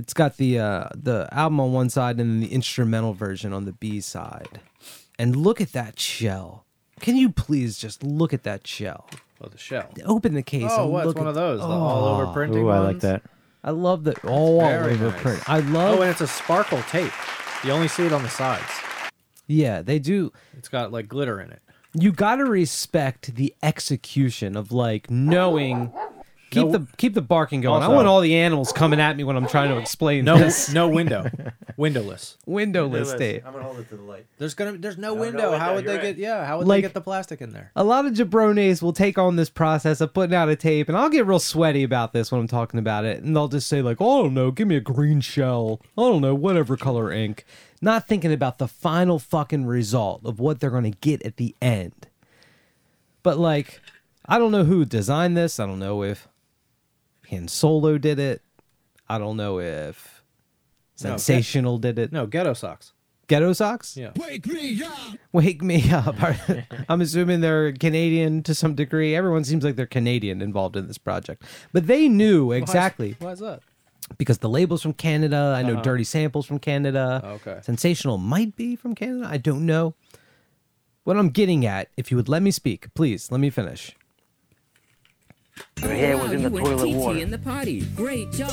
It's 0.00 0.14
got 0.14 0.36
the 0.38 0.58
uh, 0.58 0.88
the 0.96 1.28
album 1.32 1.60
on 1.60 1.72
one 1.72 1.90
side 1.90 2.18
and 2.20 2.30
then 2.30 2.40
the 2.40 2.52
instrumental 2.52 3.12
version 3.14 3.52
on 3.52 3.64
the 3.66 3.72
B 3.72 4.00
side. 4.00 4.60
And 5.18 5.36
look 5.36 5.60
at 5.60 5.72
that 5.72 5.98
shell. 6.00 6.64
Can 7.00 7.16
you 7.16 7.30
please 7.30 7.78
just 7.78 8.02
look 8.02 8.32
at 8.32 8.42
that 8.44 8.66
shell? 8.66 9.08
Oh, 9.42 9.48
the 9.48 9.58
shell. 9.58 9.88
Open 10.04 10.34
the 10.34 10.42
case. 10.42 10.64
Oh, 10.70 10.84
and 10.84 10.92
what? 10.92 11.00
It's 11.00 11.06
look 11.08 11.16
one 11.18 11.26
at- 11.26 11.30
of 11.30 11.34
those. 11.34 11.60
The 11.60 11.66
all 11.66 12.04
over 12.06 12.24
Oh, 12.26 12.32
printing 12.32 12.64
Ooh, 12.64 12.68
I 12.68 12.80
ones. 12.80 12.94
like 12.94 13.00
that. 13.02 13.22
I 13.62 13.70
love 13.72 14.04
the 14.04 14.14
all 14.26 14.60
Very 14.60 14.94
over 14.94 15.10
nice. 15.10 15.20
print. 15.20 15.48
I 15.48 15.60
love. 15.60 15.98
Oh, 15.98 16.02
and 16.02 16.10
it's 16.10 16.20
a 16.22 16.26
sparkle 16.26 16.80
tape. 16.90 17.12
You 17.62 17.72
only 17.72 17.88
see 17.88 18.06
it 18.06 18.12
on 18.12 18.22
the 18.22 18.28
sides. 18.30 18.64
yeah, 19.46 19.82
they 19.82 19.98
do. 19.98 20.32
It's 20.56 20.68
got 20.68 20.92
like 20.92 21.08
glitter 21.08 21.40
in 21.40 21.50
it. 21.50 21.60
you 21.92 22.12
gotta 22.12 22.44
respect 22.46 23.34
the 23.34 23.54
execution 23.62 24.56
of 24.56 24.72
like 24.72 25.10
knowing 25.10 25.92
keep 26.50 26.66
No- 26.66 26.72
the 26.72 26.86
keep 26.96 27.14
the 27.14 27.22
barking 27.22 27.60
going. 27.60 27.82
I 27.82 27.86
Also- 27.86 27.96
want 27.96 28.08
all 28.08 28.20
the 28.20 28.34
animals 28.36 28.72
coming 28.72 29.00
at 29.00 29.16
me 29.16 29.24
when 29.24 29.36
I'm 29.36 29.46
trying 29.46 29.70
to 29.70 29.78
explain 29.78 30.24
No, 30.24 30.36
this 30.38 30.72
no 30.72 30.88
window, 30.98 31.30
windowless. 31.76 32.36
windowless 32.46 33.14
tape. 33.14 33.42
I'm 33.46 33.52
gonna 33.52 33.64
hold 33.64 33.78
it 33.78 33.88
to 33.90 33.96
the 33.96 34.02
light. 34.02 34.26
There's 34.38 34.54
gonna, 34.54 34.72
there's 34.78 34.98
no, 34.98 35.14
no 35.14 35.20
window. 35.20 35.56
How 35.56 35.74
window, 35.74 35.74
would 35.76 35.84
they 35.86 35.92
you're 35.92 36.00
get? 36.02 36.06
right. 36.08 36.16
Yeah, 36.18 36.44
how 36.44 36.58
would 36.58 36.66
Like- 36.66 36.78
they 36.78 36.82
get 36.82 36.94
the 36.94 37.00
plastic 37.00 37.40
in 37.40 37.50
there? 37.50 37.70
A 37.76 37.84
lot 37.84 38.04
of 38.06 38.12
jabrones 38.14 38.82
will 38.82 38.92
take 38.92 39.16
on 39.18 39.36
this 39.36 39.48
process 39.50 40.00
of 40.00 40.12
putting 40.12 40.34
out 40.34 40.48
a 40.48 40.56
tape, 40.56 40.88
and 40.88 40.96
I'll 40.98 41.08
get 41.10 41.26
real 41.26 41.38
sweaty 41.38 41.82
about 41.82 42.12
this 42.12 42.30
when 42.32 42.40
I'm 42.40 42.48
talking 42.48 42.78
about 42.80 43.04
it, 43.04 43.22
and 43.22 43.34
they'll 43.36 43.48
just 43.48 43.66
say 43.68 43.80
like, 43.82 43.98
"Oh, 44.00 44.20
I 44.20 44.22
don't 44.24 44.34
know, 44.34 44.50
give 44.50 44.68
me 44.68 44.76
a 44.76 44.80
green 44.80 45.20
shell. 45.20 45.80
I 45.96 46.02
don't 46.02 46.20
know, 46.22 46.34
whatever 46.34 46.76
color 46.76 47.12
ink," 47.12 47.44
not 47.80 48.06
thinking 48.08 48.32
about 48.32 48.58
the 48.58 48.68
final 48.68 49.18
fucking 49.18 49.66
result 49.66 50.22
of 50.24 50.38
what 50.40 50.60
they're 50.60 50.70
gonna 50.70 50.90
get 50.90 51.22
at 51.24 51.36
the 51.36 51.54
end. 51.62 52.08
But 53.22 53.38
like, 53.38 53.80
I 54.26 54.38
don't 54.38 54.52
know 54.52 54.64
who 54.64 54.84
designed 54.84 55.36
this. 55.36 55.58
I 55.60 55.66
don't 55.66 55.78
know 55.78 56.02
if 56.02 56.26
Han 57.30 57.48
Solo 57.48 57.98
did 57.98 58.18
it. 58.18 58.42
I 59.08 59.18
don't 59.18 59.36
know 59.36 59.58
if 59.60 60.22
No, 61.02 61.10
Sensational 61.16 61.78
did 61.78 61.98
it. 61.98 62.12
No, 62.12 62.26
ghetto 62.26 62.52
socks. 62.54 62.92
Ghetto 63.28 63.52
Socks? 63.52 63.96
Yeah. 63.96 64.10
Wake 64.16 64.44
me 64.48 64.82
up! 64.82 64.92
Wake 65.30 65.62
me 65.62 65.88
up. 65.92 66.16
I'm 66.88 67.00
assuming 67.00 67.40
they're 67.40 67.70
Canadian 67.72 68.42
to 68.42 68.56
some 68.56 68.74
degree. 68.74 69.14
Everyone 69.14 69.44
seems 69.44 69.62
like 69.62 69.76
they're 69.76 69.86
Canadian 69.86 70.42
involved 70.42 70.74
in 70.76 70.88
this 70.88 70.98
project. 70.98 71.44
But 71.72 71.86
they 71.86 72.08
knew 72.08 72.50
exactly 72.50 73.14
Why 73.20 73.30
is 73.30 73.38
that? 73.38 73.60
because 74.18 74.38
the 74.38 74.48
label's 74.48 74.82
from 74.82 74.94
Canada. 74.94 75.54
I 75.56 75.62
know 75.62 75.74
Uh-huh. 75.74 75.82
Dirty 75.82 76.02
Samples 76.02 76.44
from 76.44 76.58
Canada. 76.58 77.22
Okay. 77.24 77.60
Sensational 77.62 78.18
might 78.18 78.56
be 78.56 78.74
from 78.74 78.96
Canada. 78.96 79.28
I 79.30 79.36
don't 79.36 79.64
know. 79.64 79.94
What 81.04 81.16
I'm 81.16 81.28
getting 81.30 81.64
at, 81.64 81.88
if 81.96 82.10
you 82.10 82.16
would 82.16 82.28
let 82.28 82.42
me 82.42 82.50
speak, 82.50 82.92
please 82.94 83.30
let 83.30 83.40
me 83.40 83.48
finish. 83.50 83.94
Your 85.82 85.90
hair 85.92 86.16
was 86.18 86.32
in 86.32 86.42
the 86.42 86.50
toilet 86.50 86.88
water. 86.96 87.18
in 87.18 87.30
the 87.30 87.38
party. 87.38 87.80
Great 87.96 88.30
job. 88.32 88.50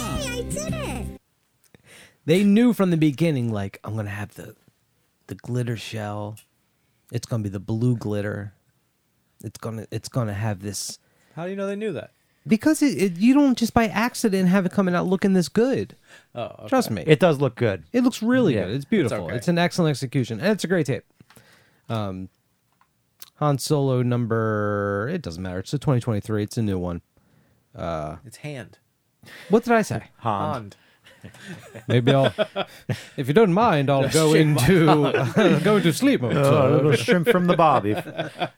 They 2.25 2.43
knew 2.43 2.73
from 2.73 2.91
the 2.91 2.97
beginning, 2.97 3.51
like, 3.53 3.79
I'm 3.83 3.95
gonna 3.95 4.09
have 4.09 4.33
the 4.35 4.55
the 5.27 5.35
glitter 5.35 5.77
shell. 5.77 6.37
It's 7.11 7.25
gonna 7.25 7.43
be 7.43 7.49
the 7.49 7.59
blue 7.59 7.95
glitter. 7.95 8.53
It's 9.43 9.57
gonna 9.59 9.87
it's 9.91 10.09
gonna 10.09 10.33
have 10.33 10.61
this 10.61 10.99
How 11.35 11.45
do 11.45 11.49
you 11.51 11.55
know 11.55 11.67
they 11.67 11.75
knew 11.75 11.93
that? 11.93 12.11
because 12.47 12.81
it, 12.81 12.97
it, 13.01 13.17
you 13.17 13.33
don't 13.33 13.57
just 13.57 13.73
by 13.73 13.87
accident 13.87 14.47
have 14.47 14.65
it 14.65 14.71
coming 14.71 14.95
out 14.95 15.05
looking 15.05 15.33
this 15.33 15.49
good. 15.49 15.97
Oh, 16.33 16.43
okay. 16.43 16.67
Trust 16.69 16.89
me, 16.91 17.01
it, 17.01 17.09
It 17.09 17.19
does 17.19 17.41
look 17.41 17.55
good. 17.55 17.83
It 17.91 18.05
looks 18.05 18.23
really 18.23 18.55
Yeah, 18.55 18.65
good. 18.67 18.75
It's 18.75 18.85
beautiful. 18.85 19.25
okay. 19.25 19.35
It's 19.35 19.49
an 19.49 19.57
excellent 19.57 19.89
execution, 19.89 20.39
and 20.39 20.49
it's 20.49 20.63
a 20.63 20.67
great 20.67 20.85
tape. 20.85 21.03
Um, 21.89 22.29
Han 23.37 23.57
Solo 23.59 24.01
number 24.03 25.09
it 25.11 25.21
doesn't 25.21 25.41
matter. 25.43 25.59
It's 25.59 25.73
a 25.73 25.77
2023. 25.79 26.43
It's 26.43 26.57
a 26.57 26.61
new 26.61 26.77
one. 26.79 27.01
Uh, 27.75 28.17
It's 28.25 28.37
hand. 28.37 28.79
What 29.49 29.63
did 29.63 29.73
I 29.73 29.81
say? 29.81 30.03
Han. 30.17 30.53
Hand. 30.53 30.75
Maybe 31.87 32.13
I'll, 32.13 32.31
if 33.17 33.27
you 33.27 33.33
don't 33.33 33.51
mind, 33.53 33.89
I'll 33.89 34.07
go 34.13 34.33
into 34.33 34.85
go 35.63 35.77
into 35.77 35.91
sleep 35.91 36.21
mode. 36.21 36.37
Oh, 36.37 36.69
a 36.69 36.75
little 36.75 36.91
shrimp 36.93 37.27
from 37.29 37.47
the 37.47 37.55
bobby. 37.57 37.91
A 37.93 38.51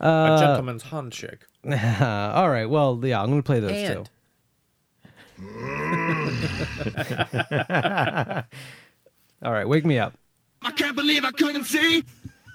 gentleman's 0.00 0.82
handshake. 0.84 1.44
All 1.66 2.48
right. 2.50 2.66
Well, 2.66 3.00
yeah, 3.02 3.22
I'm 3.22 3.30
gonna 3.30 3.42
play 3.42 3.60
those 3.60 3.70
Hand. 3.70 4.10
too. 5.38 5.44
All 9.42 9.52
right, 9.52 9.68
wake 9.68 9.84
me 9.84 9.98
up. 9.98 10.14
I 10.62 10.70
can't 10.72 10.96
believe 10.96 11.24
I 11.24 11.30
couldn't 11.32 11.64
see! 11.64 12.04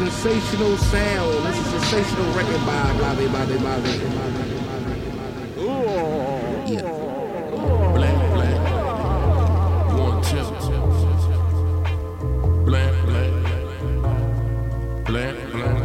sensational, 0.00 0.06
it's 0.06 0.14
a 0.14 0.20
sensational 0.22 0.76
sound. 0.78 1.46
It's 1.46 1.58
a 1.58 1.62
sensational 1.64 2.32
record 2.32 2.64
by 2.64 2.92
blah, 2.96 3.14
blah, 3.14 3.44
blah. 3.58 3.76
Yeah. 6.66 6.88
Black, 7.94 8.18
black. 8.32 8.58
One, 9.98 10.22
two. 10.22 10.44
Black, 12.64 12.94
black. 13.04 13.32
Black, 15.04 15.36
black. 15.52 15.78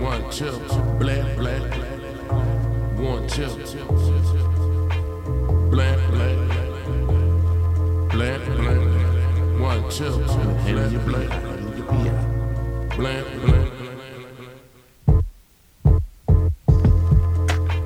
One, 0.00 0.24
two. 0.30 0.58
Black, 0.98 1.26
black. 1.36 1.62
One, 2.98 3.28
two. 3.28 3.50
Black, 5.70 6.00
black. 6.10 6.38
Black, 8.10 8.42
black. 8.56 8.82
One, 9.60 9.82
two. 9.88 10.10
Black, 10.66 10.92
black. 11.06 12.35
Black, 12.96 13.24
black. 13.44 13.68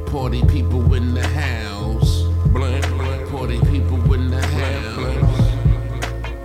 Party 0.07 0.43
people 0.47 0.95
in 0.95 1.15
the 1.15 1.27
house. 1.27 2.23
Blank, 2.53 2.87
blank. 2.91 3.29
Party 3.29 3.59
people 3.63 4.15
in 4.15 4.31
the 4.31 4.41
house. 4.41 5.27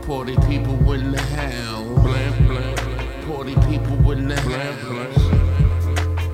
Party 0.07 0.35
people 0.47 0.93
in 0.93 1.11
the 1.11 1.21
house. 1.21 2.01
Blank, 2.01 2.47
blank. 2.47 2.79
Party 3.27 3.53
people 3.67 4.11
in 4.11 4.27
the 4.29 4.35
house. 4.35 5.27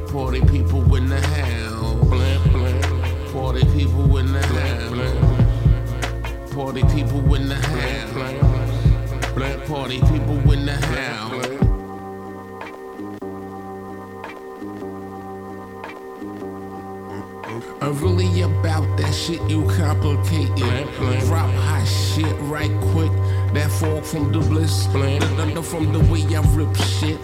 Party 0.10 0.40
people 0.46 0.96
in 0.96 1.10
the 1.10 1.20
house. 1.20 1.96
Blank, 2.08 2.52
blank. 2.54 2.86
Party 3.34 3.66
people 3.76 4.18
in 4.18 4.32
the 4.32 4.42
house. 4.42 5.12
Party 6.54 6.84
people 6.84 7.36
in 7.36 7.50
the 7.50 7.56
house. 7.56 8.14
Party 9.68 10.00
people 10.00 10.54
in 10.54 10.66
the 10.66 10.76
house. 10.76 11.11
That 19.12 19.18
shit 19.18 19.42
you 19.50 19.64
complicated. 19.66 20.88
Drop 21.26 21.50
hot 21.50 21.86
shit 21.86 22.34
right 22.42 22.72
quick. 22.92 23.12
That 23.54 23.70
fall 23.70 24.02
from 24.02 24.32
the 24.32 24.40
bliss. 24.40 24.86
The, 24.88 25.52
the, 25.54 25.62
from 25.62 25.92
the 25.92 26.00
way 26.12 26.24
I 26.34 26.42
rip 26.56 26.74
shit. 26.78 27.20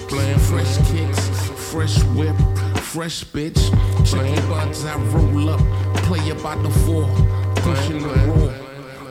Fresh 0.49 0.77
kicks, 0.91 1.29
fresh 1.71 2.03
whip, 2.15 2.35
fresh 2.75 3.23
bitch. 3.23 3.59
Chicken 4.05 4.49
buds 4.49 4.85
I 4.85 4.97
roll 4.97 5.49
up. 5.49 5.61
Play 6.03 6.29
about 6.29 6.61
the 6.61 6.69
four. 6.69 7.07
Pushing 7.63 8.01
the 8.01 8.13
roll. 8.27 8.53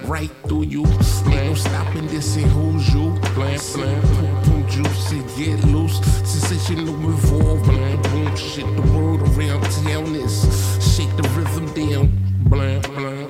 Right 0.04 0.30
through 0.46 0.64
you. 0.64 0.84
Ain't 0.84 1.46
no 1.46 1.54
stopping 1.54 2.06
this 2.08 2.36
and 2.36 2.46
who's 2.46 2.92
you. 2.92 3.10
Blam. 3.34 3.58
Pum, 3.58 4.42
pum, 4.44 4.68
juice 4.68 5.12
and 5.12 5.26
get 5.36 5.64
loose. 5.64 5.98
Sensational. 6.28 6.92
Blam, 6.92 8.02
boom, 8.02 8.36
shit. 8.36 8.66
The 8.76 8.82
world 8.92 9.22
around 9.22 9.62
town 9.62 10.14
is 10.14 10.44
shake 10.94 11.14
the 11.16 11.22
rhythm 11.30 11.72
down. 11.72 12.25
Blam, 12.48 12.80
blam. 12.80 13.28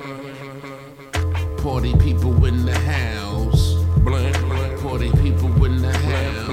Party 1.57 1.93
people 1.97 2.45
in 2.45 2.65
the 2.65 2.77
house. 2.79 3.73
Blam, 3.97 4.31
blam. 4.49 4.79
Party 4.79 5.11
people 5.21 5.65
in 5.65 5.81
the 5.81 5.91
house. 5.91 6.47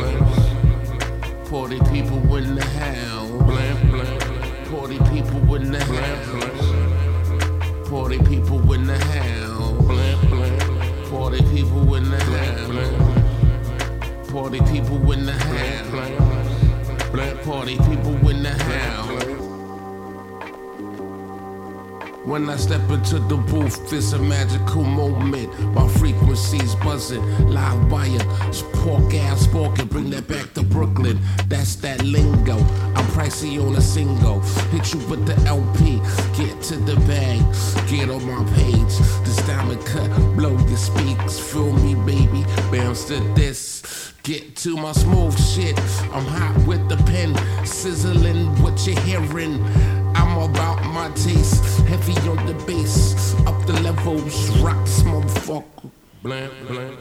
Party 1.51 1.79
people 1.93 2.37
in 2.37 2.55
the 2.55 2.65
house. 2.65 3.31
Blam, 3.43 3.91
blam. 3.91 4.19
Party 4.71 4.99
people 5.13 5.55
in 5.57 5.71
the 5.73 5.85
house. 5.85 6.69
Party 7.91 8.19
people 8.19 8.73
in 8.73 8.87
the 8.87 8.99
house. 8.99 9.73
Blam, 9.85 10.19
blam. 10.31 10.59
Party 11.11 11.43
people 11.53 11.95
in 11.97 12.11
the 12.11 12.19
house. 12.19 13.15
Party 14.33 14.61
people 14.61 15.13
in 15.13 15.27
the 15.27 15.33
house. 15.33 17.11
Black 17.13 17.45
party 17.45 17.77
people 17.77 18.29
in 18.29 18.43
the 18.43 18.51
house. 18.51 19.34
When 22.25 22.49
I 22.49 22.57
step 22.57 22.89
into 22.91 23.19
the 23.19 23.37
booth, 23.37 23.93
it's 23.93 24.13
a 24.15 24.19
magical 24.19 24.83
moment. 24.83 25.53
My 25.75 25.87
frequencies 25.87 26.75
buzzing, 26.77 27.23
live 27.51 27.93
wire, 27.93 28.25
pork 28.73 29.13
ass 29.13 29.43
spoken, 29.43 29.89
bring 29.89 30.09
that 30.11 30.27
back 30.27 30.55
to 30.55 30.63
Brooklyn. 30.63 31.19
That's 31.49 31.77
that 31.77 32.03
lingo. 32.03 32.57
I'm 32.97 33.07
pricey 33.13 33.63
on 33.63 33.77
a 33.77 33.81
single. 33.83 34.41
Hit 34.73 34.95
you 34.95 35.07
with 35.07 35.27
the 35.27 35.37
LP, 35.47 36.01
get 36.35 36.63
to 36.63 36.77
the 36.77 36.97
bag, 37.07 37.41
get 37.91 38.09
on 38.09 38.25
my 38.27 38.43
page. 38.55 38.97
This 39.25 39.37
diamond 39.47 39.85
cut, 39.85 40.09
blow 40.35 40.57
your 40.67 40.79
speaks, 40.79 41.39
feel 41.39 41.73
me, 41.73 41.95
baby. 42.07 42.47
Bounce 42.73 43.05
to 43.09 43.21
this. 43.35 44.13
Get 44.23 44.57
to 44.57 44.75
my 44.79 44.93
smooth 44.93 45.39
shit. 45.39 45.79
I'm 46.11 46.25
hot 46.25 46.67
with 46.67 46.89
the 46.89 46.97
pen, 47.05 47.37
sizzling 47.67 48.47
what 48.63 48.87
you're 48.87 48.99
hearing. 49.01 49.63
I'm 50.35 50.51
about 50.51 50.85
my 50.87 51.09
taste, 51.11 51.63
heavy 51.87 52.15
on 52.29 52.45
the 52.45 52.55
bass, 52.67 53.35
up 53.47 53.65
the 53.67 53.73
levels, 53.83 54.51
rocks, 54.59 55.03
motherfucker. 55.03 55.93
Blam, 56.25 56.51
blam, 56.67 56.97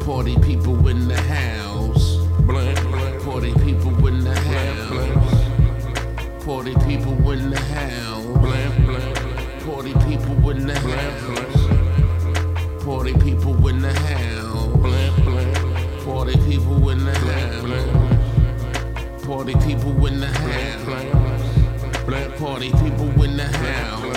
Party 0.00 0.34
people 0.38 0.88
in 0.88 1.08
the 1.08 1.20
house. 1.20 2.16
Blank, 2.40 2.80
blank. 2.88 3.22
Party 3.22 3.52
people 3.52 4.06
in 4.06 4.24
the 4.24 4.34
house. 4.34 5.12
Party 6.42 6.74
people 6.86 7.30
in 7.30 7.50
the 7.50 7.60
house. 7.60 8.24
Blank, 8.24 8.86
blank. 8.86 9.18
Party 9.66 9.92
people 10.06 10.50
in 10.50 10.66
the 10.66 10.74
house. 10.74 11.52
Party 12.82 13.12
people 13.12 13.68
in 13.68 13.82
the 13.82 13.92
house. 13.92 14.76
Blank, 14.78 15.16
blank. 15.22 15.56
Party 16.02 16.36
people 16.48 16.88
in 16.88 17.04
the 17.04 17.12
house. 17.12 18.06
Party 19.26 19.54
people 19.66 20.06
in 20.06 20.20
the 20.20 20.28
house. 20.28 21.25
Blank 22.06 22.36
party 22.36 22.70
people 22.70 23.22
in 23.24 23.36
the 23.36 23.44
house. 23.44 24.16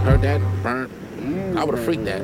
Heard 0.00 0.20
that? 0.20 0.40
Burnt. 0.62 0.92
I 1.56 1.64
would 1.64 1.74
have 1.74 1.84
freaked 1.84 2.04
that. 2.04 2.20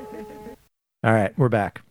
All 1.04 1.12
right, 1.12 1.36
we're 1.38 1.50
back. 1.50 1.82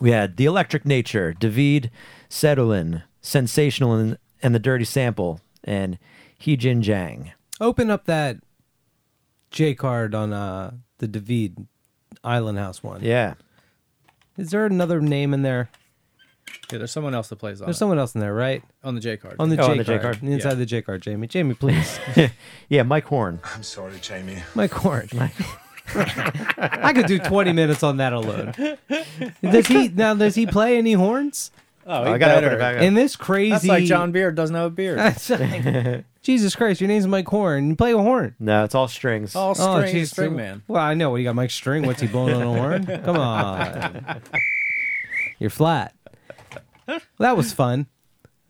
We 0.00 0.10
had 0.10 0.36
The 0.36 0.44
Electric 0.44 0.84
Nature, 0.84 1.32
David 1.32 1.90
Cedolin, 2.28 3.04
Sensational 3.22 3.94
and, 3.94 4.18
and 4.42 4.54
the 4.54 4.58
Dirty 4.58 4.84
Sample, 4.84 5.40
and 5.64 5.98
Heejin 6.38 6.82
Jang. 6.82 7.32
Open 7.58 7.90
up 7.90 8.04
that 8.04 8.36
J 9.50 9.74
card 9.74 10.14
on 10.14 10.34
uh, 10.34 10.72
the 10.98 11.08
David 11.08 11.66
Island 12.22 12.58
House 12.58 12.82
one. 12.82 13.02
Yeah. 13.02 13.34
Is 14.36 14.50
there 14.50 14.66
another 14.66 15.00
name 15.00 15.32
in 15.32 15.40
there? 15.40 15.70
Yeah, 16.70 16.78
there's 16.78 16.90
someone 16.90 17.14
else 17.14 17.28
that 17.28 17.36
plays 17.36 17.60
on 17.62 17.66
There's 17.66 17.76
it. 17.76 17.78
someone 17.78 17.98
else 17.98 18.14
in 18.14 18.20
there, 18.20 18.34
right? 18.34 18.62
on 18.84 18.94
the 18.94 19.00
J 19.00 19.16
card. 19.16 19.36
On 19.38 19.48
the, 19.48 19.56
Oh, 19.58 19.64
J, 19.66 19.70
on 19.72 19.78
the 19.78 19.84
J 19.84 19.98
card. 19.98 20.18
card. 20.18 20.22
Inside 20.30 20.48
Yeah. 20.50 20.54
the 20.54 20.66
J 20.66 20.82
card, 20.82 21.02
Jamie. 21.02 21.26
Jamie, 21.26 21.54
please. 21.54 21.98
yeah, 22.68 22.82
Mike 22.82 23.04
Horn. 23.06 23.40
I'm 23.54 23.62
sorry, 23.62 23.98
Jamie. 24.02 24.42
Mike 24.54 24.72
Horn. 24.72 25.08
Mike. 25.14 25.32
I 26.58 26.92
could 26.94 27.06
do 27.06 27.18
20 27.18 27.52
minutes 27.52 27.82
on 27.82 27.96
that 27.96 28.12
alone. 28.12 28.52
Does 29.42 29.66
he 29.66 29.88
now? 29.88 30.12
Does 30.14 30.34
he 30.34 30.46
play 30.46 30.76
any 30.76 30.92
horns? 30.92 31.50
Oh, 31.86 32.02
oh 32.02 32.04
I 32.04 32.12
he 32.12 32.18
gotta 32.18 32.32
open 32.34 32.44
better. 32.44 32.56
it 32.56 32.58
back 32.58 32.76
up. 32.76 32.82
In 32.82 32.92
this 32.92 33.16
crazy, 33.16 33.50
That's 33.52 33.64
like 33.66 33.84
John 33.84 34.12
Beard 34.12 34.34
doesn't 34.34 34.54
have 34.54 34.66
a 34.66 34.70
beard. 34.70 34.98
Like- 35.30 36.04
Jesus 36.20 36.54
Christ, 36.54 36.82
your 36.82 36.88
name's 36.88 37.06
Mike 37.06 37.26
Horn. 37.28 37.70
You 37.70 37.76
play 37.76 37.92
a 37.92 37.96
horn. 37.96 38.34
No, 38.38 38.64
it's 38.64 38.74
all 38.74 38.88
strings. 38.88 39.34
All 39.34 39.54
oh, 39.58 39.78
string, 39.80 39.94
geez. 39.94 40.10
string 40.10 40.36
man. 40.36 40.62
Well, 40.68 40.82
I 40.82 40.92
know. 40.92 41.08
What, 41.08 41.16
you 41.16 41.24
got 41.24 41.34
Mike 41.36 41.50
String? 41.50 41.86
What's 41.86 42.02
he 42.02 42.06
blowing 42.06 42.34
on 42.34 42.42
a 42.42 42.46
horn? 42.52 42.84
Come 43.02 43.16
on. 43.16 44.20
You're 45.38 45.48
flat. 45.48 45.94
That 47.18 47.36
was 47.36 47.52
fun. 47.52 47.86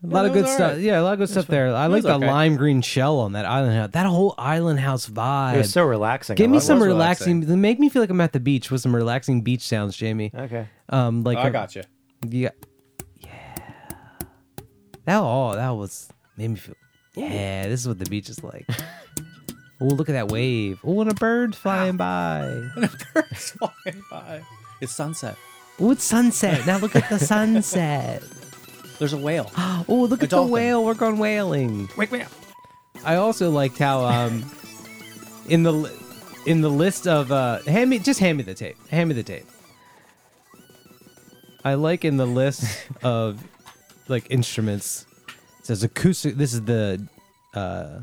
A 0.01 0.07
lot 0.07 0.25
of 0.25 0.31
good 0.31 0.47
stuff. 0.47 0.79
Yeah, 0.79 1.01
a 1.01 1.03
lot 1.03 1.13
of 1.13 1.19
good 1.19 1.29
stuff 1.29 1.47
there. 1.47 1.75
I 1.75 1.87
like 1.87 2.03
the 2.03 2.13
okay. 2.15 2.25
lime 2.25 2.55
green 2.55 2.81
shell 2.81 3.19
on 3.19 3.33
that 3.33 3.45
island 3.45 3.73
house. 3.75 3.89
That 3.91 4.05
whole 4.05 4.33
island 4.37 4.79
house 4.79 5.09
vibe. 5.09 5.55
It 5.55 5.57
was 5.57 5.73
so 5.73 5.83
relaxing. 5.83 6.35
Give 6.37 6.45
I 6.45 6.51
me 6.51 6.53
love 6.55 6.63
some 6.63 6.79
was 6.79 6.87
relaxing. 6.87 7.59
Make 7.59 7.79
me 7.79 7.89
feel 7.89 8.01
like 8.01 8.09
I'm 8.09 8.21
at 8.21 8.31
the 8.31 8.39
beach 8.39 8.71
with 8.71 8.79
some 8.79 8.95
relaxing 8.95 9.41
beach 9.41 9.61
sounds, 9.61 9.97
Jamie. 9.97 10.31
Okay. 10.33 10.69
Um, 10.87 11.23
like 11.25 11.37
Oh, 11.37 11.41
I 11.41 11.47
a- 11.47 11.51
got 11.51 11.75
you. 11.75 11.83
Yeah. 12.25 12.51
Yeah. 13.17 13.29
That 15.03 15.19
oh, 15.21 15.55
that 15.55 15.71
was 15.71 16.09
made 16.37 16.49
me 16.51 16.55
feel. 16.55 16.75
Yeah, 17.15 17.67
this 17.67 17.81
is 17.81 17.87
what 17.87 17.99
the 17.99 18.05
beach 18.09 18.29
is 18.29 18.41
like. 18.41 18.69
oh, 19.81 19.85
look 19.85 20.07
at 20.07 20.13
that 20.13 20.29
wave. 20.29 20.79
Oh, 20.85 21.01
and 21.01 21.11
a 21.11 21.13
bird 21.13 21.55
flying 21.55 21.97
by. 21.97 22.69
Birds 23.13 23.51
flying 23.51 24.01
by. 24.09 24.41
It's 24.79 24.95
sunset. 24.95 25.35
Oh, 25.79 25.91
it's 25.91 26.03
sunset. 26.03 26.65
Now 26.65 26.77
look 26.77 26.95
at 26.95 27.09
the 27.09 27.19
sunset. 27.19 28.23
There's 28.97 29.13
a 29.13 29.17
whale. 29.17 29.51
Oh, 29.87 30.03
look 30.09 30.19
A 30.21 30.23
at 30.23 30.29
the 30.29 30.35
dolphin. 30.35 30.51
whale. 30.51 30.83
We're 30.85 30.93
going 30.93 31.17
whaling. 31.17 31.89
Wake 31.97 32.11
me 32.11 32.21
up. 32.21 32.31
I 33.05 33.15
also 33.15 33.49
liked 33.49 33.77
how 33.77 34.03
um 34.05 34.43
in 35.47 35.63
the 35.63 35.71
li- 35.71 35.91
in 36.45 36.61
the 36.61 36.69
list 36.69 37.07
of 37.07 37.31
uh 37.31 37.59
hand 37.63 37.89
me 37.89 37.99
just 37.99 38.19
hand 38.19 38.37
me 38.37 38.43
the 38.43 38.53
tape. 38.53 38.75
Hand 38.89 39.09
me 39.09 39.15
the 39.15 39.23
tape. 39.23 39.45
I 41.63 41.73
like 41.75 42.03
in 42.05 42.17
the 42.17 42.25
list 42.27 42.87
of 43.03 43.41
like 44.07 44.27
instruments 44.29 45.05
it 45.59 45.65
says 45.65 45.83
acoustic 45.83 46.35
this 46.35 46.53
is 46.53 46.61
the 46.63 47.05
uh 47.53 47.99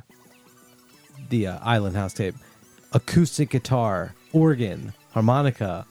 the 1.28 1.46
uh, 1.48 1.58
Island 1.62 1.96
House 1.96 2.12
tape. 2.14 2.34
Acoustic 2.92 3.50
guitar, 3.50 4.14
organ, 4.32 4.94
harmonica, 5.12 5.84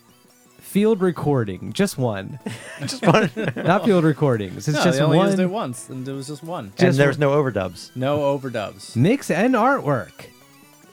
field 0.75 0.99
recording, 0.99 1.71
just 1.71 1.97
one. 1.97 2.37
Just 2.81 3.07
one. 3.07 3.31
Not 3.55 3.85
field 3.85 4.03
recordings. 4.03 4.67
It's 4.67 4.77
no, 4.77 4.83
just 4.83 4.97
they 4.97 5.05
only 5.05 5.19
used 5.19 5.39
it 5.39 5.45
one 5.45 5.53
once, 5.53 5.89
and 5.89 6.05
there 6.05 6.13
was 6.13 6.27
just 6.27 6.43
one. 6.43 6.65
and 6.65 6.77
Just 6.77 6.97
there's 6.97 7.17
no 7.17 7.31
overdubs. 7.31 7.95
No 7.95 8.37
overdubs. 8.37 8.93
mix 8.93 9.31
and 9.31 9.53
artwork. 9.55 10.25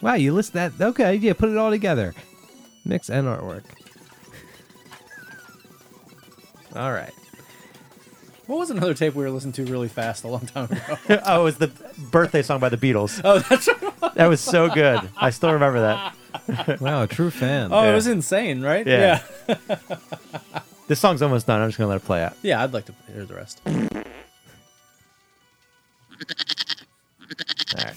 Wow, 0.01 0.15
you 0.15 0.33
list 0.35 0.53
that. 0.53 0.75
Okay, 0.81 1.17
yeah, 1.17 1.33
put 1.33 1.49
it 1.49 1.57
all 1.57 1.71
together. 1.71 2.15
Mix 2.85 3.11
and 3.11 3.27
artwork. 3.27 3.65
All 6.77 6.93
right. 6.93 7.13
What 8.47 8.61
was 8.61 8.71
another 8.71 8.95
tape 8.95 9.17
we 9.17 9.25
were 9.25 9.31
listening 9.31 9.55
to 9.55 9.65
really 9.65 9.89
fast 9.89 10.23
a 10.23 10.29
long 10.29 10.47
time 10.47 10.67
ago? 10.67 10.99
oh, 11.27 11.41
it 11.41 11.45
was 11.45 11.57
the 11.57 11.73
birthday 11.99 12.43
song 12.43 12.61
by 12.61 12.69
the 12.69 12.77
Beatles. 12.77 13.21
oh, 13.25 13.41
that's 13.41 13.67
right. 13.67 14.15
That 14.15 14.29
was 14.29 14.41
so 14.41 14.69
good. 14.71 15.01
I 15.17 15.31
still 15.31 15.53
remember 15.53 15.81
that. 15.81 16.15
Wow, 16.81 17.03
a 17.03 17.07
true 17.07 17.31
fan. 17.31 17.71
Oh, 17.73 17.83
Yeah. 17.85 17.91
it 17.91 17.95
was 17.95 18.07
insane, 18.07 18.63
right? 18.63 18.87
Yeah. 18.87 19.23
yeah. 19.49 19.57
This 20.89 21.01
song's 21.01 21.23
almost 21.23 21.47
done. 21.47 21.61
I'm 21.63 21.69
just 21.69 21.79
gonna 21.79 21.89
let 21.89 22.03
it 22.03 22.05
play 22.05 22.23
out. 22.23 22.37
Yeah, 22.43 22.63
I'd 22.63 22.73
like 22.75 22.85
to 22.87 22.95
hear 23.13 23.25
the 23.25 23.35
rest. 23.35 23.63
All 23.65 23.73
right. 27.79 27.95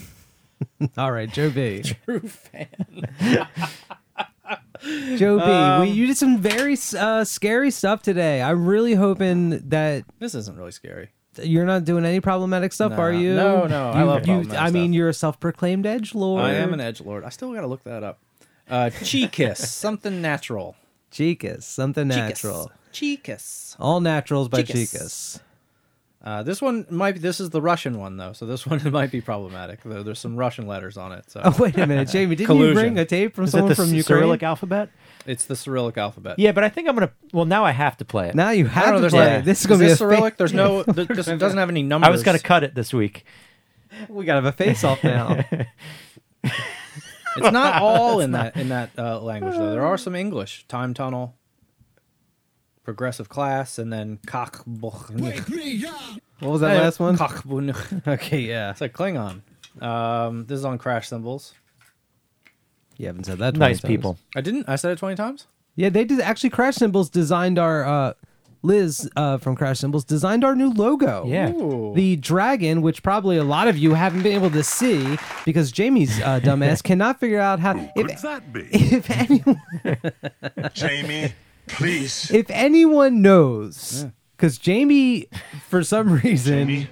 All 0.98 1.12
right, 1.12 1.30
Joe 1.32 1.50
B. 1.50 1.84
True 2.06 2.20
fan. 2.22 2.68
Joe 5.18 5.38
B. 5.40 5.44
Um, 5.44 5.82
we, 5.82 5.90
you 5.90 6.08
did 6.08 6.16
some 6.18 6.38
very 6.38 6.78
uh, 6.98 7.24
scary 7.26 7.72
stuff 7.72 8.02
today. 8.02 8.42
I'm 8.42 8.66
really 8.66 8.94
hoping 8.94 9.68
that 9.70 10.06
This 10.20 10.34
isn't 10.36 10.56
really 10.58 10.72
scary. 10.72 11.10
you're 11.42 11.66
not 11.66 11.84
doing 11.86 12.06
any 12.06 12.22
problematic 12.22 12.72
stuff, 12.72 12.92
Nah. 12.94 13.02
are 13.02 13.12
you? 13.12 13.36
No, 13.36 13.66
no, 13.66 13.90
I 13.90 14.00
You- 14.02 14.06
love 14.06 14.20
you. 14.28 14.34
problematic 14.36 14.62
I 14.62 14.70
mean, 14.72 14.92
stuff. 14.92 14.96
you're 14.96 15.10
a 15.10 15.14
self-proclaimed 15.14 15.86
edge 15.86 16.16
lord. 16.16 16.44
I 16.46 16.54
am 16.54 16.74
an 16.74 16.80
edge 16.80 17.02
lord. 17.02 17.26
I 17.26 17.30
still 17.30 17.54
got 17.54 17.62
to 17.62 17.68
look 17.68 17.84
that 17.84 18.04
up. 18.04 18.20
Uh, 18.70 18.90
Chikiss, 18.92 19.58
something 19.58 20.22
natural. 20.22 20.76
Chikiss, 21.12 21.64
something 21.64 22.08
natural. 22.08 22.72
Chikiss. 22.92 23.76
All 23.80 24.00
naturals 24.02 24.48
by 24.50 24.64
Chikiss. 24.64 24.94
Chikiss. 24.96 25.40
Uh, 26.24 26.42
this 26.42 26.60
one 26.60 26.88
might 26.90 27.12
be. 27.14 27.20
This 27.20 27.40
is 27.40 27.52
the 27.52 27.62
Russian 27.62 28.00
one 28.00 28.18
though, 28.18 28.34
so 28.34 28.48
this 28.48 28.66
one 28.68 28.82
might 28.92 29.12
be 29.12 29.22
problematic. 29.22 29.82
Though 29.84 30.02
there's 30.02 30.18
some 30.20 30.36
Russian 30.36 30.66
letters 30.66 30.98
on 30.98 31.12
it, 31.12 31.30
so 31.30 31.42
Oh 31.44 31.56
wait 31.60 31.78
a 31.78 31.86
minute, 31.86 32.10
Jamie! 32.10 32.36
Didn't 32.36 32.58
you 32.58 32.74
bring 32.74 32.98
a 32.98 33.06
tape 33.06 33.36
from 33.36 33.44
Is 33.46 33.52
someone 33.52 33.70
the 33.70 33.76
from 33.76 33.86
C- 33.90 33.98
Ukraine? 33.98 34.20
Cyrillic 34.22 34.42
alphabet? 34.42 34.90
it's 35.28 35.46
the 35.46 35.56
Cyrillic 35.56 35.98
alphabet. 35.98 36.40
Yeah, 36.40 36.52
but 36.52 36.64
I 36.64 36.70
think 36.70 36.88
I'm 36.90 36.96
gonna. 36.96 37.12
Well, 37.32 37.46
now 37.46 37.64
I 37.64 37.72
have 37.72 37.98
to 37.98 38.06
play 38.06 38.30
it. 38.30 38.36
Now 38.36 38.50
you 38.50 38.66
have 38.66 38.96
know. 38.96 39.02
to 39.02 39.10
play. 39.10 39.36
like, 39.36 39.46
this 39.46 39.62
is 39.62 39.68
gonna 39.68 39.82
be 39.82 39.86
this 39.86 40.02
a 40.02 40.06
fa- 40.08 40.16
Cyrillic. 40.16 40.38
There's 40.38 40.54
no. 40.54 40.82
th- 40.82 41.08
This 41.10 41.28
doesn't 41.28 41.58
have 41.60 41.70
any 41.70 41.84
numbers. 41.84 42.08
I 42.08 42.12
was 42.12 42.24
gonna 42.24 42.40
cut 42.40 42.64
it 42.64 42.74
this 42.74 42.92
week. 42.92 43.24
We 44.10 44.26
gotta 44.26 44.38
have 44.42 44.46
a 44.46 44.52
face 44.52 44.84
off 44.84 45.04
now. 45.04 45.44
It's 47.38 47.52
not 47.52 47.82
all 47.82 48.20
in 48.20 48.32
that 48.32 48.56
in 48.58 48.70
that 48.70 48.92
uh, 48.98 49.20
language 49.22 49.56
though. 49.56 49.72
There 49.72 49.86
are 49.86 49.98
some 49.98 50.16
English. 50.16 50.66
Time 50.68 50.94
tunnel, 50.94 51.36
progressive 52.84 53.30
class, 53.30 53.78
and 53.78 53.92
then 53.92 54.20
cock. 54.26 54.64
what 54.66 55.02
was 56.42 56.62
that 56.62 56.78
last 56.82 57.00
one? 57.00 57.18
Cockbunuch. 57.18 58.08
Okay, 58.08 58.40
yeah. 58.42 58.72
It's 58.72 58.82
like 58.82 58.94
Klingon. 58.94 59.42
Um, 59.82 60.46
this 60.46 60.60
is 60.60 60.66
on 60.66 60.78
Crash 60.78 61.10
Symbols. 61.10 61.54
You 62.98 63.08
haven't 63.08 63.26
said 63.26 63.40
that. 63.40 63.56
20 63.56 63.60
Nice 63.60 63.82
times. 63.82 63.90
people. 63.92 64.18
I 64.36 64.42
didn't. 64.42 64.70
I 64.70 64.76
said 64.78 64.92
it 64.92 64.98
twenty 65.00 65.16
times. 65.16 65.48
Yeah, 65.76 65.90
they 65.90 66.06
did. 66.06 66.22
Actually, 66.22 66.52
Crash 66.52 66.76
Symbols 66.76 67.10
designed 67.10 67.60
our. 67.60 67.84
uh 67.86 68.14
Liz 68.66 69.10
uh, 69.16 69.38
from 69.38 69.56
Crash 69.56 69.80
Symbols 69.80 70.04
designed 70.04 70.44
our 70.44 70.56
new 70.56 70.72
logo. 70.72 71.26
Yeah. 71.26 71.52
Ooh. 71.52 71.94
The 71.96 72.16
dragon, 72.18 72.82
which 72.82 73.04
probably 73.04 73.38
a 73.38 73.44
lot 73.44 73.68
of 73.68 73.78
you 73.78 73.94
haven't 73.94 74.24
been 74.24 74.34
able 74.34 74.50
to 74.52 74.64
see 74.64 75.18
because 75.46 75.72
Jamie's 75.72 76.20
uh, 76.22 76.40
dumbass 76.44 76.84
cannot 76.84 77.20
figure 77.20 77.40
out 77.40 77.60
how. 77.60 77.74
Could 77.96 78.12
If, 78.12 78.22
that 78.22 78.52
be? 78.52 78.62
if 78.72 79.10
anyone, 79.10 79.62
Jamie, 80.74 81.34
please. 81.68 82.32
if 82.32 82.50
anyone 82.50 83.22
knows, 83.22 84.06
because 84.38 84.58
Jamie, 84.58 85.28
for 85.70 85.84
some 85.84 86.12
reason, 86.22 86.68
Jamie? 86.68 86.88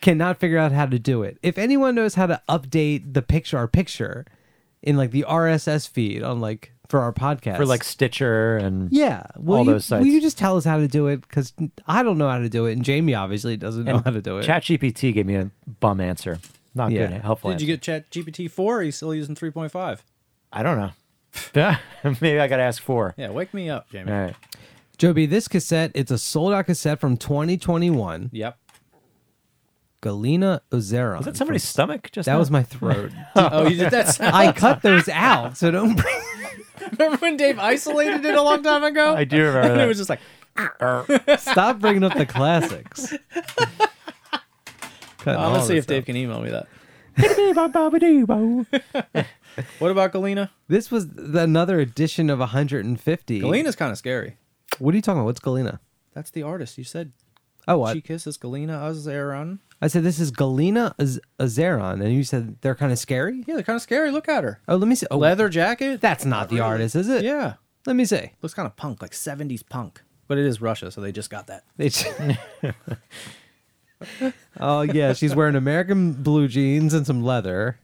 cannot 0.00 0.38
figure 0.38 0.58
out 0.58 0.72
how 0.72 0.86
to 0.86 0.98
do 0.98 1.22
it. 1.22 1.38
If 1.42 1.58
anyone 1.58 1.94
knows 1.94 2.14
how 2.14 2.26
to 2.26 2.40
update 2.48 3.14
the 3.14 3.22
picture, 3.22 3.56
our 3.58 3.68
picture, 3.68 4.24
in 4.82 4.96
like 4.96 5.10
the 5.12 5.24
RSS 5.28 5.88
feed 5.88 6.22
on 6.22 6.40
like 6.40 6.72
for 6.92 7.00
our 7.00 7.12
podcast 7.14 7.56
For 7.56 7.64
like 7.64 7.82
Stitcher 7.84 8.58
and 8.58 8.92
yeah, 8.92 9.22
will 9.38 9.56
all 9.60 9.64
you, 9.64 9.72
those 9.72 9.86
sites. 9.86 10.04
Will 10.04 10.12
you 10.12 10.20
just 10.20 10.36
tell 10.36 10.58
us 10.58 10.64
how 10.66 10.76
to 10.76 10.86
do 10.86 11.06
it? 11.06 11.22
Because 11.22 11.54
I 11.88 12.02
don't 12.02 12.18
know 12.18 12.28
how 12.28 12.36
to 12.36 12.50
do 12.50 12.66
it, 12.66 12.74
and 12.74 12.84
Jamie 12.84 13.14
obviously 13.14 13.56
doesn't 13.56 13.84
know 13.84 14.02
how 14.04 14.10
to 14.10 14.20
do 14.20 14.36
it. 14.36 14.44
ChatGPT 14.46 15.14
gave 15.14 15.24
me 15.24 15.36
a 15.36 15.50
bum 15.80 16.02
answer. 16.02 16.38
Not 16.74 16.92
Yeah. 16.92 17.06
good. 17.06 17.22
Helpful. 17.22 17.50
Did 17.50 17.62
you 17.62 17.72
answer. 17.72 17.76
get 17.76 17.82
Chat 17.82 18.10
GPT 18.10 18.46
four? 18.50 18.74
Or 18.76 18.78
are 18.80 18.82
you 18.82 18.92
still 18.92 19.14
using 19.14 19.34
three 19.34 19.50
point 19.50 19.72
five? 19.72 20.04
I 20.52 20.62
don't 20.62 20.76
know. 20.76 21.76
Maybe 22.20 22.38
I 22.38 22.46
gotta 22.46 22.62
ask 22.62 22.82
four. 22.82 23.14
Yeah, 23.16 23.30
wake 23.30 23.54
me 23.54 23.70
up, 23.70 23.88
Jamie. 23.90 24.12
All 24.12 24.18
right. 24.20 24.34
Joby, 24.98 25.24
this 25.24 25.48
cassette, 25.48 25.92
it's 25.94 26.10
a 26.10 26.18
sold 26.18 26.52
out 26.52 26.66
cassette 26.66 27.00
from 27.00 27.16
2021. 27.16 28.28
Yep. 28.34 28.58
Galena 30.02 30.60
Ozeron. 30.70 31.16
Was 31.16 31.24
that 31.24 31.38
somebody's 31.38 31.64
stomach? 31.64 32.10
Just 32.12 32.26
That 32.26 32.34
now? 32.34 32.38
was 32.38 32.50
my 32.50 32.62
throat. 32.62 33.12
oh, 33.34 33.66
you 33.66 33.76
did 33.78 33.92
that. 33.92 34.08
Sound? 34.10 34.36
I 34.36 34.52
cut 34.52 34.82
those 34.82 35.08
out, 35.08 35.56
so 35.56 35.70
don't 35.70 35.94
bring. 35.96 36.16
Remember 36.92 37.16
when 37.18 37.36
Dave 37.36 37.58
isolated 37.58 38.24
it 38.24 38.34
a 38.34 38.42
long 38.42 38.62
time 38.62 38.84
ago? 38.84 39.14
I 39.14 39.24
do 39.24 39.38
remember 39.38 39.60
and 39.60 39.80
that. 39.80 39.84
it 39.84 39.88
was 39.88 39.98
just 39.98 40.10
like, 40.10 40.20
Stop 41.40 41.80
bringing 41.80 42.04
up 42.04 42.14
the 42.16 42.26
classics. 42.26 43.14
Cutting 45.18 45.40
all 45.40 45.52
gonna 45.52 45.62
see 45.62 45.74
this 45.74 45.84
if 45.84 45.86
Dave 45.86 46.04
can 46.04 46.16
email 46.16 46.40
me 46.40 46.50
that. 46.50 46.66
What 49.78 49.90
about 49.90 50.12
Galena? 50.12 50.50
This 50.68 50.90
was 50.90 51.08
the- 51.10 51.42
another 51.42 51.78
edition 51.78 52.30
of 52.30 52.38
150. 52.38 53.40
Galena's 53.40 53.76
kind 53.76 53.92
of 53.92 53.98
scary. 53.98 54.38
What 54.78 54.94
are 54.94 54.96
you 54.96 55.02
talking 55.02 55.18
about? 55.18 55.26
What's 55.26 55.40
Galena? 55.40 55.80
That's 56.14 56.30
the 56.30 56.42
artist. 56.42 56.78
You 56.78 56.84
said 56.84 57.12
Oh, 57.68 57.78
what? 57.78 57.94
she 57.94 58.00
kisses 58.00 58.36
Galena 58.38 58.78
Azaron. 58.78 59.58
I 59.82 59.88
said 59.88 60.04
this 60.04 60.20
is 60.20 60.30
Galena 60.30 60.94
Az- 60.98 61.20
Azeron, 61.40 62.00
and 62.02 62.14
you 62.14 62.22
said 62.22 62.56
they're 62.62 62.76
kind 62.76 62.92
of 62.92 62.98
scary. 63.00 63.42
Yeah, 63.48 63.54
they're 63.54 63.64
kind 63.64 63.74
of 63.76 63.82
scary. 63.82 64.12
Look 64.12 64.28
at 64.28 64.44
her. 64.44 64.60
Oh, 64.68 64.76
let 64.76 64.86
me 64.86 64.94
see. 64.94 65.06
Oh, 65.10 65.18
Leather 65.18 65.48
jacket. 65.48 66.00
That's 66.00 66.24
not 66.24 66.48
the 66.48 66.60
artist, 66.60 66.94
is 66.94 67.08
it? 67.08 67.24
Yeah. 67.24 67.54
Let 67.84 67.96
me 67.96 68.04
see. 68.04 68.30
Looks 68.42 68.54
kind 68.54 68.66
of 68.66 68.76
punk, 68.76 69.02
like 69.02 69.10
70s 69.10 69.68
punk. 69.68 70.00
But 70.28 70.38
it 70.38 70.46
is 70.46 70.60
Russia, 70.62 70.92
so 70.92 71.00
they 71.00 71.10
just 71.10 71.30
got 71.30 71.48
that. 71.48 71.64
It's 71.78 72.04
oh 74.60 74.82
yeah, 74.82 75.12
she's 75.12 75.34
wearing 75.34 75.56
American 75.56 76.12
blue 76.12 76.48
jeans 76.48 76.94
and 76.94 77.06
some 77.06 77.22
leather. 77.22 77.78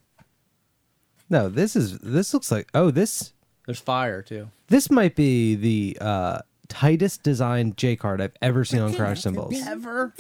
No, 1.28 1.48
this 1.48 1.76
is 1.76 1.98
this 1.98 2.32
looks 2.32 2.50
like 2.50 2.68
oh 2.74 2.90
this 2.90 3.32
There's 3.66 3.80
fire, 3.80 4.22
too. 4.22 4.50
this 4.68 4.90
might 4.90 5.14
be 5.14 5.54
the 5.56 5.98
uh, 6.00 6.38
tightest 6.68 7.22
designed 7.22 7.76
J 7.76 7.96
card 7.96 8.20
I've 8.20 8.32
ever 8.42 8.64
seen 8.64 8.80
on 8.80 8.94
Crash 8.94 9.22
Symbols. 9.22 9.54
Ever? 9.66 10.14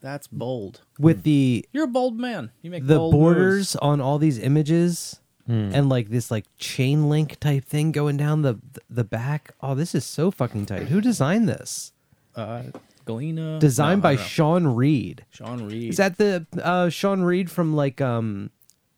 That's 0.00 0.26
bold. 0.28 0.82
With 0.98 1.22
the 1.22 1.64
You're 1.72 1.84
a 1.84 1.88
bold 1.88 2.18
man. 2.18 2.50
You 2.62 2.70
make 2.70 2.86
the 2.86 2.96
bold 2.96 3.12
borders 3.12 3.74
moves. 3.74 3.76
on 3.76 4.00
all 4.00 4.18
these 4.18 4.38
images 4.38 5.20
Hmm. 5.46 5.72
and 5.74 5.90
like 5.90 6.08
this 6.08 6.30
like 6.30 6.46
chain 6.56 7.10
link 7.10 7.38
type 7.38 7.66
thing 7.66 7.92
going 7.92 8.16
down 8.16 8.40
the 8.42 8.58
the 8.88 9.04
back. 9.04 9.52
Oh, 9.60 9.74
this 9.74 9.94
is 9.94 10.04
so 10.04 10.30
fucking 10.30 10.64
tight. 10.66 10.88
Who 10.88 11.02
designed 11.02 11.46
this? 11.48 11.92
Uh, 12.34 12.62
Galena. 13.04 13.58
Designed 13.58 14.02
No, 14.02 14.08
I 14.08 14.12
by 14.12 14.14
don't 14.16 14.22
know. 14.22 14.28
Shawn 14.28 14.74
Reed. 14.74 15.24
Shawn 15.28 15.66
Reed. 15.66 15.90
Is 15.90 15.98
that 15.98 16.16
the 16.16 16.46
uh, 16.62 16.88
Shawn 16.88 17.22
Reed 17.24 17.50
from 17.50 17.76
like 17.76 18.00
um, 18.00 18.48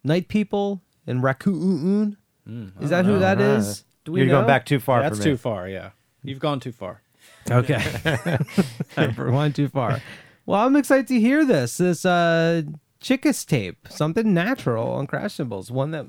Night 0.05 0.29
People 0.29 0.83
and 1.05 1.21
Raccoon? 1.21 2.17
Is 2.81 2.91
that 2.91 3.05
who 3.07 3.19
that 3.19 3.41
is? 3.41 3.85
Do 4.05 4.13
we 4.13 4.21
You're 4.21 4.29
know? 4.29 4.35
going 4.35 4.47
back 4.47 4.67
too 4.67 4.79
far 4.79 5.03
That's 5.03 5.19
for 5.19 5.25
me. 5.25 5.31
too 5.33 5.37
far, 5.37 5.69
yeah. 5.69 5.91
You've 6.27 6.41
gone 6.41 6.61
too 6.61 6.73
far. 6.73 7.03
Okay, 7.51 7.81
rewind 9.17 9.55
too 9.55 9.69
far. 9.69 10.01
Well, 10.47 10.67
I'm 10.67 10.77
excited 10.77 11.07
to 11.09 11.21
hear 11.21 11.45
this. 11.45 11.77
This 11.79 12.05
uh, 12.05 12.63
Chikiss 13.01 13.47
tape, 13.47 13.87
something 13.89 14.33
natural 14.35 14.93
on 14.93 15.07
Crash 15.07 15.35
Symbols, 15.35 15.71
one 15.71 15.91
that 15.93 16.07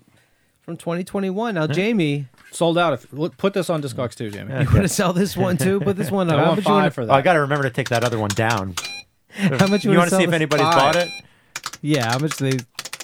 from 0.61 0.77
2021. 0.77 1.55
Now, 1.55 1.67
Jamie, 1.67 2.27
Sold 2.51 2.77
out. 2.77 2.93
If 2.93 3.11
look, 3.13 3.37
Put 3.37 3.53
this 3.53 3.69
on 3.69 3.81
Discogs 3.81 4.15
too, 4.15 4.29
Jamie. 4.31 4.51
you 4.53 4.57
want 4.59 4.81
to 4.83 4.87
sell 4.87 5.13
this 5.13 5.35
one 5.37 5.57
too? 5.57 5.79
Put 5.79 5.95
this 5.97 6.09
one 6.11 6.29
up. 6.31 6.35
I 6.35 6.39
How 6.39 6.45
want 6.47 6.57
much 6.57 6.65
you 6.65 6.71
wanna- 6.71 6.85
five 6.85 6.93
for 6.93 7.01
Oh, 7.01 7.05
that. 7.07 7.13
I 7.13 7.21
got 7.21 7.33
to 7.33 7.41
remember 7.41 7.63
to 7.63 7.69
take 7.69 7.89
that 7.89 8.03
other 8.03 8.17
one 8.19 8.29
down. 8.29 8.75
How 9.31 9.67
much 9.67 9.83
you, 9.85 9.91
You 9.91 9.97
wanna 9.97 9.99
want 9.99 10.05
to 10.05 10.09
sell 10.11 10.19
see 10.19 10.23
if 10.23 10.29
this- 10.29 10.35
anybody's 10.35 10.65
Five. 10.65 10.75
bought 10.75 10.95
it? 10.95 11.09
Yeah, 11.81 12.11
how 12.11 12.19
much 12.19 12.37
they? 12.37 12.57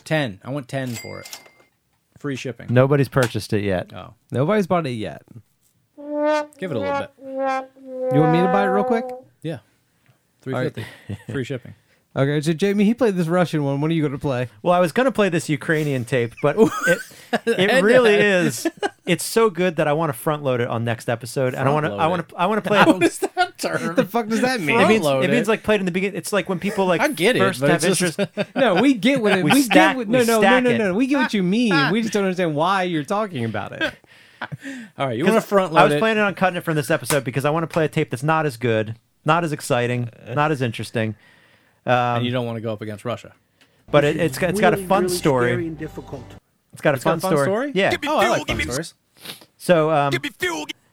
10. 0.06 0.42
I 0.44 0.50
want 0.50 0.68
10 0.68 0.96
for 0.96 1.20
it. 1.22 1.40
Free 2.18 2.36
shipping. 2.36 2.68
Nobody's 2.70 3.10
purchased 3.10 3.54
it 3.54 3.64
yet. 3.64 3.94
Oh. 3.94 4.14
Nobody's 4.32 4.66
bought 4.68 4.88
it 4.88 4.92
yet. 4.92 5.22
Give 6.58 6.72
it 6.72 6.78
a 6.78 6.80
little 6.80 7.00
bit. 7.00 7.12
You 8.14 8.20
want 8.22 8.32
me 8.34 8.40
to 8.40 8.46
buy 8.46 8.64
it 8.64 8.68
real 8.68 8.84
quick? 8.84 9.06
Yeah. 9.42 9.60
350. 10.42 11.32
Free 11.32 11.44
shipping. 11.44 11.74
Okay, 12.16 12.40
so 12.42 12.54
Jamie, 12.54 12.84
he 12.86 12.94
played 12.94 13.16
this 13.16 13.26
Russian 13.26 13.64
one. 13.64 13.82
When 13.82 13.90
are 13.90 13.94
you 13.96 14.04
going 14.04 14.12
to 14.12 14.20
play? 14.20 14.48
Well, 14.62 14.72
I 14.72 14.80
was 14.80 14.92
going 14.92 15.06
to 15.08 15.12
play 15.12 15.30
this 15.30 15.50
Ukrainian 15.50 16.06
tape, 16.06 16.36
but 16.44 16.56
it, 16.60 17.00
it 17.48 17.84
really 17.84 18.14
is. 18.14 18.68
It's 19.08 19.24
so 19.24 19.50
good 19.50 19.78
that 19.78 19.88
I 19.88 19.94
want 19.94 20.10
to 20.10 20.14
front 20.14 20.44
load 20.44 20.62
it 20.62 20.68
on 20.68 20.84
next 20.84 21.10
episode, 21.10 21.56
and 21.56 21.68
I 21.68 21.72
want 21.74 21.88
to. 21.88 21.94
I 21.94 22.06
want 22.06 22.30
to. 22.30 22.36
I 22.38 22.46
want 22.46 22.64
to 22.64 22.68
play 22.70 22.80
it. 22.82 22.86
What 22.88 23.02
is 23.02 23.18
that 23.18 23.58
term? 23.58 23.96
the 23.96 24.06
fuck 24.06 24.28
does 24.28 24.42
that 24.42 24.62
mean? 24.62 24.80
It 24.80 24.88
means, 24.88 25.02
Front-load 25.02 25.24
it 25.26 25.32
means 25.32 25.48
like 25.48 25.64
played 25.64 25.80
in 25.80 25.88
the 25.88 25.92
beginning. 25.92 26.16
It's 26.16 26.32
like 26.32 26.48
when 26.50 26.60
people 26.60 26.86
like 26.86 27.02
I 27.02 27.08
get 27.08 27.36
it, 27.36 27.40
first 27.40 27.62
but 27.62 27.72
have 27.72 27.84
it's 27.84 27.98
just- 27.98 28.20
interest. 28.20 28.56
No, 28.56 28.76
we 28.76 28.94
get 28.94 29.20
what 29.20 29.40
it. 29.40 29.44
We 29.44 29.50
We, 29.52 29.62
stack- 29.64 29.74
get 29.74 29.96
what, 29.98 30.08
we 30.08 30.14
no, 30.14 30.24
no, 30.24 30.40
no, 30.40 30.60
no, 30.60 30.78
no, 30.78 30.78
no. 30.90 30.94
We 30.94 31.08
get 31.08 31.18
what 31.18 31.34
you 31.34 31.42
mean. 31.42 31.92
We 31.92 32.02
just 32.04 32.14
don't 32.14 32.26
understand 32.26 32.54
why 32.54 32.84
you're 32.84 33.04
talking 33.04 33.44
about 33.44 33.72
it. 33.72 33.92
All 34.98 35.08
right, 35.08 35.18
you 35.18 35.26
want 35.26 35.36
to 35.36 35.42
front 35.42 35.74
load 35.74 35.82
I 35.82 35.84
was 35.86 35.94
it. 35.94 36.00
planning 36.00 36.24
on 36.24 36.34
cutting 36.36 36.58
it 36.58 36.62
from 36.64 36.76
this 36.76 36.90
episode 36.92 37.24
because 37.24 37.46
I 37.46 37.50
want 37.50 37.64
to 37.64 37.68
play 37.68 37.86
a 37.86 37.88
tape 37.90 38.10
that's 38.10 38.24
not 38.24 38.46
as 38.46 38.58
good, 38.58 38.96
not 39.26 39.44
as 39.44 39.52
exciting, 39.52 40.10
not 40.34 40.52
as 40.52 40.62
interesting. 40.62 41.16
and 41.86 42.26
you 42.26 42.32
don't 42.32 42.46
want 42.46 42.58
to 42.58 42.62
go 42.62 42.72
up 42.74 42.82
against 42.82 43.06
Russia. 43.06 43.34
But 43.92 44.04
it, 44.04 44.18
it's 44.18 44.38
got 44.38 44.50
it's 44.52 44.62
got 44.62 44.74
a 44.74 44.78
fun 44.78 45.10
story. 45.10 45.54
and 45.68 45.78
difficult. 45.78 46.26
It's 46.72 46.82
got 46.82 46.94
a 46.94 46.96
It's 46.96 47.04
got 47.04 47.22
fun, 47.22 47.34
a 47.34 47.36
fun 47.36 47.46
story? 47.46 47.72
Yeah. 47.76 47.96
Oh, 48.08 48.18
I 48.18 48.30
like 48.30 48.48
fun 48.48 48.62
stories. 48.62 48.94
So 49.58 49.92
um, 49.92 50.14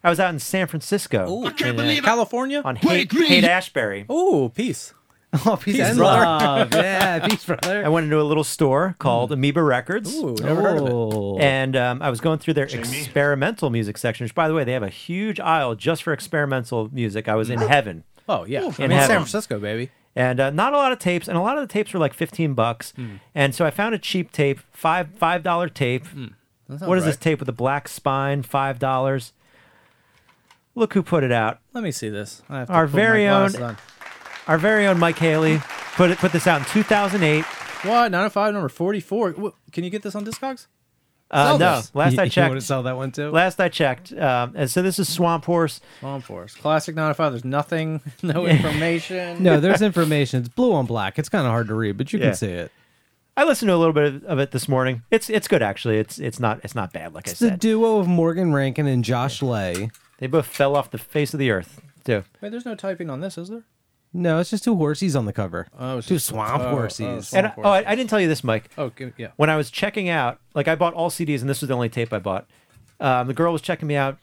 I 0.05 0.10
was 0.10 0.20
out 0.20 0.31
in 0.32 0.39
San 0.39 0.66
Francisco 0.66 1.43
In 1.47 1.78
uh, 1.81 2.01
California? 2.02 2.62
on 2.64 2.77
Haight, 2.77 3.10
Haight 3.12 3.44
Ashbury. 3.44 4.05
Oh, 4.09 4.51
peace. 4.55 4.93
Oh, 5.47 5.57
peace, 5.57 5.77
Peace, 5.77 5.86
and 5.86 5.97
brother. 5.98 6.24
love. 6.24 6.74
Yeah, 6.74 7.27
peace, 7.28 7.44
brother. 7.44 7.85
I 7.85 7.89
went 7.89 8.05
into 8.05 8.20
a 8.20 8.24
little 8.24 8.43
store 8.43 8.97
called 8.98 9.31
Amoeba 9.31 9.62
Records. 9.62 10.12
Ooh, 10.16 10.35
never 10.40 10.61
heard 10.62 10.78
of 10.78 10.86
it. 10.89 10.93
Oh. 10.93 11.39
And 11.39 11.77
um, 11.77 12.02
I 12.02 12.11
was 12.11 12.20
going 12.20 12.40
through 12.40 12.55
their 12.55 12.65
experimental 12.66 13.70
music 13.70 13.97
section, 13.97 14.24
which, 14.24 14.35
by 14.35 14.48
the 14.48 14.55
way, 14.55 14.65
they 14.65 14.73
have 14.73 14.82
a 14.82 14.89
huge 14.89 15.39
aisle 15.39 15.77
just 15.77 16.02
for 16.02 16.12
experimental 16.12 16.89
music. 16.93 17.28
I 17.28 17.36
was 17.36 17.48
in 17.48 17.61
heaven. 17.61 18.02
Oh, 18.28 18.44
yeah. 18.44 18.61
I 18.61 18.65
mean, 18.65 18.90
in 18.93 18.98
San. 19.07 19.09
Francisco, 19.09 19.61
baby. 19.61 19.90
and 20.16 20.40
uh, 20.40 20.51
not 20.51 20.73
a 20.73 20.77
lot 20.77 20.90
of 20.90 20.98
tapes, 20.98 21.28
and 21.28 21.39
a 21.39 21.40
lot 21.40 21.57
of 21.59 21.66
the 21.69 21.73
tapes 21.73 21.93
were 21.93 22.01
like 22.01 22.12
fifteen 22.15 22.55
bucks. 22.55 22.93
And 23.32 23.55
so 23.55 23.65
I 23.65 23.70
found 23.70 23.94
a 23.94 23.98
cheap 23.98 24.32
tape, 24.32 24.59
five 24.73 25.11
five 25.16 25.44
dollar 25.44 25.69
tape. 25.69 26.05
That 26.69 26.78
sounds 26.81 26.82
What 26.89 26.98
is 26.98 27.05
this 27.05 27.16
tape 27.16 27.39
with 27.39 27.48
a 27.48 27.52
black 27.52 27.86
spine? 27.86 28.43
Five 28.43 28.81
dollars. 28.81 29.32
Look 30.74 30.94
who 30.94 31.02
put 31.05 31.23
it 31.24 31.32
out. 31.32 31.59
Let 31.73 31.85
me 31.85 31.93
see 31.93 32.09
this. 32.09 32.43
I 32.48 32.59
have 32.61 32.69
to 32.69 32.74
Our 32.74 32.86
put 32.86 32.94
my 32.94 33.01
very 33.01 33.28
own- 33.28 33.55
on. 33.62 33.77
Our 34.51 34.59
very 34.59 34.86
own 34.89 34.98
Mike 34.98 35.16
Haley 35.18 35.60
put 35.94 36.10
it 36.10 36.18
put 36.18 36.32
this 36.32 36.47
out 36.48 36.59
in 36.60 36.66
two 36.66 36.82
thousand 36.82 37.22
eight. 37.22 37.44
What? 37.85 38.10
905 38.10 38.52
number 38.52 38.68
44. 38.68 39.31
Wh- 39.32 39.72
Can 39.72 39.85
you 39.85 39.90
get 39.90 40.02
this 40.02 40.14
on 40.14 40.24
Discogs? 40.27 40.66
Uh, 41.31 41.56
no, 41.56 41.77
this. 41.77 41.94
last 41.94 42.12
You- 42.14 42.18
I 42.20 42.24
you 42.24 42.24
want 42.24 42.32
to 42.35 42.56
checked. 42.59 42.62
sell 42.64 42.82
that 42.82 42.97
one 42.97 43.12
too? 43.12 43.31
Last 43.31 43.60
I 43.60 43.68
checked, 43.68 44.12
um, 44.12 44.52
and 44.56 44.68
so 44.68 44.82
this 44.82 44.98
is 44.98 45.09
Swamp 45.09 45.44
Horse. 45.44 45.81
Swamp 46.01 46.24
Force. 46.24 46.55
Classic 46.56 46.94
905. 46.94 47.32
There's 47.32 47.44
nothing, 47.44 48.01
no 48.24 48.44
information. 48.47 49.43
No, 49.43 49.60
there's 49.60 49.81
information. 49.93 50.40
It's 50.40 50.48
blue 50.48 50.74
on 50.74 50.86
black. 50.86 51.18
It's 51.18 51.28
kind 51.28 51.47
of 51.47 51.52
hard 51.52 51.68
to 51.68 51.74
read, 51.74 51.97
but 51.97 52.12
you 52.12 52.18
Yeah. 52.18 52.27
can 52.27 52.35
see 52.35 52.48
it. 52.51 52.72
I 53.36 53.44
listened 53.44 53.68
to 53.68 53.74
a 53.74 53.78
little 53.78 53.94
bit 53.94 54.24
of 54.24 54.39
it 54.40 54.51
this 54.51 54.68
morning. 54.68 55.02
It's 55.12 55.31
it's 55.31 55.47
good 55.48 55.62
actually. 55.62 55.98
It's 55.98 56.18
it's 56.18 56.40
not 56.40 56.60
it's 56.64 56.74
not 56.74 56.93
bad 56.93 57.14
like 57.14 57.28
I 57.28 57.31
It's 57.31 57.39
the 57.40 57.52
duo 57.52 57.98
of 57.98 58.09
Morgan 58.09 58.52
Rankin 58.52 58.86
and 58.89 59.05
Josh 59.05 59.40
Lay. 59.40 59.90
They 60.18 60.27
both 60.27 60.47
fell 60.47 60.74
off 60.77 60.90
the 60.90 60.98
face 60.98 61.32
of 61.32 61.39
the 61.39 61.51
earth 61.52 61.81
too. 62.05 62.24
Wait, 62.43 62.51
there's 62.51 62.66
no 62.66 62.74
typing 62.74 63.09
on 63.09 63.20
this, 63.20 63.39
is 63.39 63.48
there? 63.48 63.62
No, 64.12 64.40
it's 64.40 64.50
just 64.50 64.64
two 64.64 64.74
horsies 64.74 65.16
on 65.16 65.24
the 65.24 65.32
cover. 65.32 65.68
Oh, 65.78 65.98
it's 65.98 66.08
two 66.08 66.14
just- 66.16 66.26
swamp 66.26 66.62
oh, 66.62 66.70
oh, 66.70 66.76
horsies. 66.76 67.26
swamp 67.26 67.54
And 67.56 67.64
oh, 67.64 67.70
I, 67.70 67.90
I 67.92 67.94
didn't 67.94 68.10
tell 68.10 68.20
you 68.20 68.26
this, 68.28 68.42
Mike. 68.42 68.68
Oh, 68.76 68.90
g- 68.90 69.12
yeah. 69.16 69.28
when 69.36 69.48
I 69.50 69.56
was 69.56 69.70
checking 69.70 70.08
out, 70.08 70.40
like 70.54 70.66
I 70.68 70.74
bought 70.74 70.94
all 70.94 71.10
CDs, 71.10 71.40
and 71.42 71.48
this 71.48 71.60
was 71.60 71.68
the 71.68 71.74
only 71.74 71.88
tape 71.88 72.12
I 72.12 72.18
bought. 72.18 72.46
Um, 72.98 73.28
the 73.28 73.34
girl 73.34 73.52
was 73.52 73.62
checking 73.62 73.86
me 73.86 73.94
out, 73.94 74.18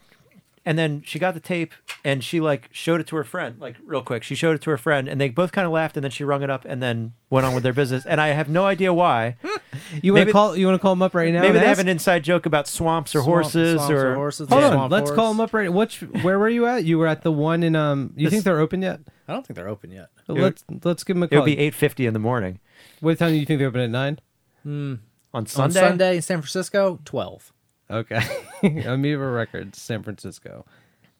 and 0.66 0.78
then 0.78 1.02
she 1.06 1.18
got 1.18 1.32
the 1.32 1.40
tape 1.40 1.72
and 2.04 2.22
she 2.22 2.38
like 2.38 2.68
showed 2.70 3.00
it 3.00 3.06
to 3.06 3.16
her 3.16 3.24
friend, 3.24 3.58
like 3.58 3.76
real 3.84 4.02
quick. 4.02 4.22
She 4.22 4.34
showed 4.34 4.54
it 4.56 4.62
to 4.62 4.70
her 4.70 4.76
friend, 4.76 5.08
and 5.08 5.18
they 5.18 5.30
both 5.30 5.52
kind 5.52 5.64
of 5.66 5.72
laughed, 5.72 5.96
and 5.96 6.04
then 6.04 6.10
she 6.10 6.22
rung 6.22 6.42
it 6.42 6.50
up, 6.50 6.66
and 6.66 6.82
then 6.82 7.14
went 7.30 7.46
on 7.46 7.54
with 7.54 7.62
their 7.62 7.72
business. 7.72 8.04
And 8.04 8.20
I 8.20 8.28
have 8.28 8.50
no 8.50 8.66
idea 8.66 8.92
why. 8.92 9.36
you 10.02 10.12
want 10.12 10.26
to 10.26 10.32
call? 10.32 10.54
You 10.54 10.66
want 10.66 10.78
to 10.78 10.82
call 10.82 10.92
them 10.92 11.02
up 11.02 11.14
right 11.14 11.32
now? 11.32 11.40
Maybe 11.40 11.48
and 11.48 11.56
they 11.56 11.60
have 11.66 11.78
ask? 11.78 11.80
an 11.80 11.88
inside 11.88 12.22
joke 12.24 12.44
about 12.44 12.68
swamps 12.68 13.14
or 13.14 13.20
Swamp- 13.22 13.26
horses 13.44 13.76
swamps 13.76 13.90
or, 13.90 14.12
or 14.12 14.14
horses. 14.16 14.48
Hold 14.50 14.60
Yeah. 14.60 14.66
on, 14.68 14.72
Swamp 14.74 14.92
let's 14.92 15.10
call 15.12 15.32
them 15.32 15.40
up 15.40 15.54
right. 15.54 15.72
Which? 15.72 16.00
Where 16.22 16.38
were 16.38 16.50
you 16.50 16.66
at? 16.66 16.84
You 16.84 16.98
were 16.98 17.06
at 17.06 17.22
the 17.22 17.32
one 17.32 17.62
in 17.62 17.74
um. 17.74 18.12
You 18.16 18.26
This- 18.26 18.32
think 18.34 18.44
they're 18.44 18.60
open 18.60 18.82
yet? 18.82 19.00
I 19.28 19.32
don't 19.34 19.46
think 19.46 19.56
they're 19.56 19.68
open 19.68 19.90
yet. 19.90 20.08
let's 20.26 20.64
let's 20.84 21.04
give 21.04 21.16
them 21.16 21.22
a 21.22 21.28
call. 21.28 21.36
It 21.36 21.40
call. 21.40 21.44
would 21.44 21.56
be 21.56 21.58
eight 21.58 21.74
fifty 21.74 22.06
in 22.06 22.14
the 22.14 22.18
morning 22.18 22.60
What 23.00 23.18
time 23.18 23.30
do 23.30 23.36
you 23.36 23.44
think 23.46 23.58
they're 23.58 23.68
open 23.68 23.80
at 23.82 23.90
nine? 23.90 24.18
Hmm. 24.62 24.94
on 25.34 25.42
On 25.42 25.46
Sunday. 25.46 25.80
Sunday 25.80 26.16
in 26.16 26.22
San 26.22 26.38
Francisco, 26.40 26.98
12. 27.04 27.52
Okay. 27.90 28.20
Amoeba 28.86 29.26
Records, 29.26 29.80
San 29.80 30.02
Francisco. 30.02 30.64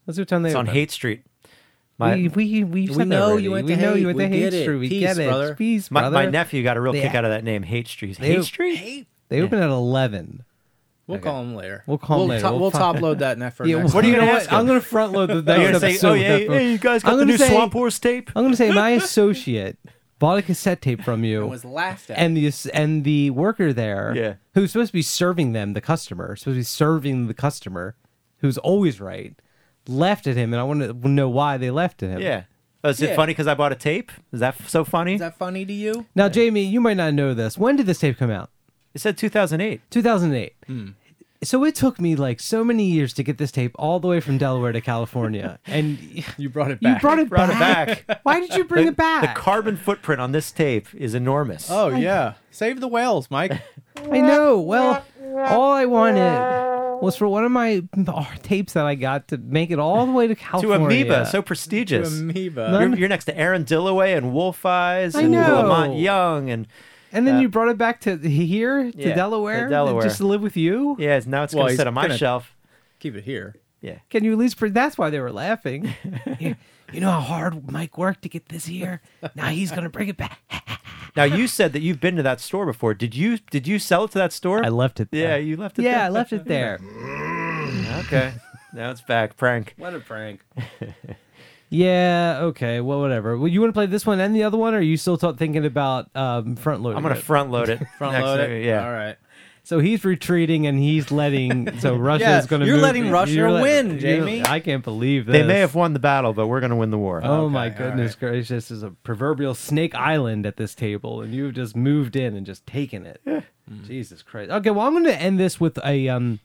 Let's 0.06 0.16
see 0.16 0.22
what 0.22 0.28
time 0.28 0.42
they 0.42 0.48
It's 0.50 0.56
on 0.56 0.64
open. 0.66 0.74
Haight 0.74 0.90
Street. 0.90 1.22
My 1.98 2.14
we 2.14 2.28
we 2.28 2.64
we, 2.64 2.86
said 2.86 2.96
We 2.96 3.02
that 3.04 3.06
know 3.06 3.22
already. 3.30 3.42
you 3.44 3.50
went 3.52 3.66
we 3.66 3.74
to 3.74 3.80
know 3.80 3.92
Haight. 3.94 4.00
you 4.00 4.06
went 4.06 4.18
We 4.18 4.24
to 4.24 4.28
Haight 4.30 4.38
get 4.40 4.54
it. 4.54 4.62
Street. 4.62 4.76
We 4.78 4.88
Peace, 4.88 5.00
get 5.00 5.18
it. 5.18 5.28
brother. 5.28 5.54
Peace, 5.54 5.90
my, 5.90 6.00
brother. 6.02 6.14
my 6.14 6.26
nephew 6.26 6.62
got 6.62 6.76
a 6.76 6.80
real 6.80 6.92
They- 6.92 7.00
kick 7.02 7.14
out 7.14 7.24
of 7.24 7.30
that 7.30 7.44
name, 7.44 7.62
Hate 7.64 7.88
Street. 7.88 8.18
They- 8.18 8.34
Haight 8.34 8.44
Street. 8.44 9.06
They 9.28 9.42
open 9.42 9.58
at 9.60 9.68
eleven. 9.68 10.44
We'll 11.08 11.18
call 11.18 11.42
them 11.42 11.54
later. 11.56 11.82
We'll 11.86 11.98
call 11.98 12.16
'em 12.16 12.20
we'll 12.20 12.28
later. 12.28 12.42
top- 12.42 12.52
We'll 12.52 12.60
we'll 12.60 12.70
fi- 12.70 12.78
top 12.78 13.00
load 13.00 13.18
that 13.20 13.38
next 13.38 13.56
for 13.56 13.66
Yeah, 13.66 13.78
next. 13.78 13.94
What 13.94 14.04
are 14.04 14.06
you 14.06 14.12
know 14.12 14.20
gonna 14.20 14.32
what? 14.32 14.42
ask 14.42 14.52
I'm 14.52 14.60
him? 14.60 14.66
gonna 14.68 14.80
front 14.80 15.12
load 15.12 15.30
the 15.30 15.34
You're 15.34 15.42
next 15.72 15.80
gonna 15.80 15.92
say, 15.98 16.06
"Oh 16.06 16.12
with 16.12 16.20
yeah, 16.22 16.58
you 16.60 16.78
guys 16.78 17.02
got 17.02 17.12
I'm 17.12 17.18
the 17.18 17.22
gonna 17.24 17.32
new 17.32 17.38
say- 17.38 17.48
Swamp 17.50 17.72
Horse 17.72 17.98
tape." 17.98 18.30
I'm 18.36 18.44
gonna 18.44 18.56
say 18.56 18.70
my 18.70 18.90
associate 19.02 19.78
bought 20.18 20.38
a 20.38 20.42
cassette 20.42 20.82
tape 20.82 21.02
from 21.02 21.24
you. 21.24 21.44
It 21.44 21.48
was 21.48 21.64
laughed 21.64 22.10
at. 22.10 22.18
and 22.18 22.36
the 22.36 22.52
and 22.74 23.04
the 23.04 23.30
worker 23.30 23.72
there, 23.72 24.12
Yeah. 24.14 24.34
who's 24.54 24.72
supposed 24.72 24.88
to 24.90 24.92
be 24.92 25.02
serving 25.02 25.52
them, 25.52 25.72
the 25.72 25.80
customer, 25.80 26.36
supposed 26.36 26.54
to 26.56 26.60
be 26.60 26.62
serving 26.64 27.26
the 27.26 27.34
customer, 27.34 27.94
who's 28.38 28.58
always 28.58 29.00
right, 29.00 29.34
left 29.86 30.26
at 30.26 30.36
him, 30.36 30.52
and 30.52 30.60
I 30.60 30.64
want 30.64 31.02
to 31.02 31.08
know 31.08 31.28
why 31.28 31.56
they 31.56 31.70
left 31.70 32.02
at 32.02 32.10
him. 32.10 32.20
Yeah. 32.20 32.42
Oh, 32.84 32.90
is 32.90 33.02
it 33.02 33.10
Yeah. 33.10 33.16
funny 33.16 33.32
because 33.32 33.46
I 33.48 33.54
bought 33.54 33.72
a 33.72 33.76
tape? 33.76 34.12
Is 34.32 34.38
that 34.40 34.54
f- 34.60 34.68
so 34.68 34.84
funny? 34.84 35.14
Is 35.14 35.20
that 35.20 35.36
funny 35.36 35.64
to 35.64 35.72
you? 35.72 36.06
Now, 36.14 36.28
Jamie, 36.28 36.62
you 36.64 36.80
might 36.80 36.96
not 36.96 37.12
know 37.14 37.34
this. 37.34 37.58
When 37.58 37.74
did 37.74 37.86
this 37.86 37.98
tape 37.98 38.16
come 38.18 38.30
out? 38.30 38.50
It 38.94 39.00
said 39.00 39.16
2008. 39.18 39.80
2008. 39.90 40.52
Hmm. 40.66 40.86
So 41.44 41.62
it 41.64 41.76
took 41.76 42.00
me 42.00 42.16
like 42.16 42.40
so 42.40 42.64
many 42.64 42.82
years 42.84 43.12
to 43.12 43.22
get 43.22 43.38
this 43.38 43.52
tape 43.52 43.70
all 43.78 44.00
the 44.00 44.08
way 44.08 44.18
from 44.18 44.38
Delaware 44.38 44.72
to 44.72 44.80
California, 44.80 45.60
and 45.66 45.96
You 46.36 46.48
brought 46.48 46.72
it 46.72 46.78
you 46.80 46.88
back. 46.88 47.00
brought 47.00 47.20
it 47.20 47.28
Brought 47.28 47.50
it 47.50 47.58
back. 47.60 48.06
back. 48.08 48.20
Why 48.24 48.40
did 48.40 48.54
you 48.56 48.64
bring 48.64 48.86
The- 48.86 48.90
it 48.90 48.96
back? 48.96 49.36
The 49.36 49.40
carbon 49.40 49.76
footprint 49.76 50.20
on 50.20 50.32
this 50.32 50.50
tape 50.50 50.88
is 50.94 51.14
enormous. 51.14 51.70
Oh 51.70 51.90
yeah, 51.90 52.32
save 52.50 52.80
the 52.80 52.88
whales, 52.88 53.30
Mike. 53.30 53.52
I 54.10 54.20
know. 54.20 54.58
Well, 54.60 55.04
all 55.36 55.70
I 55.72 55.84
wanted 55.84 56.98
was 57.00 57.14
for 57.14 57.28
one 57.28 57.44
of 57.44 57.52
my 57.52 57.84
tapes 58.42 58.72
that 58.72 58.84
I 58.86 58.96
got 58.96 59.28
to 59.28 59.38
make 59.38 59.70
it 59.70 59.78
all 59.78 60.06
the 60.06 60.12
way 60.12 60.26
to 60.26 60.34
California. 60.34 60.76
to 60.76 60.78
California. 60.80 61.04
Amoeba, 61.04 61.30
so 61.30 61.40
prestigious. 61.40 62.18
Amoeba. 62.18 62.72
None- 62.72 62.90
You're, 62.90 62.98
you're 62.98 63.08
next 63.08 63.26
to 63.26 63.38
Aaron 63.38 63.64
Dilloway 63.64 64.16
and 64.16 64.32
Wolf 64.34 64.66
Eyes 64.66 65.14
I 65.14 65.22
and 65.22 65.30
know. 65.30 65.62
La 65.62 65.68
Monte 65.68 66.00
Young 66.02 66.50
and 66.50 66.66
and 67.12 67.26
then 67.26 67.36
uh, 67.36 67.40
you 67.40 67.48
brought 67.48 67.68
it 67.68 67.78
back 67.78 68.00
to 68.02 68.16
here 68.18 68.90
to 68.90 68.98
Yeah, 68.98 69.08
to 69.10 69.14
Delaware, 69.14 69.68
Delaware. 69.68 70.02
just 70.02 70.18
to 70.18 70.26
live 70.26 70.42
with 70.42 70.56
you. 70.56 70.96
yeah, 70.98 71.20
now 71.26 71.42
it's 71.44 71.54
Well, 71.54 71.64
gonna 71.66 71.76
sit 71.76 71.86
on 71.86 71.94
my 71.94 72.16
shelf. 72.16 72.54
Keep 73.00 73.16
it 73.16 73.24
here. 73.24 73.56
Yeah. 73.80 73.98
Can 74.10 74.24
you 74.24 74.32
at 74.32 74.38
least? 74.38 74.56
Pre- 74.56 74.70
that's 74.70 74.98
why 74.98 75.08
they 75.10 75.20
were 75.20 75.30
laughing. 75.32 75.94
you, 76.40 76.56
you 76.92 77.00
know 77.00 77.10
how 77.12 77.20
hard 77.20 77.70
Mike 77.70 77.96
worked 77.96 78.22
to 78.22 78.28
get 78.28 78.48
this 78.48 78.66
here. 78.66 79.00
Now 79.36 79.48
he's 79.48 79.70
gonna 79.70 79.88
bring 79.90 80.08
it 80.08 80.16
back. 80.16 80.38
Now 81.16 81.24
you 81.24 81.48
said 81.48 81.72
that 81.72 81.80
you've 81.80 82.00
been 82.00 82.14
to 82.16 82.22
that 82.22 82.38
store 82.38 82.64
before. 82.64 82.94
Did 82.94 83.16
you 83.16 83.38
did 83.50 83.66
you 83.66 83.80
sell 83.80 84.04
it 84.04 84.12
to 84.12 84.18
that 84.18 84.32
store? 84.32 84.64
I 84.64 84.68
left 84.68 85.00
it. 85.00 85.10
There. 85.10 85.30
Yeah, 85.30 85.36
you 85.36 85.56
left 85.56 85.76
it 85.78 85.82
there. 85.82 85.90
Yeah, 85.90 85.96
there. 85.98 86.06
I 86.06 86.08
left 86.10 86.32
it 86.32 86.44
there. 86.44 86.78
Okay. 88.06 88.34
Now 88.72 88.90
it's 88.90 89.00
back. 89.00 89.36
Prank. 89.36 89.74
What 89.78 89.94
a 89.94 90.00
prank. 90.00 90.40
Yeah. 91.70 92.38
Okay. 92.42 92.80
Well, 92.80 93.00
whatever. 93.00 93.36
Well, 93.36 93.48
you 93.48 93.60
want 93.60 93.70
to 93.70 93.74
play 93.74 93.86
this 93.86 94.04
one 94.06 94.20
and 94.20 94.34
the 94.34 94.42
other 94.44 94.56
one, 94.58 94.74
or 94.74 94.78
are 94.78 94.80
you 94.80 94.96
still 94.96 95.16
t- 95.18 95.32
thinking 95.36 95.64
about 95.64 96.14
um, 96.16 96.56
front 96.56 96.82
loading? 96.82 96.96
I'm 96.98 97.02
gonna 97.02 97.16
it? 97.16 97.22
front 97.22 97.50
load 97.50 97.68
it. 97.68 97.80
Front 97.98 98.22
load 98.24 98.40
it. 98.50 98.64
Yeah. 98.64 98.84
All 98.84 98.92
right. 98.92 99.16
So 99.64 99.80
he's 99.80 100.02
retreating 100.02 100.66
and 100.66 100.78
he's 100.78 101.10
letting. 101.10 101.78
So 101.80 101.94
Russia 101.98 102.24
Yeah, 102.24 102.38
is 102.38 102.46
going 102.46 102.60
to. 102.60 102.66
you're 102.66 102.76
move, 102.76 102.82
letting 102.84 103.10
Russia 103.10 103.32
you're 103.32 103.50
let- 103.50 103.62
win, 103.62 103.86
you're- 103.88 104.00
Jamie. 104.00 104.42
I 104.42 104.60
can't 104.60 104.82
believe 104.82 105.26
this. 105.26 105.34
They 105.34 105.42
may 105.42 105.58
have 105.58 105.74
won 105.74 105.92
the 105.92 105.98
battle, 105.98 106.32
but 106.32 106.46
we're 106.46 106.60
gonna 106.60 106.76
win 106.76 106.90
the 106.90 106.96
war. 106.96 107.20
Oh 107.22 107.50
my 107.50 107.66
Okay, 107.66 107.84
all 107.84 107.90
goodness 107.90 108.14
gracious! 108.14 108.48
This 108.48 108.70
is 108.70 108.82
a 108.82 108.90
proverbial 108.90 109.54
snake 109.54 109.94
island 109.94 110.46
at 110.46 110.56
this 110.56 110.74
table, 110.74 111.20
and 111.20 111.34
you've 111.34 111.52
just 111.54 111.76
moved 111.76 112.16
in 112.16 112.34
and 112.34 112.46
just 112.46 112.66
taken 112.66 113.04
it. 113.04 113.20
Jesus 113.86 114.22
Christ! 114.22 114.50
Okay, 114.50 114.70
well 114.70 114.86
I'm 114.86 114.94
going 114.94 115.04
to 115.04 115.14
end 115.20 115.38
this 115.38 115.60
with 115.60 115.78
a 115.84 116.08
um. 116.08 116.40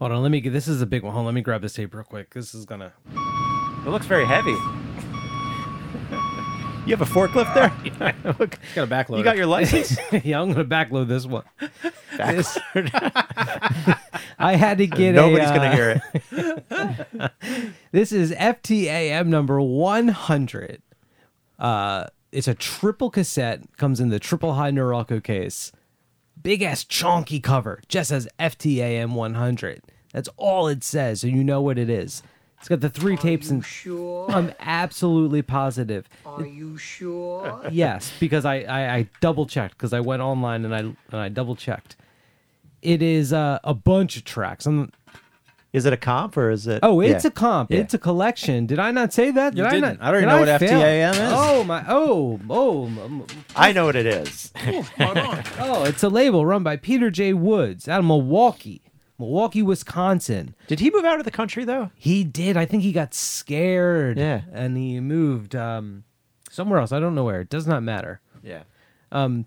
Hold 0.00 0.10
on, 0.10 0.22
let 0.22 0.32
me 0.32 0.40
get. 0.40 0.52
This 0.52 0.66
is 0.66 0.82
a 0.82 0.86
big 0.86 1.04
one. 1.04 1.12
Hold 1.12 1.20
on, 1.22 1.26
let 1.26 1.34
me 1.34 1.40
grab 1.40 1.62
this 1.62 1.74
tape 1.74 1.94
real 1.94 2.02
quick. 2.02 2.34
This 2.34 2.52
is 2.52 2.64
gonna. 2.64 2.92
It 3.86 3.90
looks 3.90 4.06
very 4.06 4.26
heavy. 4.26 4.56
You 6.86 6.94
have 6.96 7.02
a 7.02 7.04
forklift 7.04 7.54
there? 7.54 8.14
Look, 8.38 8.58
Got 8.74 8.84
a 8.84 8.86
backload. 8.86 9.18
you 9.18 9.24
got 9.24 9.36
your 9.36 9.46
license? 9.46 9.96
yeah, 10.24 10.40
I'm 10.40 10.52
going 10.52 10.68
to 10.68 10.74
backload 10.74 11.06
this 11.06 11.24
one. 11.24 11.44
This- 12.16 12.58
I 14.38 14.56
had 14.56 14.78
to 14.78 14.88
get 14.88 15.10
it. 15.10 15.12
Nobody's 15.12 15.50
a. 15.50 15.54
gonna 15.54 15.68
uh, 15.68 15.74
hear 15.74 16.02
it. 17.60 17.72
This 17.92 18.10
is 18.10 18.32
FTAM 18.32 19.26
number 19.26 19.60
100. 19.60 20.82
Uh, 21.58 22.06
it's 22.32 22.48
a 22.48 22.54
triple 22.54 23.10
cassette, 23.10 23.76
comes 23.76 24.00
in 24.00 24.10
the 24.10 24.18
triple 24.18 24.54
high 24.54 24.72
Norelco 24.72 25.22
case. 25.22 25.70
Big 26.40 26.62
ass 26.62 26.84
chonky 26.84 27.42
cover, 27.42 27.80
just 27.88 28.08
says 28.08 28.28
FTAM 28.38 29.12
100. 29.12 29.82
That's 30.12 30.28
all 30.36 30.68
it 30.68 30.82
says, 30.82 31.20
so 31.20 31.28
you 31.28 31.42
know 31.44 31.62
what 31.62 31.78
it 31.78 31.88
is. 31.88 32.22
It's 32.58 32.68
got 32.68 32.80
the 32.80 32.90
three 32.90 33.16
tapes 33.16 33.50
and 33.50 33.64
Sure. 33.64 34.30
I'm 34.30 34.52
absolutely 34.60 35.42
positive. 35.42 36.08
Are 36.24 36.44
you 36.46 36.76
sure? 36.78 37.62
Yes, 37.70 38.12
because 38.18 38.44
I, 38.44 38.60
I, 38.62 38.94
I 38.96 39.08
double 39.20 39.46
checked 39.46 39.76
because 39.76 39.92
I 39.92 40.00
went 40.00 40.22
online 40.22 40.64
and 40.64 40.74
I 40.74 40.78
and 40.78 40.96
I 41.12 41.28
double 41.28 41.54
checked. 41.56 41.96
It 42.82 43.02
is 43.02 43.32
uh, 43.32 43.58
a 43.64 43.74
bunch 43.74 44.16
of 44.16 44.24
tracks. 44.24 44.64
I'm, 44.66 44.90
Is 45.72 45.84
it 45.86 45.92
a 45.92 45.96
comp 45.96 46.36
or 46.36 46.50
is 46.50 46.66
it? 46.66 46.80
Oh, 46.82 47.00
it's 47.00 47.24
Yeah. 47.24 47.28
a 47.28 47.30
comp. 47.30 47.70
Yeah. 47.70 47.80
It's 47.80 47.94
a 47.94 47.98
collection. 47.98 48.66
Did 48.66 48.78
I 48.78 48.90
not 48.90 49.12
say 49.12 49.30
that? 49.32 49.50
Did 49.54 49.58
You 49.60 49.66
I 49.66 49.70
didn't. 49.70 49.98
not? 50.00 50.08
I 50.08 50.10
don't 50.12 50.22
even 50.22 50.28
did 50.28 50.34
know 50.46 50.52
what 50.52 50.60
fail? 50.60 50.80
FTAM 50.80 51.12
is. 51.12 51.32
Oh 51.34 51.64
my! 51.64 51.84
Oh 51.88 52.40
oh 52.48 53.24
I 53.54 53.72
know 53.72 53.84
what 53.86 53.96
it 53.96 54.06
is. 54.06 54.52
oh! 54.98 55.84
It's 55.86 56.02
a 56.02 56.08
label 56.08 56.46
run 56.46 56.62
by 56.62 56.76
Peter 56.76 57.10
J. 57.10 57.32
Woods 57.32 57.88
out 57.88 57.98
of 58.00 58.06
Milwaukee, 58.06 58.82
Milwaukee, 59.18 59.62
Wisconsin. 59.62 60.54
Did 60.66 60.80
he 60.80 60.90
move 60.90 61.04
out 61.04 61.18
of 61.18 61.24
the 61.24 61.30
country 61.30 61.64
though? 61.64 61.90
He 61.94 62.22
did. 62.24 62.56
I 62.56 62.66
think 62.66 62.82
he 62.82 62.92
got 62.92 63.14
scared. 63.14 64.18
Yeah. 64.18 64.42
and 64.52 64.76
he 64.76 65.00
moved 65.00 65.54
um, 65.56 66.04
somewhere 66.50 66.78
else. 66.80 66.92
I 66.92 67.00
don't 67.00 67.14
know 67.14 67.24
where. 67.24 67.40
It 67.40 67.48
does 67.48 67.66
not 67.66 67.82
matter. 67.82 68.20
Yeah. 68.42 68.62
Um, 69.12 69.46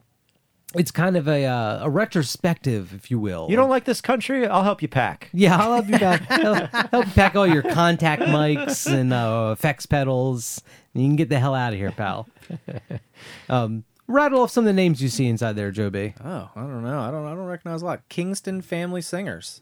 It's 0.75 0.91
kind 0.91 1.17
of 1.17 1.27
a 1.27 1.45
uh, 1.45 1.79
a 1.85 1.89
retrospective, 1.89 2.93
if 2.93 3.09
you 3.11 3.19
will. 3.19 3.47
You 3.49 3.55
don't 3.55 3.69
like 3.71 3.85
this 3.85 4.01
country? 4.01 4.45
I'll 4.47 4.63
help 4.63 4.81
you 4.81 4.87
pack. 4.87 5.29
Yeah, 5.33 5.57
I'll 5.57 5.81
help 5.81 5.87
you 5.89 5.97
help, 5.97 6.21
help 6.91 7.05
you 7.07 7.11
pack 7.13 7.35
all 7.35 7.47
your 7.47 7.63
contact 7.63 8.21
mics 8.21 8.85
and 8.91 9.11
uh, 9.13 9.49
effects 9.53 9.85
pedals. 9.87 10.61
You 10.93 11.07
can 11.07 11.15
get 11.15 11.29
the 11.29 11.39
hell 11.39 11.55
out 11.55 11.73
of 11.73 11.79
here, 11.79 11.91
pal. 11.91 12.27
Um, 13.49 13.83
rattle 14.09 14.41
off 14.41 14.51
some 14.51 14.63
of 14.63 14.65
the 14.65 14.73
names 14.73 15.01
you 15.01 15.07
see 15.07 15.27
inside 15.27 15.53
there, 15.55 15.71
Joe 15.71 15.89
B. 15.89 16.13
Oh, 16.23 16.49
I 16.55 16.59
don't 16.61 16.83
know. 16.83 16.99
I 16.99 17.11
don't. 17.11 17.25
I 17.25 17.29
don't 17.29 17.45
recognize 17.45 17.81
a 17.81 17.85
lot. 17.85 18.01
Kingston 18.09 18.61
Family 18.61 19.01
Singers. 19.01 19.61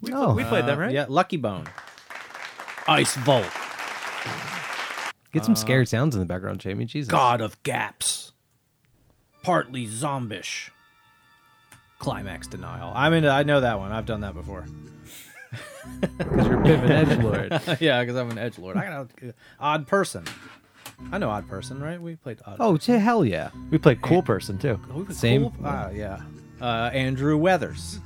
We, 0.00 0.12
Oh. 0.14 0.32
we 0.34 0.44
played 0.44 0.64
Uh, 0.64 0.68
them, 0.68 0.78
right? 0.78 0.92
Yeah, 0.92 1.04
Lucky 1.08 1.36
Bone. 1.36 1.66
Ice 2.88 3.14
Volt. 3.16 3.46
Get 5.32 5.44
some 5.44 5.54
scared 5.54 5.88
sounds 5.88 6.14
in 6.16 6.20
the 6.20 6.26
background, 6.26 6.58
Jamie. 6.60 6.86
Jesus. 6.86 7.10
God 7.10 7.40
of 7.40 7.62
Gaps. 7.62 8.32
Partly 9.42 9.86
Zombish. 9.86 10.70
Climax 11.98 12.46
Denial. 12.46 12.92
I 12.94 13.10
mean, 13.10 13.24
I 13.26 13.42
know 13.42 13.60
that 13.60 13.78
one. 13.78 13.92
I've 13.92 14.06
done 14.06 14.22
that 14.22 14.34
before. 14.34 14.64
because 16.00 16.46
you're 16.46 16.60
a 16.60 16.62
bit 16.62 16.78
of 16.78 16.84
an 16.84 16.90
edge 16.92 17.18
lord. 17.22 17.60
yeah, 17.80 18.00
because 18.00 18.16
I'm 18.16 18.30
an 18.30 18.38
edge 18.38 18.58
lord. 18.58 18.76
I 18.76 18.86
got 18.88 19.10
an 19.22 19.34
odd 19.60 19.86
person. 19.86 20.24
I 21.12 21.18
know 21.18 21.30
odd 21.30 21.48
person, 21.48 21.80
right? 21.82 22.00
We 22.00 22.16
played 22.16 22.38
odd. 22.46 22.56
Oh, 22.60 22.76
to 22.76 22.98
hell 22.98 23.24
yeah. 23.24 23.50
We 23.70 23.78
played 23.78 24.00
cool 24.02 24.22
person 24.22 24.58
too. 24.58 24.76
Who 24.76 25.04
was 25.04 25.16
Same. 25.18 25.50
cool? 25.50 25.54
Ah, 25.64 25.90
yeah. 25.90 26.20
Uh, 26.60 26.90
Andrew 26.92 27.36
Weathers. 27.36 27.98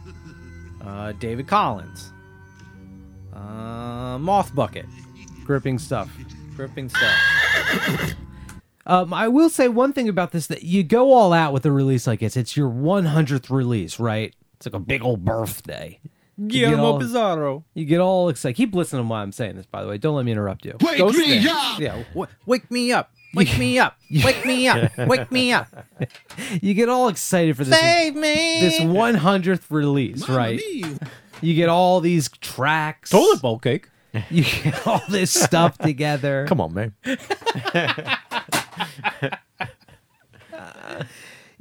Uh, 0.81 1.13
David 1.13 1.47
Collins. 1.47 2.13
Uh, 3.33 4.19
Moth 4.19 4.55
Bucket. 4.55 4.87
Gripping 5.45 5.79
stuff. 5.79 6.11
Gripping 6.57 6.89
stuff. 6.89 8.15
Um, 8.87 9.15
I 9.15 9.29
will 9.29 9.49
say 9.49 9.69
one 9.69 9.95
thing 9.95 10.11
about 10.11 10.33
this 10.33 10.47
that 10.49 10.63
you 10.63 10.83
go 10.83 11.15
all 11.15 11.33
out 11.33 11.55
with 11.55 11.65
a 11.65 11.73
release 11.73 12.07
like 12.07 12.21
this. 12.21 12.37
It's 12.37 12.55
your 12.55 12.69
100th 12.69 13.49
release, 13.49 13.99
right? 13.99 14.35
It's 14.57 14.67
like 14.67 14.75
a 14.75 14.79
big 14.79 15.03
old 15.03 15.25
birthday. 15.25 15.99
You 16.37 16.49
get 16.49 16.59
Guillermo 16.71 16.83
all- 16.85 16.99
Pizarro. 16.99 17.65
You 17.75 17.85
get 17.85 18.01
all 18.01 18.29
excited. 18.29 18.55
Keep 18.57 18.75
listening 18.75 19.09
while 19.09 19.23
I'm 19.23 19.33
saying 19.33 19.57
this, 19.57 19.67
by 19.67 19.83
the 19.83 19.89
way. 19.89 19.99
Don't 19.99 20.17
let 20.17 20.25
me 20.25 20.33
interrupt 20.33 20.65
you. 20.65 20.77
Wake 20.81 20.99
Ghost 20.99 21.17
Dance. 21.19 21.79
Yeah. 21.79 22.03
w- 22.15 22.27
wake 22.47 22.71
me 22.71 22.93
up. 22.93 23.11
Wake 23.35 23.57
me 23.59 23.79
up. 23.79 23.97
Wake 24.25 24.45
me 24.45 24.69
up. 24.69 24.97
Wake 24.99 25.31
me 25.33 25.53
up. 25.53 25.69
You 26.63 26.75
get 26.75 26.89
all 26.89 27.09
excited 27.09 27.57
for 27.57 27.65
this 27.65 27.79
Save 27.79 28.15
me. 28.15 28.61
this 28.61 28.81
100th 28.81 29.63
release, 29.71 30.29
right? 30.29 30.61
You 31.41 31.55
get 31.55 31.69
all 31.69 32.01
these 32.01 32.29
tracks. 32.41 33.11
Toilet 33.11 33.41
bowl 33.43 33.59
cake. 33.59 33.89
You 34.31 34.45
get 34.45 34.87
all 34.87 35.03
this 35.09 35.33
stuff 35.33 35.77
together. 35.79 36.47
Come 36.49 36.61
on, 36.61 36.75
man. 36.75 36.95
Uh, 40.53 41.03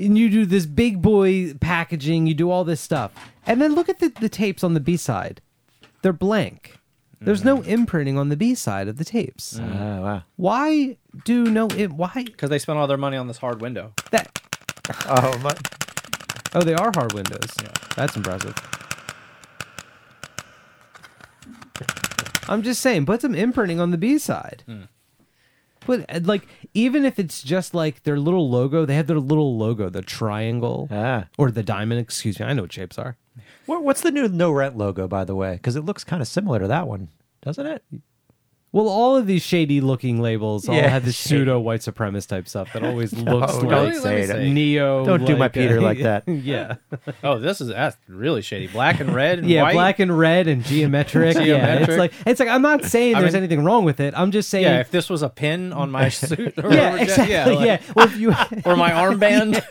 and 0.04 0.18
you 0.18 0.30
do 0.30 0.46
this 0.46 0.66
big 0.66 1.02
boy 1.02 1.54
packaging, 1.56 2.28
you 2.28 2.34
do 2.34 2.50
all 2.50 2.64
this 2.64 2.82
stuff. 2.82 3.12
And 3.46 3.62
then 3.62 3.76
look 3.76 3.90
at 3.90 4.00
the, 4.00 4.10
the 4.10 4.30
tapes 4.30 4.64
on 4.64 4.74
the 4.74 4.80
B 4.80 4.98
side. 4.98 5.42
They're 6.02 6.14
blank. 6.14 6.78
There's 7.22 7.46
no 7.46 7.60
mm. 7.60 7.68
imprinting 7.68 8.18
on 8.18 8.30
the 8.30 8.36
B 8.36 8.54
side 8.54 8.88
of 8.90 8.98
the 8.98 9.06
tapes. 9.06 9.58
Oh 9.58 10.02
wow. 10.02 10.24
Why 10.36 10.98
do 11.24 11.46
no 11.46 11.68
it 11.68 11.94
why 11.94 12.12
Because 12.26 12.50
they 12.50 12.60
spent 12.60 12.78
all 12.78 12.88
their 12.88 12.98
money 12.98 13.16
on 13.16 13.28
this 13.28 13.38
hard 13.38 13.62
window. 13.62 13.94
that 14.12 14.42
Oh 15.08 15.38
my. 15.40 15.56
Oh, 16.56 16.62
they 16.62 16.74
are 16.74 16.92
hard 16.94 17.14
windows. 17.14 17.56
Yeah. 17.62 17.72
That's 17.96 18.16
impressive. 18.16 18.56
I'm 22.50 22.62
just 22.62 22.82
saying, 22.82 23.06
put 23.06 23.22
some 23.22 23.34
imprinting 23.34 23.80
on 23.80 23.92
the 23.92 23.98
B 23.98 24.18
side. 24.18 24.64
Hmm. 24.66 24.84
Uh, 25.88 26.20
like 26.24 26.48
even 26.74 27.06
if 27.06 27.20
it's 27.20 27.42
just 27.44 27.74
like 27.74 28.04
their 28.04 28.20
little 28.20 28.50
logo, 28.50 28.86
they 28.86 28.96
have 28.96 29.08
their 29.08 29.20
little 29.20 29.58
logo, 29.58 29.90
the 29.90 30.02
triangle 30.02 30.88
Ah. 30.92 31.26
or 31.38 31.52
the 31.52 31.64
diamond. 31.64 32.00
Excuse 32.00 32.40
me, 32.40 32.46
I 32.46 32.54
know 32.54 32.64
what 32.64 32.74
shapes 32.74 32.98
are. 32.98 33.18
What, 33.66 33.84
what's 33.84 34.02
the 34.02 34.12
new 34.12 34.28
no 34.28 34.52
rent 34.52 34.78
logo, 34.78 35.08
by 35.08 35.24
the 35.26 35.36
way? 35.36 35.54
Because 35.54 35.76
it 35.76 35.86
looks 35.86 36.04
kind 36.04 36.22
of 36.22 36.28
similar 36.28 36.60
to 36.60 36.68
that 36.68 36.88
one, 36.88 37.10
doesn't 37.42 37.66
it? 37.66 37.84
Well, 38.74 38.90
all 38.90 39.16
of 39.16 39.28
these 39.28 39.44
shady 39.44 39.82
looking 39.82 40.20
labels 40.20 40.68
all 40.68 40.74
Yeah, 40.76 40.88
have 40.90 41.06
this 41.06 41.16
shady. 41.16 41.42
pseudo 41.42 41.60
white 41.60 41.82
supremacist 41.82 42.28
type 42.30 42.48
stuff 42.48 42.74
that 42.74 42.84
always 42.84 43.14
oh, 43.18 43.18
looks 43.22 43.54
don't 43.60 43.70
like 43.70 43.94
say 43.96 44.22
it. 44.24 44.52
neo. 44.52 45.06
Don't 45.06 45.26
do 45.26 45.38
my 45.38 45.46
uh, 45.46 45.50
Peter 45.50 45.80
like 45.80 46.00
that. 46.02 46.28
yeah, 46.28 46.78
Oh, 47.24 47.38
this 47.38 47.62
is 47.62 47.68
that's 47.68 47.96
really 48.08 48.42
shady. 48.42 48.66
Black 48.66 49.00
and 49.00 49.14
red 49.14 49.38
and 49.40 49.48
yeah, 49.48 49.62
white. 49.62 49.74
black 49.74 50.00
and 50.00 50.18
red 50.18 50.48
and 50.48 50.64
geometric. 50.66 51.36
yeah, 51.36 51.42
it's 51.76 51.86
Geometric. 51.86 51.98
like 52.00 52.14
it's 52.26 52.40
like 52.40 52.50
I'm 52.50 52.64
not 52.64 52.84
saying 52.84 53.14
I 53.16 53.22
there's 53.22 53.34
mean- 53.34 53.44
anything 53.44 53.64
wrong 53.64 53.86
with 53.86 54.00
it. 54.00 54.16
I'm 54.18 54.32
just 54.32 54.50
saying. 54.50 54.64
Yeah, 54.66 54.80
if 54.80 54.90
this 54.90 55.08
was 55.08 55.22
a 55.22 55.30
pin 55.30 55.72
on 55.72 55.92
my 55.92 56.10
suit. 56.10 56.54
Or 56.58 56.74
yeah, 56.74 56.92
whatever, 56.94 56.98
exactly. 56.98 57.32
Yeah, 57.32 57.50
Yeah, 57.64 57.72
like- 57.88 57.96
Well, 57.96 58.06
if 58.08 58.18
you, 58.18 58.30
or 58.66 58.76
my 58.76 58.90
armband. 58.90 59.62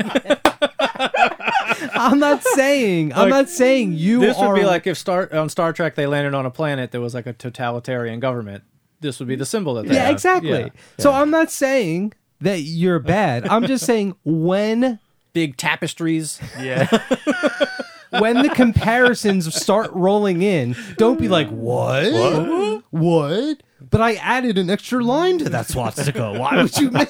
I'm 1.94 2.18
not 2.18 2.42
saying. 2.44 3.12
I'm 3.12 3.22
Like, 3.22 3.30
not 3.30 3.48
saying 3.48 3.94
you 3.94 4.20
this 4.20 4.36
are. 4.38 4.52
would 4.52 4.60
be 4.60 4.64
like 4.66 4.86
if 4.86 4.96
Star 4.96 5.28
on 5.32 5.48
Star 5.48 5.72
Trek 5.72 5.94
they 5.94 6.06
landed 6.06 6.34
on 6.34 6.46
a 6.46 6.50
planet 6.50 6.92
that 6.92 7.00
was 7.00 7.14
like 7.14 7.26
a 7.26 7.32
totalitarian 7.32 8.20
government. 8.20 8.62
This 9.02 9.18
would 9.18 9.28
be 9.28 9.36
the 9.36 9.46
symbol 9.46 9.74
that 9.74 9.86
they 9.86 9.94
yeah, 9.94 10.04
have. 10.04 10.12
exactly. 10.12 10.50
Yeah. 10.50 10.68
So 10.98 11.12
I'm 11.12 11.30
not 11.30 11.50
saying 11.50 12.14
that 12.40 12.60
you're 12.60 12.98
bad. 12.98 13.46
I'm 13.46 13.66
just 13.66 13.84
saying 13.84 14.16
when 14.24 14.98
big 15.32 15.56
tapestries. 15.56 16.40
Yeah. 16.58 16.86
when 18.10 18.42
the 18.42 18.50
comparisons 18.50 19.54
start 19.54 19.90
rolling 19.92 20.42
in, 20.42 20.76
don't 20.98 21.18
be 21.18 21.28
like, 21.28 21.48
what? 21.48 22.12
What? 22.12 22.84
What? 22.90 23.62
But 23.80 24.00
I 24.00 24.14
added 24.14 24.58
an 24.58 24.70
extra 24.70 25.02
line 25.02 25.38
to 25.38 25.48
that 25.48 25.66
swastika. 25.66 26.32
Why 26.38 26.62
would 26.62 26.76
you 26.78 26.90
make 26.90 27.08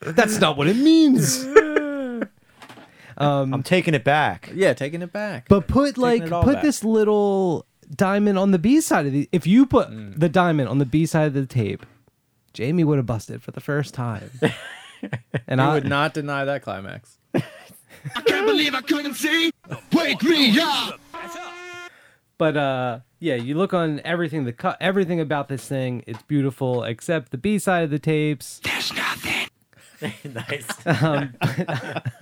That's 0.00 0.38
not 0.40 0.56
what 0.56 0.66
it 0.68 0.76
means. 0.76 1.44
Um, 1.44 2.28
I'm 3.54 3.62
taking 3.62 3.94
it 3.94 4.04
back. 4.04 4.50
Yeah, 4.54 4.74
taking 4.74 5.02
it 5.02 5.12
back. 5.12 5.48
But 5.48 5.68
put 5.68 5.96
like 5.96 6.22
it 6.22 6.32
all 6.32 6.42
put 6.42 6.54
back. 6.54 6.62
this 6.62 6.84
little 6.84 7.66
diamond 7.84 8.38
on 8.38 8.50
the 8.50 8.58
B 8.58 8.80
side 8.80 9.06
of 9.06 9.12
the 9.12 9.28
if 9.32 9.46
you 9.46 9.66
put 9.66 9.88
Mm. 9.90 10.18
the 10.18 10.28
diamond 10.28 10.68
on 10.68 10.78
the 10.78 10.86
B 10.86 11.06
side 11.06 11.26
of 11.28 11.34
the 11.34 11.46
tape, 11.46 11.84
Jamie 12.52 12.84
would 12.84 12.98
have 12.98 13.06
busted 13.06 13.42
for 13.42 13.50
the 13.50 13.60
first 13.60 13.94
time. 13.94 14.30
and 15.46 15.60
I 15.60 15.70
I 15.70 15.74
would 15.74 15.86
not 15.88 16.14
deny 16.14 16.44
that 16.44 16.62
climax. 16.62 17.18
I 17.34 18.20
can't 18.26 18.46
believe 18.46 18.74
I 18.74 18.80
couldn't 18.82 19.14
see. 19.14 19.50
Wake 19.92 20.22
me 20.22 20.58
up. 20.60 21.00
But 22.38 22.56
uh 22.56 22.98
yeah, 23.20 23.36
you 23.36 23.54
look 23.54 23.72
on 23.72 24.00
everything 24.04 24.44
the 24.44 24.52
cut 24.52 24.76
everything 24.80 25.20
about 25.20 25.48
this 25.48 25.66
thing, 25.66 26.02
it's 26.06 26.22
beautiful 26.22 26.82
except 26.84 27.30
the 27.30 27.38
B 27.38 27.58
side 27.58 27.84
of 27.84 27.90
the 27.90 27.98
tapes. 27.98 28.60
There's 28.64 28.92
nothing. 28.92 29.33
nice. 30.24 30.66
Um, 30.86 31.34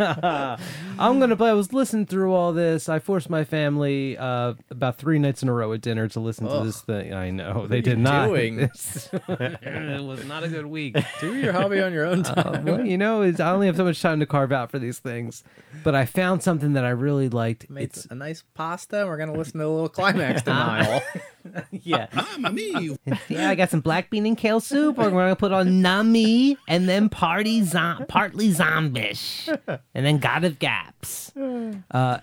I'm 0.99 1.21
gonna 1.21 1.37
play. 1.37 1.51
I 1.51 1.55
was 1.55 1.73
listening 1.73 2.07
through 2.07 2.33
all 2.35 2.53
this. 2.53 2.89
I 2.89 2.99
forced 2.99 3.29
my 3.31 3.45
family 3.45 4.17
uh, 4.17 4.55
about 4.71 4.97
three 4.99 5.19
nights 5.19 5.43
in 5.43 5.49
a 5.49 5.53
row 5.53 5.73
at 5.73 5.81
dinner 5.81 6.09
to 6.09 6.21
listen 6.21 6.47
to 6.49 6.65
this 6.65 6.81
thing. 6.83 7.13
I 7.13 7.31
know 7.31 7.67
they 7.67 7.79
are 7.79 7.83
did 7.83 7.99
you 7.99 8.03
not. 8.03 8.27
doing? 8.29 8.57
This- 8.57 9.09
it 9.13 10.03
was 10.05 10.25
not 10.27 10.45
a 10.45 10.49
good 10.49 10.67
week. 10.67 10.97
Do 11.21 11.35
your 11.37 11.53
hobby 11.53 11.81
on 11.81 11.93
your 11.93 12.07
own 12.07 12.25
Uh, 12.25 12.35
time. 12.43 12.65
well, 12.65 12.87
you 12.87 12.99
know, 12.99 13.23
it's, 13.23 13.41
I 13.41 13.51
only 13.51 13.67
have 13.67 13.77
so 13.77 13.85
much 13.85 14.01
time 14.01 14.21
to 14.21 14.27
carve 14.27 14.53
out 14.53 14.71
for 14.71 14.79
these 14.79 14.99
things. 14.99 15.43
But 15.85 15.95
I 15.95 16.05
found 16.05 16.43
something 16.43 16.73
that 16.75 16.85
I 16.85 16.91
really 16.91 17.29
liked. 17.29 17.69
Made 17.71 17.85
It's 17.85 18.07
a 18.07 18.15
nice 18.15 18.43
pasta. 18.55 19.01
and 19.01 19.09
We're 19.09 19.17
gonna 19.17 19.33
listen 19.35 19.59
to 19.61 19.67
a 19.67 19.69
little 19.69 19.89
climax 19.89 20.43
denial. 20.43 21.01
yeah. 21.71 22.07
Mamma 22.39 22.51
mia. 22.55 22.97
Yeah, 23.29 23.51
I 23.51 23.55
got 23.55 23.71
some 23.71 23.81
black 23.81 24.11
bean 24.11 24.27
and 24.27 24.37
kale 24.37 24.61
soup. 24.61 24.97
We're 24.97 25.11
gonna 25.11 25.37
put 25.37 25.53
on 25.53 25.81
Nami 25.83 26.57
and 26.69 26.89
then 26.89 27.09
party 27.09 27.63
zo- 27.63 28.05
partly 28.09 28.51
zombish, 28.53 29.49
and 29.95 30.07
then 30.07 30.19
God 30.19 30.45
of 30.45 30.59
Gaps. 30.59 31.33
Uh, 31.91 32.19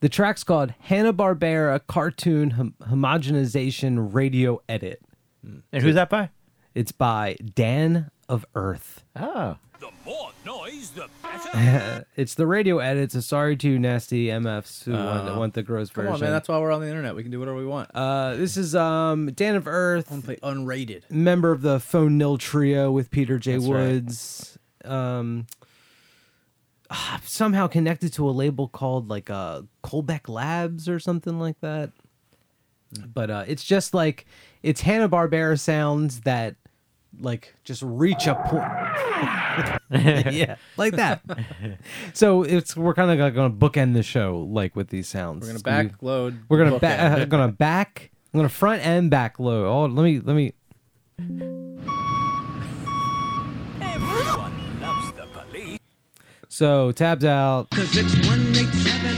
the 0.00 0.08
track's 0.08 0.42
called 0.42 0.74
Hanna 0.80 1.12
Barbera 1.12 1.80
Cartoon 1.86 2.50
Hom- 2.50 2.74
Homogenization 2.82 4.12
Radio 4.12 4.60
Edit. 4.68 5.00
And 5.44 5.62
who's 5.82 5.94
that 5.94 6.10
by? 6.10 6.30
It's 6.74 6.92
by 6.92 7.36
Dan 7.54 8.10
of 8.28 8.44
Earth. 8.54 9.04
Oh. 9.16 9.56
The 9.82 9.90
more 10.08 10.30
noise, 10.46 10.90
the 10.90 11.08
better. 11.24 12.06
it's 12.16 12.34
the 12.34 12.46
radio 12.46 12.78
edit. 12.78 13.10
So 13.10 13.18
sorry 13.20 13.56
to 13.56 13.78
nasty 13.80 14.26
MFs 14.28 14.84
who 14.84 14.92
want, 14.92 15.28
Oh. 15.28 15.38
want 15.40 15.54
the 15.54 15.62
gross 15.64 15.90
Come 15.90 16.04
version. 16.04 16.14
on, 16.14 16.20
man. 16.20 16.30
That's 16.30 16.48
why 16.48 16.58
we're 16.60 16.70
on 16.70 16.80
the 16.80 16.86
internet. 16.88 17.16
We 17.16 17.22
can 17.22 17.32
do 17.32 17.40
whatever 17.40 17.56
we 17.58 17.66
want. 17.66 17.90
Uh, 17.92 18.36
this 18.36 18.56
is 18.56 18.76
um 18.76 19.32
Dan 19.32 19.56
of 19.56 19.66
Earth, 19.66 20.06
Play 20.24 20.36
unrated. 20.36 21.10
member 21.10 21.50
of 21.50 21.62
the 21.62 21.80
Phone 21.80 22.16
Nil 22.16 22.38
trio 22.38 22.92
with 22.92 23.10
Peter 23.10 23.40
J. 23.40 23.54
That's 23.54 23.64
right. 23.66 23.80
Woods. 23.80 24.56
Um, 24.84 25.46
ah, 26.88 27.20
somehow 27.24 27.66
connected 27.66 28.12
to 28.14 28.28
a 28.28 28.30
label 28.30 28.68
called 28.68 29.08
like 29.08 29.30
uh 29.30 29.62
Colbeck 29.82 30.28
Labs 30.28 30.88
or 30.88 31.00
something 31.00 31.40
like 31.40 31.58
that. 31.60 31.90
But 33.12 33.30
uh, 33.30 33.44
it's 33.48 33.64
just 33.64 33.94
like 33.94 34.26
it's 34.62 34.82
Hanna 34.82 35.08
Barbera 35.08 35.58
sounds 35.58 36.20
that 36.20 36.54
like 37.20 37.54
just 37.64 37.82
reach 37.82 38.26
a 38.26 38.34
point. 38.34 38.62
yeah, 40.34 40.56
like 40.76 40.94
that. 40.96 41.22
so 42.12 42.42
it's 42.42 42.76
we're 42.76 42.94
kind 42.94 43.10
of 43.10 43.18
like 43.18 43.34
gonna 43.34 43.52
bookend 43.54 43.94
the 43.94 44.02
show 44.02 44.46
like 44.50 44.74
with 44.76 44.88
these 44.88 45.08
sounds. 45.08 45.42
We're 45.42 45.48
gonna 45.48 45.54
It's 45.56 45.62
gonna 45.62 45.88
backload. 45.90 46.38
we're 46.48 46.58
gonna 46.58 46.72
bookend 46.72 46.80
back. 46.80 47.18
it. 47.18 47.28
gonna 47.28 47.52
back. 47.52 48.10
I'm 48.32 48.38
gonna 48.38 48.48
front 48.48 48.84
and 48.84 49.10
back 49.10 49.38
load. 49.38 49.66
Oh, 49.66 49.84
let 49.86 50.02
me 50.02 50.20
let 50.20 50.34
me. 50.34 50.54
Everyone 53.80 54.80
loves 54.80 55.12
the 55.12 55.26
police. 55.32 55.78
So 56.48 56.92
tabs 56.92 57.24
out. 57.24 57.68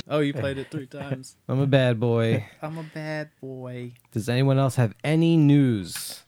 Oh, 0.08 0.20
you 0.20 0.34
played 0.34 0.58
it 0.58 0.70
three 0.70 0.86
times. 0.86 1.36
I'm 1.48 1.60
a 1.60 1.66
bad 1.66 1.98
boy. 2.00 2.44
I'm 2.60 2.76
a 2.78 2.82
bad 2.82 3.30
boy. 3.40 3.92
Does 4.12 4.28
anyone 4.28 4.58
else 4.58 4.76
have 4.76 4.94
any 5.02 5.36
news? 5.36 6.23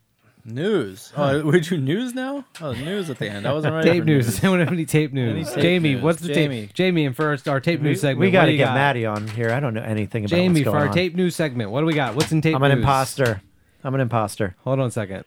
News. 0.48 1.12
Oh, 1.16 1.42
we 1.42 1.58
do 1.60 1.76
news 1.76 2.14
now? 2.14 2.44
Oh, 2.60 2.72
news 2.72 3.10
at 3.10 3.18
the 3.18 3.28
end. 3.28 3.46
I 3.48 3.52
wasn't 3.52 3.74
ready. 3.74 3.90
tape 3.90 4.02
for 4.02 4.06
news. 4.06 4.26
Does 4.26 4.38
anyone 4.44 4.60
have 4.60 4.68
any 4.72 4.84
tape 4.84 5.12
news? 5.12 5.50
tape 5.52 5.60
Jamie, 5.62 5.94
news? 5.94 6.02
what's 6.04 6.20
the 6.22 6.32
Jamie. 6.32 6.60
tape? 6.68 6.72
Jamie, 6.74 7.04
and 7.04 7.16
first 7.16 7.48
our 7.48 7.58
tape 7.60 7.80
news 7.80 8.00
segment. 8.00 8.20
we 8.20 8.26
What 8.28 8.32
got 8.32 8.40
do 8.42 8.46
to 8.46 8.52
you 8.52 8.58
get? 8.58 8.72
Maddie 8.72 9.06
on 9.06 9.26
here. 9.28 9.50
I 9.50 9.58
don't 9.58 9.74
know 9.74 9.82
anything 9.82 10.22
about 10.24 10.30
Jamie 10.36 10.60
what's 10.60 10.60
for 10.60 10.70
going 10.72 10.76
our 10.82 10.88
on. 10.88 10.94
tape 10.94 11.16
news 11.16 11.34
segment. 11.34 11.72
What 11.72 11.80
do 11.80 11.86
we 11.86 11.94
got? 11.94 12.14
What's 12.14 12.30
in 12.30 12.40
tape 12.42 12.52
news? 12.52 12.56
I'm 12.56 12.62
an 12.62 12.70
news? 12.70 12.78
imposter. 12.78 13.42
I'm 13.82 13.94
an 13.96 14.00
imposter. 14.00 14.54
Hold 14.62 14.78
on 14.78 14.86
a 14.86 14.90
second. 14.92 15.24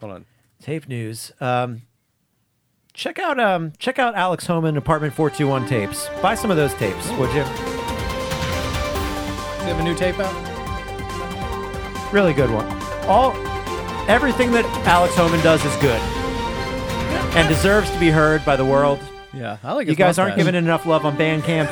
Hold 0.00 0.12
on. 0.12 0.26
Tape 0.62 0.88
news. 0.88 1.32
Um, 1.40 1.82
check 2.92 3.18
out 3.18 3.40
um, 3.40 3.72
check 3.78 3.98
out 3.98 4.14
Alex 4.14 4.44
Homan 4.46 4.76
Apartment 4.76 5.14
421 5.14 5.66
tapes. 5.66 6.08
Buy 6.20 6.34
some 6.34 6.50
of 6.50 6.58
those 6.58 6.74
tapes, 6.74 7.08
would 7.12 7.28
you? 7.30 7.44
Do 7.44 7.48
you 9.64 9.74
have 9.74 9.80
a 9.80 9.82
new 9.82 9.94
tape 9.94 10.18
out? 10.18 10.34
Really 12.12 12.34
good 12.34 12.50
one. 12.50 12.66
All 13.08 13.32
everything 14.08 14.50
that 14.52 14.64
Alex 14.86 15.14
Homan 15.14 15.40
does 15.42 15.64
is 15.64 15.74
good 15.76 16.00
and 17.36 17.48
deserves 17.48 17.90
to 17.90 18.00
be 18.00 18.10
heard 18.10 18.44
by 18.44 18.56
the 18.56 18.64
world. 18.64 18.98
Yeah, 19.32 19.58
I 19.62 19.72
like 19.74 19.84
it. 19.86 19.90
You 19.90 19.96
his 19.96 19.98
guys 19.98 20.18
aren't 20.18 20.30
mustache. 20.30 20.46
giving 20.46 20.54
it 20.54 20.64
enough 20.64 20.86
love 20.86 21.04
on 21.04 21.16
Bandcamp. 21.16 21.70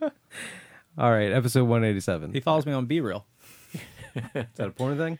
All 0.98 1.10
right, 1.10 1.32
episode 1.32 1.64
187. 1.64 2.32
He 2.32 2.40
follows 2.40 2.64
me 2.66 2.72
on 2.72 2.86
BeReal. 2.86 3.24
Is 4.14 4.46
that 4.56 4.68
a 4.68 4.70
porn 4.70 4.96
thing? 4.96 5.18